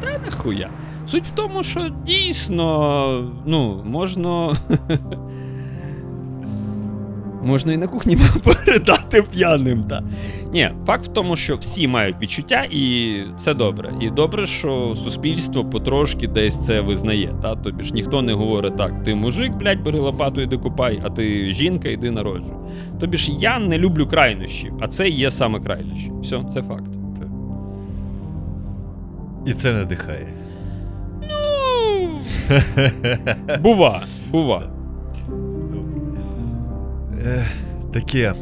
[0.00, 0.68] Та нахуя.
[1.06, 4.56] Суть в тому, що дійсно, ну, можна.
[7.44, 9.84] можна і на кухні передати п'яним.
[9.84, 10.02] Та.
[10.52, 13.94] Ні, факт в тому, що всі мають відчуття, і це добре.
[14.00, 17.34] І добре, що суспільство потрошки десь це визнає.
[17.42, 17.56] Та?
[17.56, 21.52] Тобі ж ніхто не говорить так: ти мужик, блядь, бери лопату, іди купай, а ти
[21.52, 22.54] жінка, іди народжуй.
[23.00, 26.12] Тобі ж я не люблю крайнощі, а це є саме крайнощі.
[26.22, 27.03] Все, це факт.
[29.46, 30.26] І це надихає.
[31.22, 32.08] Ну,
[33.60, 34.62] бува, бува.
[37.26, 37.46] Е,
[37.92, 38.34] Таке.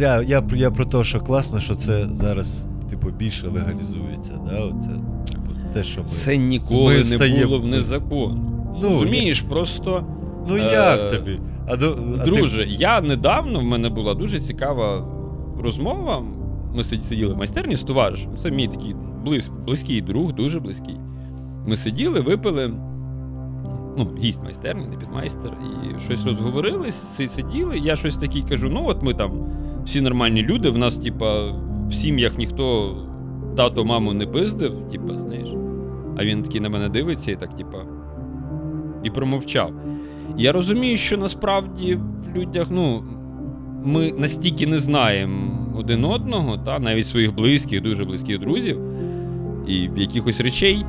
[0.00, 4.32] Я, я, я про те, що класно, що це зараз типу, більше легалізується.
[4.50, 4.58] Да?
[4.60, 4.90] Оце,
[5.32, 6.06] типу, те, що ми...
[6.06, 8.52] Це ніколи ми не стаємо- було в незаконно.
[8.82, 10.04] Ну, Розумієш, просто.
[10.48, 11.40] Ну Е, як тобі?
[11.68, 15.04] А, до, а ти- Друже, я недавно в мене була дуже цікава
[15.62, 16.22] розмова.
[16.74, 18.36] Ми сиділи в майстерні з товаришем.
[18.36, 18.94] Це мій такий
[19.26, 20.96] близ, близький друг, дуже близький.
[21.66, 22.72] Ми сиділи, випили.
[23.98, 27.78] Ну, гість майстерні, не підмайстер, і щось розговорились, си- сиділи.
[27.78, 29.30] Я щось такий кажу: ну, от ми там
[29.84, 31.50] всі нормальні люди, в нас, типа,
[31.88, 32.96] в сім'ях ніхто
[33.56, 35.48] тато, маму не пиздив, типа, знаєш.
[36.18, 37.78] А він такий на мене дивиться і так, типа,
[39.04, 39.72] і промовчав.
[40.38, 43.02] Я розумію, що насправді в людях, ну,
[43.84, 48.80] ми настільки не знаємо один одного, та, навіть своїх близьких, дуже близьких друзів
[49.66, 50.86] і якихось речей.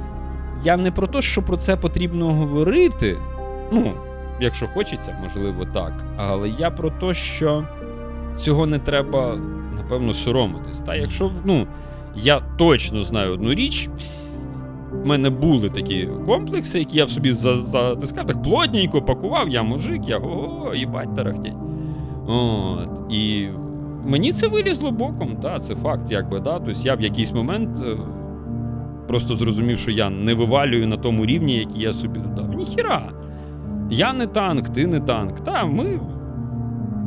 [0.64, 3.18] Я не про те, що про це потрібно говорити.
[3.72, 3.94] Ну,
[4.41, 6.06] якщо хочеться, можливо, так.
[6.18, 7.64] Але я про те, що
[8.38, 9.38] цього не треба,
[9.78, 10.80] напевно, соромитись.
[10.86, 11.68] Та якщо, ну,
[12.16, 13.90] я точно знаю одну річ,
[14.91, 19.64] в мене були такі комплекси, які я в собі за- затискав, так плотненько пакував, я
[19.64, 21.54] мужик, я о, їбать тарахтять.
[22.28, 22.90] От.
[23.10, 23.48] І
[24.06, 26.60] мені це вилізло боком, та, це факт, якби, да.
[26.60, 27.98] Тобто я в якийсь момент е,
[29.07, 32.53] просто зрозумів, що я не вивалюю на тому рівні, який я собі додав.
[32.53, 33.11] Ніхіра.
[33.89, 35.39] Я не танк, ти не танк.
[35.39, 35.99] Та, ми,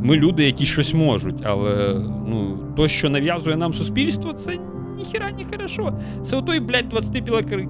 [0.03, 1.95] ми люди, які щось можуть, але
[2.27, 4.57] ну, то, що нав'язує нам суспільство, це
[4.97, 5.93] ніхіра не хорошо.
[6.25, 7.67] Це отой, блядь, 25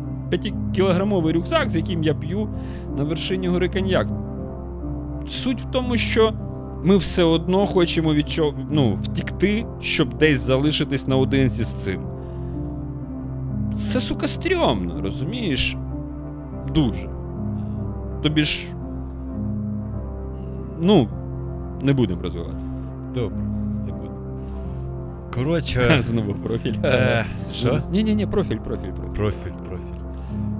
[0.75, 2.49] кілограмовий рюкзак, з яким я п'ю
[2.97, 4.07] на вершині гори коньяк.
[5.27, 6.33] Суть в тому, що
[6.83, 12.10] ми все одно хочемо від чого, ну, втікти, щоб десь залишитись наодинці з цим.
[13.75, 15.75] Це, сука, стрьомно, розумієш?
[16.75, 17.09] Дуже.
[18.23, 18.67] Тобі ж.
[20.81, 21.07] Ну,
[21.81, 22.55] не будемо розвивати.
[23.15, 23.37] Добре,
[23.85, 24.11] не буду.
[25.33, 26.01] Коротше.
[26.07, 26.73] Знову профіль.
[26.83, 27.81] е, Що?
[27.91, 29.13] Ні, ні, ні, профіль, профіль, профіль.
[29.15, 29.85] Профіль, профіль.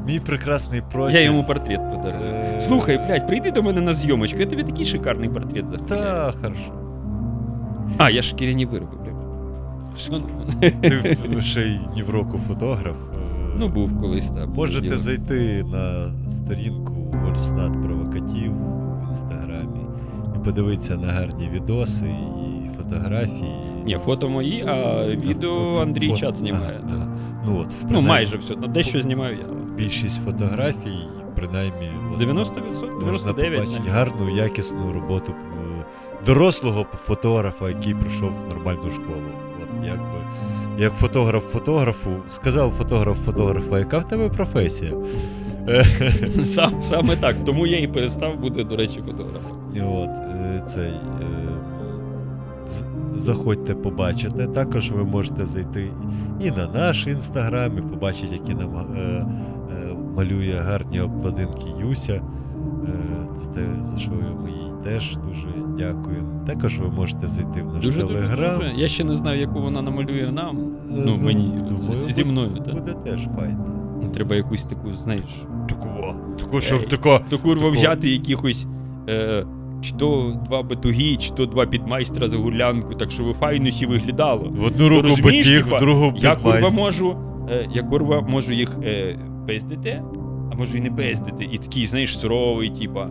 [0.07, 1.15] Мій прекрасний профіль.
[1.15, 2.23] Я йому портрет подарую.
[2.31, 5.87] Е, Слухай, блядь, прийди до мене на зйомочку, я тобі такий шикарний портрет захуяю.
[5.87, 6.71] Та, хорошо.
[7.97, 9.00] А, я ж шкіряні вироби, блядь.
[9.00, 9.00] Ну,
[10.61, 12.95] Ти ще й ні в року фотограф.
[13.13, 13.17] е,
[13.57, 14.49] Ну, був колись, так.
[14.49, 14.97] Можете діло.
[14.97, 16.93] зайти на сторінку
[17.25, 19.79] Вольфстат Провокатів в інстаграмі
[20.35, 23.55] і подивитися на гарні відоси і фотографії.
[23.85, 26.79] Ні, фото мої, а відео Андрій фо- Чат знімає.
[26.87, 27.07] Ага, ага.
[27.45, 28.53] Ну, от, в Ну, майже все.
[28.61, 29.45] Ну, Дещо знімаю я.
[29.75, 32.61] Більшість фотографій, принаймні, от, 90%,
[32.99, 33.33] 99%.
[33.33, 35.85] побачити гарну, якісну роботу е,
[36.25, 39.27] дорослого фотографа, який пройшов нормальну школу.
[39.85, 40.21] Якби,
[40.77, 44.91] як фотограф фотографу, сказав фотограф фотографа, яка в тебе професія?
[46.45, 47.35] Сам, саме так.
[47.45, 49.57] Тому я і перестав бути, до речі, фотографом.
[49.75, 51.51] І От, е, цей, е,
[53.15, 54.47] заходьте, побачите.
[54.47, 55.91] Також ви можете зайти
[56.39, 59.25] і на наш інстаграм, і побачити, які нам е, е,
[60.15, 62.13] малює гарні обкладинки Юся.
[62.13, 62.21] Е,
[63.35, 65.47] це те, за що ми їй теж дуже
[65.77, 66.43] дякуємо.
[66.47, 68.59] Також ви можете зайти в наш Дуже дуже телеграм.
[68.59, 68.73] дуже.
[68.77, 70.57] Я ще не знаю, яку вона намалює нам.
[70.57, 72.49] Е, Ну, мені думаю, зі мною.
[72.65, 72.73] Так.
[72.73, 73.65] Буде теж файно.
[74.13, 75.23] Треба якусь таку, знаєш,
[75.69, 77.19] Такого, таку, щоб тако.
[77.29, 78.65] то курва взяти якихось.
[79.09, 79.45] Е,
[79.81, 83.85] чи то два батуги, чи то два підмайстра за гурлянку, так що ви файно всі
[83.85, 84.49] виглядало.
[84.49, 87.15] В одну руку батіг, в другу Я курва можу,
[87.49, 90.01] е, я курва можу їх е, пиздити,
[90.51, 91.49] а можу і не пиздити.
[91.51, 93.09] І такий, знаєш, суровий, типа.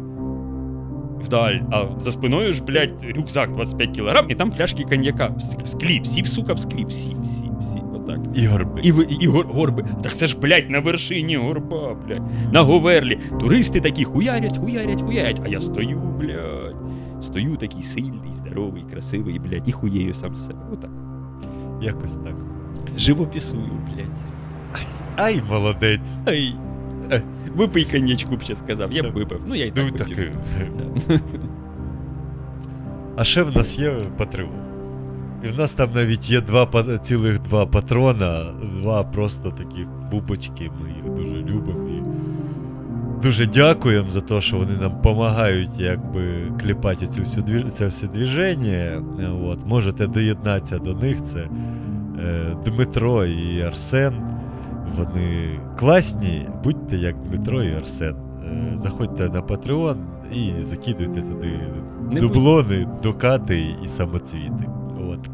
[1.25, 1.61] Вдаль.
[1.71, 5.35] А за спиною ж, блядь, рюкзак 25 кілограм, і там пляшки коньяка.
[5.67, 7.83] Скліп, всі, сука, скліп, всі, всі, всі.
[7.95, 8.19] Отак.
[8.35, 8.81] Ігор би.
[8.81, 9.85] І, і, і гор, горби.
[10.03, 12.23] Так це ж, блядь, на вершині горба, блядь.
[12.53, 13.19] На Говерлі.
[13.41, 15.41] Туристи такі хуярять, хуярять, хуярять.
[15.45, 16.77] А я стою, блядь.
[17.23, 20.61] Стою такий сильний, здоровий, красивий, блядь, і хуєю сам себе.
[20.73, 20.91] Отак.
[21.83, 22.35] Якось так.
[22.99, 24.07] Живописую, блядь.
[25.17, 26.19] Ай, молодець.
[26.27, 26.55] Ай.
[27.57, 29.41] Випий коньячку б ще сказав, я б випив.
[29.47, 30.33] Ну я й Ну, так таки.
[31.09, 31.21] Да.
[33.17, 34.51] А ще в нас є патреон.
[35.45, 38.45] І в нас там навіть є два цілих два патрона,
[38.81, 41.89] два просто таких бубочки, ми їх дуже любимо.
[41.89, 42.03] І
[43.23, 46.23] дуже дякуємо за те, що вони нам допомагають якби,
[46.63, 47.73] кліпати цю всю двіж...
[47.73, 49.03] це все движення.
[49.45, 49.67] От.
[49.67, 51.23] Можете доєднатися до них.
[51.23, 51.49] Це
[52.19, 54.15] е, Дмитро і Арсен.
[54.97, 58.17] Вони класні, будьте як Дмитро і Арсен.
[58.45, 59.97] Е, заходьте на Patreon
[60.33, 61.61] і закидуйте туди
[62.11, 64.69] Не дублони, докати і самоцвіти.
[65.11, 65.31] От.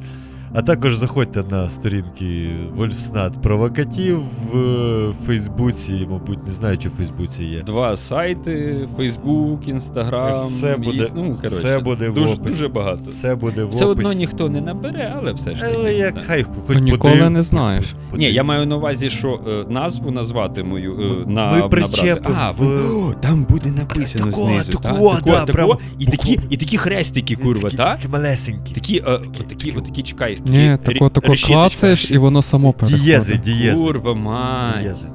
[0.59, 4.19] А також заходьте на сторінки Вольфснат Провокатів
[4.53, 7.63] в Фейсбуці, мабуть, не знаю, чи в Фейсбуці є.
[7.63, 10.47] Два сайти: Facebook, Instagram.
[10.47, 12.51] Все буде, і, ну, коротше, все буде в дуже, описі.
[12.51, 12.97] дуже багато.
[12.97, 15.75] Все буде в Все одно ніхто не набере, але все ж таки.
[15.79, 16.25] Але як так.
[16.27, 17.87] хай хоч Ну, ніколи подив- не знаєш.
[18.11, 21.69] подив- Ні, я маю на увазі, що е, назву назвати мою е, на Ми набрати.
[21.69, 22.63] причепимо А, в-
[23.09, 24.73] О, там буде написано Тако, знизу.
[24.73, 24.93] тако, та?
[24.93, 27.97] да, Тако, тако, прям і, такі, і такі хрестики, курва, такі, так?
[27.97, 28.75] такі малесенькі.
[28.75, 30.39] Такі, е, отакі, отакі, чекай.
[30.47, 33.41] Такі Ні, рі- тако, тако клацаєш, і воно само Дієзи, переходить.
[33.59, 33.85] дієзи.
[33.85, 34.81] Курва мать.
[34.81, 35.07] Дієзи.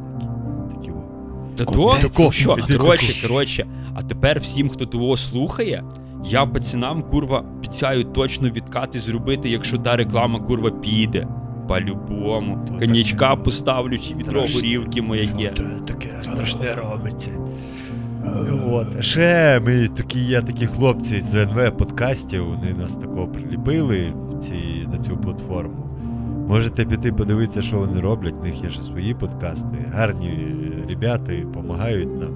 [1.56, 2.58] Та то, тако, що?
[2.78, 5.84] Коротше, коротше, а тепер всім, хто того слухає,
[6.26, 11.28] я пацанам, курва, обіцяю точно відкати зробити, якщо та реклама, курва, піде.
[11.68, 12.68] По-любому.
[12.80, 15.02] Таке поставлю чи відро горівки
[15.58, 17.32] це таке страшне робиться.
[18.72, 19.04] От.
[19.04, 24.98] Ще ми такі, є такі хлопці з НВ подкастів, вони нас такого приліпили ці, на
[24.98, 25.90] цю платформу.
[26.48, 28.36] Можете піти подивитися, що вони роблять.
[28.42, 29.86] В них є ще свої подкасти.
[29.94, 30.58] Гарні
[30.90, 32.34] ребята допомагають нам.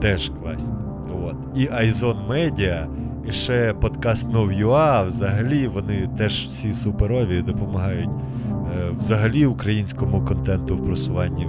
[0.00, 0.74] Теж класні.
[1.24, 1.36] От.
[1.56, 2.86] І Айзон Media,
[3.28, 8.10] і ще подкаст Нов.ua, взагалі вони теж всі суперові допомагають
[8.50, 11.46] е, взагалі українському контенту в просуванні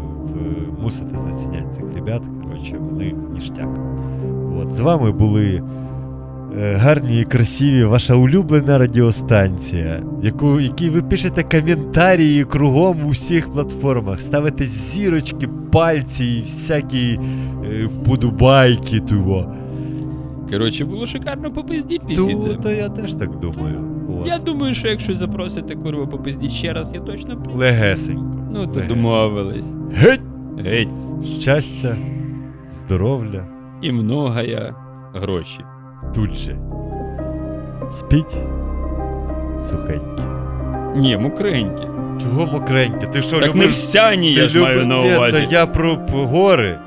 [0.81, 2.21] мусите заціняти цих ребят.
[2.61, 3.67] Коротше, вони ніштяк.
[4.61, 5.61] От, з вами були
[6.59, 13.51] е, гарні і красиві ваша улюблена радіостанція, яку, якій ви пишете коментарі кругом у всіх
[13.51, 17.19] платформах, ставите зірочки, пальці і всякі
[17.65, 19.53] е, вподобайки того.
[20.51, 22.57] Коротше, було шикарно попиздіть То, лісіце.
[22.63, 23.75] то я теж так думаю.
[24.21, 24.27] От.
[24.27, 27.43] Я думаю, що якщо запросите курва попиздіть ще раз, я точно.
[27.55, 28.39] Легесенько.
[28.51, 28.95] Ну, то легесенько.
[28.95, 29.65] домовились.
[29.95, 30.21] Геть!
[30.65, 30.87] Геть.
[31.39, 31.95] Щастя,
[32.71, 33.45] здоров'я.
[33.81, 34.75] І многая
[35.13, 35.59] гроші.
[36.15, 36.57] тут же.
[37.91, 38.37] Спіть
[39.59, 40.23] сухенькі.
[40.95, 41.87] Ні, мокренькі.
[42.23, 43.07] Чого мокренькі?
[43.07, 43.75] Ти що, Так не любиш?
[43.75, 45.37] всяні, я ж маю люби- на Ні, увазі.
[45.47, 46.79] та я про гори.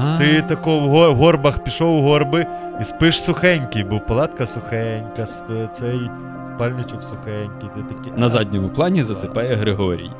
[0.00, 2.46] А, Ти тако в горбах пішов у горби
[2.80, 5.24] і спиш сухенький, бо палатка сухенька,
[5.72, 6.00] цей
[6.46, 7.68] спальничок сухенький.
[7.76, 8.12] Ти такий.
[8.16, 10.10] На задньому плані засипає Григорій.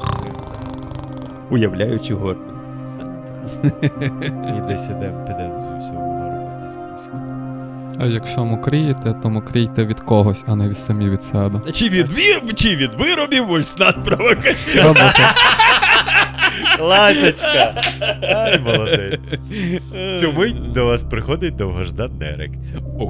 [1.51, 2.39] Уявляючи горб.
[4.49, 7.19] І десь ідемо, підемо з усього горба десь близько.
[8.01, 11.61] А якщо мокрієте, то мокрійте від когось, а не від самі від себе.
[11.73, 14.83] Чи від, ві- чи від виробів вольснат провокація?
[14.85, 15.29] Робите.
[16.79, 17.75] Класочка!
[18.23, 19.21] Ай, молодець.
[20.21, 22.79] Цю мить до вас приходить довгожданна ерекція.
[23.01, 23.07] О,